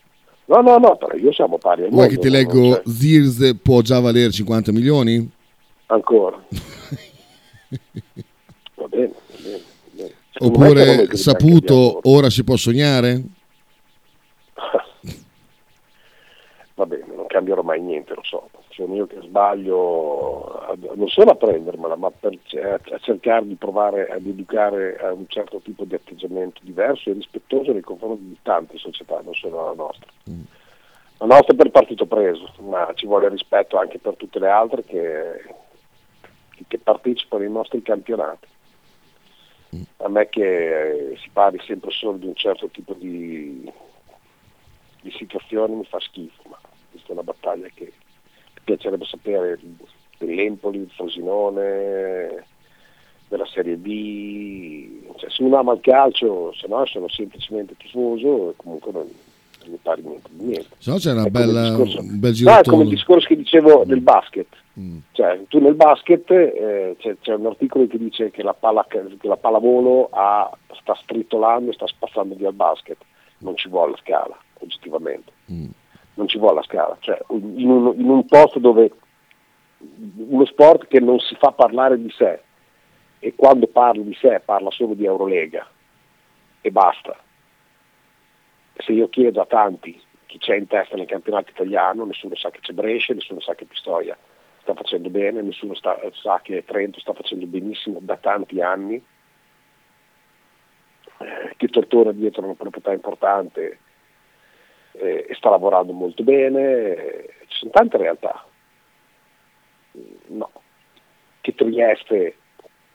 No, 0.49 0.61
no, 0.61 0.76
no, 0.78 0.97
però 0.97 1.16
io 1.16 1.32
siamo 1.32 1.59
pari 1.59 1.82
Vuoi 1.88 1.92
mondo, 1.92 2.09
che 2.09 2.18
ti 2.18 2.30
leggo 2.30 2.70
c'è- 2.70 2.82
Zirz 2.88 3.57
può 3.62 3.80
già 3.80 3.99
valere 3.99 4.30
50 4.30 4.70
milioni? 4.70 5.28
Ancora. 5.86 6.40
Va 8.76 8.86
bene, 8.88 9.11
va 9.12 9.36
bene. 9.42 9.61
va 10.38 10.47
Oppure 10.47 11.16
saputo 11.16 11.99
ora 12.05 12.30
si 12.30 12.44
può 12.44 12.55
sognare? 12.57 13.22
Va 16.74 16.86
bene, 16.86 17.05
cambierò 17.37 17.61
mai 17.61 17.82
niente, 17.82 18.14
lo 18.14 18.22
so. 18.24 18.49
Sono 18.70 18.95
io 18.95 19.07
che 19.07 19.20
sbaglio, 19.20 20.59
a- 20.59 20.74
non 20.95 21.09
solo 21.09 21.32
a 21.32 21.34
prendermela, 21.37 21.95
ma 21.97 22.11
per- 22.11 22.39
a, 22.62 22.80
a 22.95 22.99
cercare 22.99 23.47
di 23.47 23.55
provare 23.57 24.09
ad 24.09 24.24
educare 24.26 24.97
a 24.99 25.12
un 25.12 25.26
certo 25.28 25.59
tipo 25.59 25.84
di 25.84 25.95
atteggiamento 25.95 26.61
diverso 26.62 27.11
e 27.11 27.12
rispettoso 27.12 27.72
nei 27.72 27.82
confronti 27.82 28.24
di 28.26 28.39
tante 28.43 28.78
società, 28.78 29.20
non 29.22 29.34
solo 29.34 29.66
la 29.66 29.74
nostra. 29.74 30.07
La 31.18 31.26
nostra 31.26 31.53
è 31.53 31.57
per 31.57 31.70
partito 31.70 32.07
preso, 32.07 32.51
ma 32.61 32.91
ci 32.95 33.07
vuole 33.07 33.28
rispetto 33.28 33.76
anche 33.78 33.99
per 33.99 34.16
tutte 34.16 34.39
le 34.39 34.49
altre 34.49 34.82
che, 34.84 35.55
che 36.66 36.78
partecipano 36.78 37.43
ai 37.43 37.51
nostri 37.51 37.82
campionati. 37.82 38.47
A 39.99 40.09
me 40.09 40.28
che 40.30 41.11
eh, 41.12 41.16
si 41.18 41.28
parli 41.30 41.59
sempre 41.66 41.91
solo 41.91 42.16
di 42.16 42.26
un 42.26 42.34
certo 42.34 42.68
tipo 42.68 42.95
di, 42.95 43.70
di 45.03 45.11
situazioni 45.11 45.74
mi 45.74 45.84
fa 45.84 46.01
schifo, 46.01 46.43
ma 46.49 46.59
questa 46.97 47.09
è 47.09 47.12
una 47.12 47.22
battaglia 47.22 47.68
che 47.74 47.92
piacerebbe 48.64 49.05
sapere 49.05 49.59
dell'Empoli, 50.18 50.78
del 50.78 50.90
Frosinone, 50.90 52.44
della 53.28 53.47
Serie 53.47 53.76
B. 53.76 55.14
Cioè, 55.16 55.30
se 55.30 55.42
uno 55.42 55.59
ama 55.59 55.74
il 55.74 55.80
calcio, 55.80 56.53
se 56.55 56.66
no 56.66 56.84
sono 56.86 57.09
semplicemente 57.09 57.76
tifoso 57.76 58.51
e 58.51 58.55
comunque 58.57 58.92
non, 58.92 59.03
non 59.62 59.70
mi 59.70 59.78
pare 59.80 60.01
niente 60.03 60.28
di 60.32 60.44
niente. 60.44 60.68
Se 60.78 60.90
no 61.12 61.22
il 61.24 61.30
bella, 61.30 61.68
discorso- 61.68 62.01
un 62.01 62.18
bel 62.18 62.34
No, 62.42 62.59
è 62.59 62.62
come 62.62 62.82
il 62.84 62.88
discorso 62.88 63.26
che 63.28 63.36
dicevo 63.36 63.84
del 63.84 64.01
basket. 64.01 64.49
Mm. 64.78 64.99
Cioè, 65.12 65.40
tu 65.49 65.59
nel 65.61 65.74
basket 65.74 66.30
eh, 66.30 66.97
c'è, 66.99 67.16
c'è 67.20 67.34
un 67.34 67.47
articolo 67.47 67.86
che 67.86 67.99
dice 67.99 68.30
che 68.30 68.42
la, 68.42 68.53
palla, 68.53 68.84
che 68.88 69.03
la 69.22 69.36
pallavolo 69.36 70.09
ha- 70.12 70.51
sta 70.80 70.94
stritolando 71.03 71.70
e 71.70 71.74
sta 71.74 71.86
spazzando 71.86 72.34
via 72.34 72.49
il 72.49 72.55
basket. 72.55 72.99
Non 73.38 73.57
ci 73.57 73.68
vuole 73.68 73.92
la 73.92 73.99
scala, 73.99 74.36
oggettivamente. 74.61 75.32
Mm. 75.51 75.66
Non 76.17 76.29
ci 76.29 76.39
vuole 76.39 76.57
la 76.57 76.62
scala. 76.62 76.97
Cioè, 77.01 77.19
in 77.31 77.71
un, 77.71 77.95
in 77.99 78.09
un 78.09 78.27
posto 78.27 78.59
dove 78.59 78.91
uno 79.79 80.45
sport 80.47 80.87
che 80.87 81.01
non 81.01 81.19
si 81.19 81.35
fa 81.37 81.53
parlare 81.53 82.01
di 82.01 82.11
sé 82.11 82.41
e 83.19 83.35
quando 83.35 83.67
parla 83.67 84.03
di 84.03 84.14
sé 84.14 84.41
parla 84.45 84.71
solo 84.71 84.95
di 84.95 85.05
Eurolega 85.05 85.67
e 86.61 86.71
basta. 86.71 87.17
Se 88.79 88.93
io 88.93 89.09
chiedo 89.09 89.41
a 89.41 89.47
tanti 89.47 90.01
chi 90.27 90.39
c'è 90.39 90.57
in 90.57 90.67
testa 90.67 90.97
nel 90.97 91.07
campionato 91.07 91.51
italiano, 91.51 92.05
nessuno 92.05 92.35
sa 92.35 92.51
che 92.51 92.61
c'è 92.61 92.73
Brescia, 92.73 93.14
nessuno 93.14 93.41
sa 93.41 93.55
che 93.55 93.64
Pistoia 93.64 94.17
sta 94.61 94.75
facendo 94.75 95.09
bene, 95.11 95.43
nessuno 95.43 95.75
sta- 95.75 95.99
sa 96.12 96.41
che 96.43 96.64
Trento 96.64 96.99
sta 96.99 97.12
facendo 97.12 97.47
benissimo 97.47 97.99
da 98.03 98.17
tanti 98.17 98.61
anni, 98.61 99.03
eh, 101.19 101.55
che 101.57 101.69
Tortona 101.69 102.12
dietro 102.12 102.43
una 102.43 102.55
proprietà 102.55 102.93
importante 102.93 103.79
eh, 104.99 105.26
e 105.28 105.34
sta 105.34 105.51
lavorando 105.51 105.92
molto 105.92 106.22
bene, 106.22 106.61
eh, 106.61 107.34
ci 107.47 107.59
sono 107.59 107.70
tante 107.70 107.97
realtà. 107.97 108.44
No. 110.26 110.51
Che 111.40 111.55
Trieste 111.55 112.36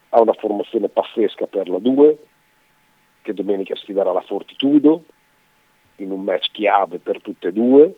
ha 0.09 0.21
una 0.21 0.33
formazione 0.33 0.89
pazzesca 0.89 1.47
per 1.47 1.69
la 1.69 1.79
2, 1.79 2.17
che 3.21 3.33
domenica 3.33 3.75
sfiderà 3.75 4.11
la 4.11 4.21
Fortitudo 4.21 5.03
in 5.97 6.11
un 6.11 6.23
match 6.23 6.51
chiave 6.51 6.99
per 6.99 7.21
tutte 7.21 7.49
e 7.49 7.53
due. 7.53 7.95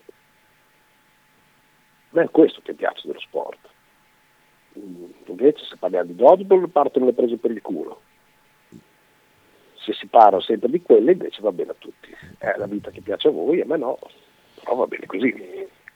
Ma 2.10 2.22
è 2.22 2.30
questo 2.30 2.62
che 2.62 2.74
piace 2.74 3.08
dello 3.08 3.20
sport. 3.20 3.58
Invece 4.74 5.66
se 5.66 5.78
parliamo 5.78 6.08
di 6.08 6.16
dodgeball 6.16 6.70
partono 6.70 7.06
le 7.06 7.14
prese 7.14 7.38
per 7.38 7.52
il 7.52 7.62
culo. 7.62 8.02
Se 9.84 9.94
si 9.94 10.06
parla 10.08 10.40
sempre 10.42 10.70
di 10.70 10.82
quelle 10.82 11.12
invece 11.12 11.42
va 11.42 11.52
bene 11.52 11.72
a 11.72 11.76
tutti. 11.78 12.10
è 12.38 12.54
la 12.58 12.68
vita 12.68 12.90
che 12.90 13.02
piace 13.02 13.28
a 13.28 13.32
voi, 13.32 13.60
a 13.62 13.66
me 13.66 13.78
no, 13.78 14.00
però 14.62 14.76
va 14.76 14.86
bene 14.88 15.06
così. 15.06 15.34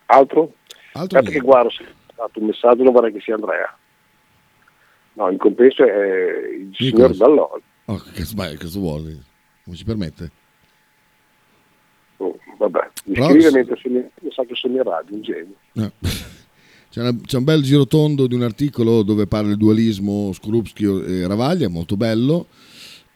Altro? 0.08 0.54
Altro 0.94 1.20
Aspetta 1.20 1.32
che 1.38 1.40
guardo 1.46 1.70
se 1.70 1.84
è 1.84 1.88
stato 2.14 2.40
un 2.40 2.48
messaggio, 2.48 2.84
non 2.84 2.92
vorrei 2.94 3.14
che 3.14 3.22
sia 3.22 3.36
Andrea. 3.36 3.78
No, 5.14 5.30
in 5.30 5.38
compenso 5.38 5.84
è 5.84 6.48
il 6.54 6.72
signor 6.76 7.08
cosa? 7.08 7.26
Dall'Oli. 7.26 7.62
Oh, 7.86 8.04
che 8.14 8.24
sbaglia, 8.24 8.58
cosa 8.58 8.80
vuole? 8.80 9.18
Come 9.64 9.76
ci 9.78 9.84
permette? 9.86 10.32
Oh, 12.18 12.38
vabbè, 12.58 12.90
mi 13.06 13.14
Però- 13.14 13.30
scrive 13.30 13.52
mentre 13.52 13.76
sono 13.82 14.10
sa 14.32 14.44
che 14.44 14.56
sono 14.56 14.76
in 14.76 14.84
radio, 14.84 15.16
un 15.16 15.22
genio. 15.22 15.56
No. 15.74 15.92
C'è, 16.90 17.02
una- 17.02 17.20
c'è 17.22 17.38
un 17.38 17.44
bel 17.44 17.62
girotondo 17.62 18.28
di 18.28 18.34
un 18.34 18.42
articolo 18.44 19.04
dove 19.04 19.28
parla 19.28 19.50
del 19.50 19.58
dualismo 19.58 20.32
Skorupski 20.34 20.86
e 20.86 21.28
Ravaglia, 21.28 21.68
molto 21.68 21.96
bello, 21.98 22.48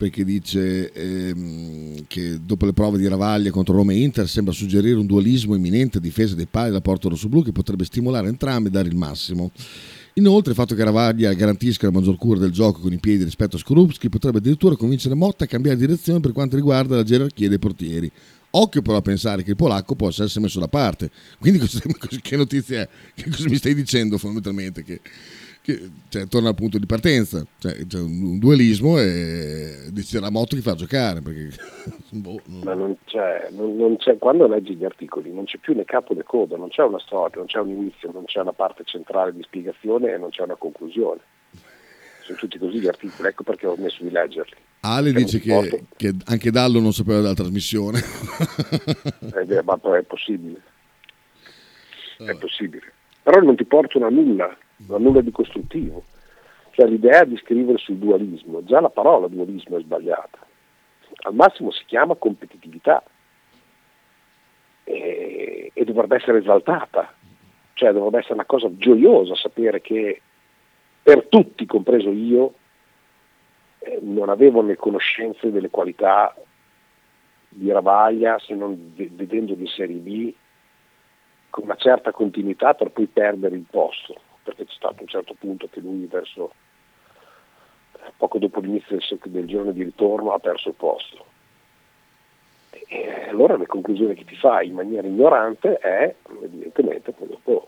perché 0.02 0.26
dice 0.26 0.92
ehm, 0.92 2.06
che 2.08 2.40
dopo 2.44 2.66
le 2.66 2.74
prove 2.74 2.98
di 2.98 3.08
Ravaglia 3.08 3.52
contro 3.52 3.76
Roma 3.76 3.92
e 3.92 4.02
Inter 4.02 4.28
sembra 4.28 4.52
suggerire 4.52 4.98
un 4.98 5.06
dualismo 5.06 5.54
imminente 5.54 6.00
a 6.00 6.02
difesa 6.02 6.34
dei 6.34 6.48
pali 6.48 6.70
della 6.70 6.82
porta 6.82 7.08
rossoblù 7.08 7.44
che 7.44 7.52
potrebbe 7.52 7.86
stimolare 7.86 8.28
entrambi 8.28 8.70
e 8.70 8.72
dare 8.72 8.88
il 8.88 8.96
massimo. 8.96 9.52
Inoltre 10.16 10.54
il 10.54 10.58
fatto 10.58 10.74
che 10.74 10.84
Ravaglia 10.84 11.32
garantisca 11.34 11.86
la 11.86 11.92
maggior 11.92 12.18
cura 12.18 12.40
del 12.40 12.50
gioco 12.50 12.80
con 12.80 12.92
i 12.92 12.98
piedi 12.98 13.24
rispetto 13.24 13.58
a 13.58 13.60
Skorupski 13.60 14.10
potrebbe 14.10 14.40
addirittura 14.40 14.76
convincere 14.76 15.14
Motta 15.14 15.44
a 15.44 15.48
cambiare 15.48 15.78
direzione 15.78 16.20
per 16.20 16.32
quanto 16.32 16.56
riguarda 16.56 16.96
la 16.96 17.04
gerarchia 17.04 17.48
dei 17.48 17.60
portieri. 17.60 18.12
Occhio 18.52 18.82
però 18.82 18.98
a 18.98 19.02
pensare 19.02 19.44
che 19.44 19.52
il 19.52 19.56
polacco 19.56 19.96
possa 19.96 20.24
essere 20.24 20.42
messo 20.42 20.60
da 20.60 20.68
parte. 20.68 21.10
Quindi 21.40 21.60
che 22.22 22.36
notizia 22.36 22.82
è? 22.82 22.90
Che 23.16 23.30
cosa 23.30 23.48
mi 23.50 23.56
stai 23.56 23.74
dicendo 23.74 24.18
fondamentalmente? 24.18 24.84
Che, 24.84 25.00
che, 25.62 25.90
cioè, 26.10 26.28
torna 26.28 26.50
al 26.50 26.56
punto 26.56 26.78
di 26.80 26.86
partenza, 26.86 27.46
cioè, 27.60 27.86
c'è 27.86 28.00
un, 28.00 28.40
dualismo 28.40 29.00
e 29.00 29.90
dice 29.92 30.20
Ramotto 30.20 30.56
chi 30.56 30.62
fa 30.62 30.74
giocare. 30.76 31.22
Perché, 31.22 31.50
boh, 32.12 32.42
non- 32.46 32.62
Ma 32.64 32.74
non 32.74 32.98
c'è, 33.06 33.50
non, 33.52 33.78
non 33.78 33.96
c'è- 33.98 34.18
quando 34.18 34.48
leggi 34.48 34.76
gli 34.76 34.86
articoli 34.86 35.32
non 35.34 35.46
c'è 35.46 35.58
più 35.58 35.74
né 35.74 35.86
capo 35.86 36.14
né 36.14 36.24
coda, 36.24 36.58
non 36.58 36.70
c'è 36.70 36.84
una 36.84 37.00
storia, 37.00 37.38
non 37.38 37.46
c'è 37.46 37.60
un 37.60 37.70
inizio, 37.70 38.12
non 38.12 38.26
c'è 38.26 38.42
una 38.42 38.54
parte 38.54 38.84
centrale 38.86 39.34
di 39.34 39.44
spiegazione 39.44 40.12
e 40.14 40.18
non 40.18 40.30
c'è 40.30 40.42
una 40.44 40.56
conclusione. 40.56 41.20
Sono 42.32 42.50
tutti 42.50 42.58
così 42.58 42.80
gli 42.80 42.88
articoli, 42.88 43.28
ecco 43.28 43.44
perché 43.44 43.68
ho 43.68 43.76
smesso 43.76 44.04
di 44.04 44.12
leggerli. 44.12 44.56
Ale 44.82 45.12
dice 45.14 45.40
che, 45.40 45.84
che 45.96 46.14
anche 46.26 46.50
Dallo 46.50 46.80
non 46.80 46.92
sapeva 46.92 47.20
della 47.20 47.34
trasmissione. 47.34 48.00
È, 49.32 49.62
ma 49.64 49.80
è 49.98 50.02
possibile. 50.04 50.62
È 52.18 52.36
possibile. 52.38 52.94
Però 53.22 53.40
non 53.42 53.56
ti 53.56 53.66
portano 53.66 54.08
a 54.08 54.10
nulla, 54.10 54.46
a 54.46 54.98
nulla 54.98 55.22
di 55.22 55.32
costruttivo. 55.32 56.04
Cioè 56.72 56.88
l'idea 56.88 57.24
di 57.26 57.38
scrivere 57.38 57.78
sul 57.78 57.98
dualismo, 57.98 58.64
già 58.64 58.80
la 58.80 58.90
parola 58.90 59.28
dualismo 59.28 59.78
è 59.78 59.82
sbagliata. 59.82 60.40
Al 61.24 61.36
massimo 61.36 61.72
si 61.72 61.84
chiama 61.86 62.16
competitività 62.16 63.04
e, 64.84 65.72
e 65.74 65.86
dovrebbe 65.86 66.16
essere 66.16 66.40
esaltata. 66.40 67.14
Cioè 67.74 67.92
dovrebbe 67.92 68.20
essere 68.20 68.36
una 68.36 68.46
cosa 68.46 68.70
gioiosa 68.78 69.36
sapere 69.36 69.82
che 69.82 70.22
per 71.04 71.28
tutti, 71.28 71.66
compreso 71.66 72.12
io, 72.12 72.54
eh, 73.80 74.00
non 74.02 74.30
avevo 74.30 74.62
le 74.62 74.76
conoscenze 74.76 75.52
delle 75.52 75.70
qualità 75.70 76.36
di 77.50 77.72
Ravaglia 77.72 78.40
se 78.40 78.54
non 78.54 78.94
ve- 78.96 79.10
vedendo 79.12 79.54
di 79.56 79.68
Serie 79.68 79.98
B 79.98 80.34
con 81.50 81.64
una 81.66 81.76
certa 81.76 82.12
continuità 82.12 82.74
per 82.74 82.92
poi 82.92 83.08
perdere 83.08 83.56
il 83.56 83.66
posto, 83.70 84.16
perché 84.44 84.66
c'è 84.66 84.74
stato 84.74 85.02
un 85.02 85.08
certo 85.08 85.36
punto 85.38 85.68
che 85.70 85.82
lui 85.82 86.06
verso 86.06 86.54
eh, 87.94 88.12
poco 88.16 88.38
dopo 88.40 88.62
l'inizio 88.62 88.98
del, 89.26 89.46
giorno 89.48 89.72
di 89.72 89.84
ritorno 89.84 90.32
ha 90.32 90.40
perso 90.40 90.70
il 90.70 90.76
posto. 90.76 91.26
E 92.70 93.28
allora 93.28 93.58
le 93.58 93.66
conclusioni 93.66 94.16
che 94.16 94.24
ti 94.24 94.36
fai 94.36 94.68
in 94.68 94.76
maniera 94.76 95.08
ignorante 95.08 95.78
è 95.78 96.16
evidentemente 96.42 97.12
poi 97.12 97.28
dopo 97.28 97.68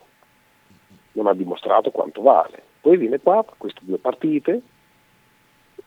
non 1.14 1.28
ha 1.28 1.34
dimostrato 1.34 1.92
quanto 1.92 2.22
vale. 2.22 2.72
Poi 2.84 2.98
viene 2.98 3.18
qua, 3.22 3.46
queste 3.58 3.80
due 3.84 3.98
partite, 3.98 4.62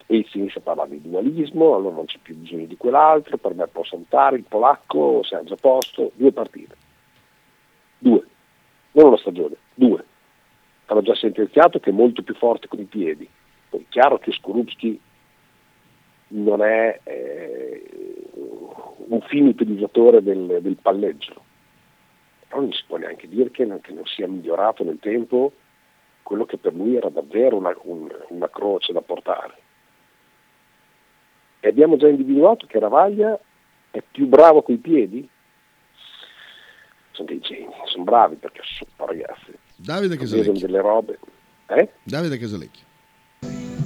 e 0.07 0.24
si 0.30 0.38
inizia 0.38 0.61
a 0.61 0.64
parlare 0.64 0.88
di 0.88 1.03
dualismo, 1.03 1.74
allora 1.74 1.94
non 1.94 2.07
c'è 2.07 2.16
più 2.22 2.34
bisogno 2.34 2.64
di 2.64 2.78
quell'altro, 2.78 3.36
per 3.36 3.53
me 3.55 3.66
può 3.66 3.84
saltare 3.84 4.36
il 4.36 4.44
polacco, 4.49 5.22
siamo 5.22 5.44
già 5.44 5.53
a 5.53 5.59
posto, 5.61 6.12
due 6.14 6.32
partite. 6.32 6.74
Due, 7.99 8.26
non 8.92 9.09
una 9.09 9.18
stagione, 9.18 9.57
due. 9.74 10.03
Hanno 10.86 11.03
già 11.03 11.14
sentenziato 11.14 11.80
che 11.80 11.90
è 11.90 11.92
molto 11.92 12.22
più 12.22 12.34
forte 12.34 12.66
con 12.66 12.80
i 12.80 12.84
piedi. 12.84 13.28
Poi 13.68 13.80
è 13.80 13.84
chiaro 13.90 14.16
che 14.16 14.32
Skorupski 14.32 14.99
non 16.28 16.62
è 16.62 16.99
eh, 17.03 17.84
un 19.09 19.20
fine 19.28 19.51
utilizzatore 19.51 20.22
del, 20.22 20.61
del 20.62 20.78
palleggio, 20.80 21.44
però 22.49 22.62
non 22.62 22.72
si 22.72 22.84
può 22.86 22.97
neanche 22.97 23.28
dire 23.28 23.51
che 23.51 23.66
non, 23.66 23.82
che 23.82 23.92
non 23.92 24.07
sia 24.07 24.26
migliorato 24.26 24.82
nel 24.82 24.99
tempo 24.99 25.53
quello 26.27 26.45
che 26.45 26.57
per 26.59 26.74
lui 26.74 26.97
era 26.97 27.09
davvero 27.09 27.57
una, 27.57 27.72
un- 27.83 28.11
una 28.31 28.51
croce 28.51 28.93
da 28.93 29.01
portare. 29.01 29.55
E 31.61 31.68
abbiamo 31.68 31.97
già 31.97 32.09
individuato 32.09 32.66
che 32.66 32.81
Ravaglia 32.81 33.39
è 33.93 34.03
più 34.11 34.27
bravo 34.27 34.62
coi 34.62 34.77
piedi? 34.79 35.29
Sono 37.12 37.29
dei 37.29 37.39
geni, 37.39 37.68
sono 37.85 38.03
bravi 38.03 38.35
perché 38.35 38.61
sono 38.64 39.07
ragazzi. 39.09 39.53
Davide 39.77 40.16
Vedono 40.16 40.31
Casalecchi. 40.41 40.61
delle 40.61 40.81
robe. 40.81 41.18
Eh? 41.68 41.89
Davide 42.03 42.39
Casalecchi. 42.39 42.81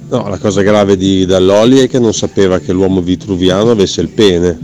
No, 0.09 0.27
la 0.27 0.39
cosa 0.39 0.63
grave 0.63 0.97
di 0.97 1.25
Dall'Oli 1.25 1.77
è 1.79 1.87
che 1.87 1.99
non 1.99 2.13
sapeva 2.13 2.57
che 2.57 2.73
l'uomo 2.73 3.01
vitruviano 3.01 3.69
avesse 3.69 4.01
il 4.01 4.09
pene. 4.09 4.57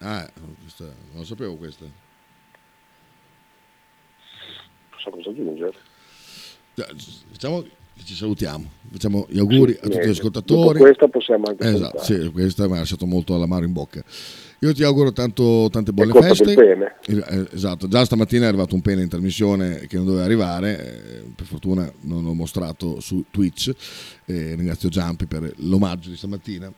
Ah, 0.00 0.28
questa, 0.62 0.84
non 0.84 1.18
lo 1.18 1.24
sapevo 1.24 1.54
questa. 1.56 1.84
Non 1.84 1.94
so 4.98 5.10
cosa 5.10 5.30
aggiungere. 5.30 5.72
Diciamo 7.30 7.62
che 7.62 8.04
ci 8.04 8.14
salutiamo, 8.14 8.64
facciamo 8.92 9.26
gli 9.28 9.38
auguri 9.38 9.72
a 9.80 9.88
tutti 9.88 10.06
gli 10.06 10.10
ascoltatori. 10.10 10.78
Dopo 10.78 10.78
questa 10.84 11.08
possiamo 11.08 11.44
anche 11.48 11.66
Esatto, 11.68 12.02
sì, 12.02 12.30
questa 12.32 12.66
mi 12.68 12.74
ha 12.74 12.78
lasciato 12.78 13.06
molto 13.06 13.36
l'amaro 13.36 13.64
in 13.64 13.72
bocca. 13.72 14.02
Io 14.60 14.74
ti 14.74 14.82
auguro 14.82 15.12
tanto, 15.12 15.68
tante 15.70 15.92
buone 15.92 16.12
feste. 16.20 16.54
pene. 16.54 16.96
Eh, 17.06 17.48
Esatto, 17.52 17.86
già 17.86 18.04
stamattina 18.04 18.44
è 18.44 18.48
arrivato 18.48 18.74
un 18.74 18.80
pene 18.82 19.02
in 19.02 19.08
trasmissione 19.08 19.86
che 19.86 19.96
non 19.96 20.04
doveva 20.06 20.24
arrivare, 20.24 20.78
eh, 20.80 21.22
per 21.34 21.46
fortuna 21.46 21.90
non 22.02 22.24
l'ho 22.24 22.34
mostrato 22.34 22.98
su 23.00 23.24
Twitch. 23.30 23.72
Eh, 24.24 24.54
ringrazio 24.56 24.88
Giampi 24.88 25.26
per 25.26 25.52
l'omaggio 25.58 26.10
di 26.10 26.16
stamattina. 26.16 26.72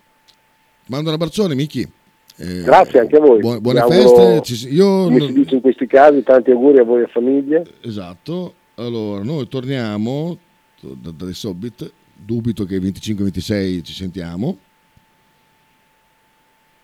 Mando 0.89 1.09
un 1.09 1.15
abbraccione, 1.15 1.55
Miki. 1.55 1.89
Eh, 2.37 2.63
Grazie 2.63 3.01
anche 3.01 3.17
a 3.17 3.21
voi. 3.21 3.39
buone 3.41 3.61
buone 3.61 3.83
Vi 3.87 3.93
auguro, 3.93 4.17
feste. 4.41 4.55
Ci- 4.55 4.75
io 4.75 5.05
come 5.05 5.21
si 5.21 5.33
dice 5.33 5.55
in 5.55 5.61
questi 5.61 5.87
casi, 5.87 6.23
tanti 6.23 6.51
auguri 6.51 6.79
a 6.81 6.85
voi 6.85 7.03
e 7.03 7.07
famiglia. 7.07 7.63
Esatto, 7.83 8.55
allora 8.85 9.23
noi 9.23 9.49
torniamo 9.49 10.39
da, 10.81 11.11
dalle 11.11 11.35
Sobbit, 11.35 11.93
dubito 12.15 12.65
che 12.65 12.77
il 12.77 12.83
25-26 12.83 13.83
ci 13.83 13.93
sentiamo, 13.93 14.59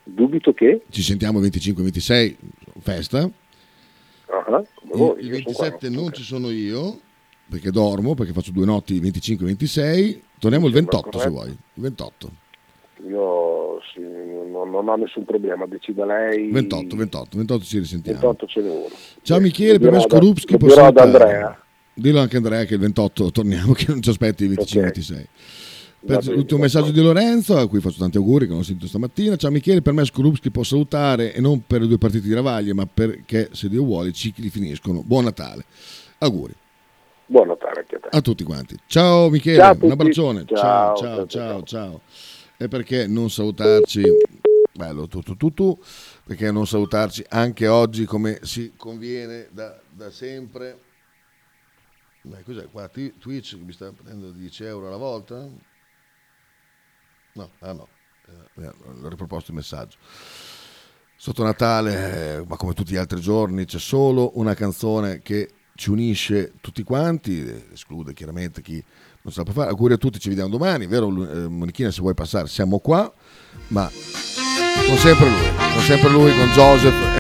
Dubito 0.09 0.53
che? 0.53 0.83
ci 0.91 1.03
sentiamo 1.03 1.41
il 1.41 1.47
25-26, 1.51 2.37
festa, 2.81 3.23
il, 3.23 3.33
voi, 4.93 5.21
il 5.21 5.43
qua. 5.43 5.65
27 5.69 5.89
non 5.89 6.13
ci 6.13 6.23
sono 6.23 6.51
io, 6.51 7.01
perché 7.49 7.71
dormo, 7.71 8.15
perché 8.15 8.33
faccio 8.33 8.53
due 8.53 8.65
notti 8.67 8.95
il 8.95 9.03
25-26, 9.03 10.21
torniamo 10.39 10.67
il 10.69 10.73
28 10.75 11.19
se 11.19 11.29
vuoi, 11.29 11.49
il 11.49 11.59
28, 11.83 12.31
Io 13.09 13.81
sì, 13.93 14.01
non, 14.01 14.71
non 14.71 14.89
ho 14.89 14.95
nessun 14.97 15.25
problema, 15.25 15.67
decida 15.67 16.05
lei. 16.05 16.51
28, 16.51 16.97
28, 16.97 17.37
28 17.37 17.65
ci 17.65 17.79
risentiamo. 17.79 18.19
28 18.21 18.47
ce 18.47 18.61
n'è 18.61 18.71
uno. 18.71 18.87
Ciao 19.23 19.41
Michele, 19.41 19.79
per 19.81 19.91
me 19.91 20.01
Skorupski 20.01 20.57
lo 20.57 20.67
dirò 20.67 20.87
ad. 20.87 20.99
Andrea. 20.99 21.66
Dillo 21.99 22.21
anche 22.21 22.37
Andrea 22.37 22.65
che 22.65 22.75
il 22.75 22.81
28 22.81 23.31
torniamo, 23.31 23.73
che 23.75 23.87
non 23.89 24.03
ci 24.03 24.11
aspetti 24.11 24.45
il 24.45 24.51
25-26. 24.51 25.25
Per 25.99 26.15
Va 26.15 26.19
bene, 26.19 26.35
l'ultimo 26.35 26.61
messaggio 26.61 26.91
di 26.91 27.01
Lorenzo, 27.01 27.57
a 27.57 27.67
cui 27.67 27.81
faccio 27.81 27.99
tanti 28.01 28.19
auguri, 28.19 28.45
che 28.45 28.51
non 28.51 28.61
ho 28.61 28.65
sentito 28.65 28.87
stamattina. 28.87 29.35
Ciao 29.37 29.51
Michele, 29.51 29.81
per 29.81 29.95
me 29.95 30.05
Skorupski 30.05 30.51
può 30.51 30.63
salutare 30.63 31.33
e 31.33 31.41
non 31.41 31.63
per 31.67 31.81
le 31.81 31.87
due 31.87 31.97
partite 31.97 32.29
di 32.29 32.35
Ravaglia, 32.35 32.75
ma 32.75 32.87
perché 32.87 33.49
se 33.53 33.71
Dio 33.71 33.83
vuole 33.83 34.11
i 34.11 34.13
cicli 34.13 34.51
finiscono. 34.51 35.03
Buon 35.03 35.25
Natale. 35.25 35.65
Auguri 36.19 36.53
Buon 37.25 37.49
Natale 37.49 37.81
anche 37.81 37.97
a 37.97 37.99
te. 37.99 38.09
a 38.11 38.21
tutti 38.21 38.45
quanti. 38.45 38.77
Ciao 38.87 39.31
Michele, 39.31 39.57
Ciao 39.57 39.77
un 39.81 39.91
abbraccione. 39.91 40.45
Ciao, 40.47 40.57
Ciao, 40.59 40.97
ciao, 40.97 41.27
ciao, 41.27 41.27
ciao, 41.27 41.63
ciao. 41.63 42.01
E 42.59 42.69
perché 42.69 43.07
non 43.07 43.31
salutarci, 43.31 44.03
bello 44.75 45.09
tu 45.09 45.21
tu 45.23 45.35
tu 45.35 45.53
tu, 45.55 45.79
perché 46.25 46.53
non 46.53 46.67
salutarci 46.67 47.25
anche 47.31 47.67
oggi 47.67 48.05
come 48.05 48.39
si 48.43 48.75
conviene 48.77 49.49
da, 49.51 49.81
da 49.91 50.11
sempre. 50.11 50.81
Beh, 52.27 52.43
cos'è 52.43 52.69
qua? 52.69 52.89
Twitch 52.89 53.55
mi 53.55 53.73
sta 53.73 53.93
prendendo 53.93 54.33
10 54.33 54.65
euro 54.65 54.89
alla 54.89 54.97
volta? 54.97 55.49
No, 57.35 57.51
ah 57.61 57.73
no, 57.73 57.87
eh, 58.57 58.67
ho 59.03 59.09
riproposto 59.09 59.53
il 59.53 59.57
messaggio. 59.57 59.97
Sotto 61.15 61.45
Natale, 61.45 62.39
eh, 62.39 62.45
ma 62.47 62.57
come 62.57 62.73
tutti 62.73 62.93
gli 62.93 62.97
altri 62.97 63.21
giorni, 63.21 63.65
c'è 63.65 63.79
solo 63.79 64.33
una 64.39 64.55
canzone 64.55 65.21
che 65.21 65.51
ci 65.77 65.91
unisce 65.91 66.55
tutti 66.61 66.83
quanti, 66.83 67.47
eh, 67.47 67.69
esclude 67.73 68.13
chiaramente 68.13 68.61
chi 68.61 68.83
non 69.23 69.33
sa 69.33 69.45
fare. 69.45 69.71
Auguri 69.71 69.95
a 69.95 69.97
tutti, 69.97 70.19
ci 70.19 70.29
vediamo 70.29 70.51
domani, 70.51 70.87
vero 70.89 71.07
eh, 71.31 71.47
Monichina 71.47 71.93
se 71.93 72.01
vuoi 72.01 72.15
passare 72.15 72.49
siamo 72.49 72.81
qua, 72.81 73.13
ma 73.69 73.89
con 74.87 74.97
sempre 74.97 75.29
lui, 75.29 75.55
con 75.75 75.83
sempre 75.83 76.11
lui, 76.11 76.37
con 76.37 76.49
Joseph 76.49 77.15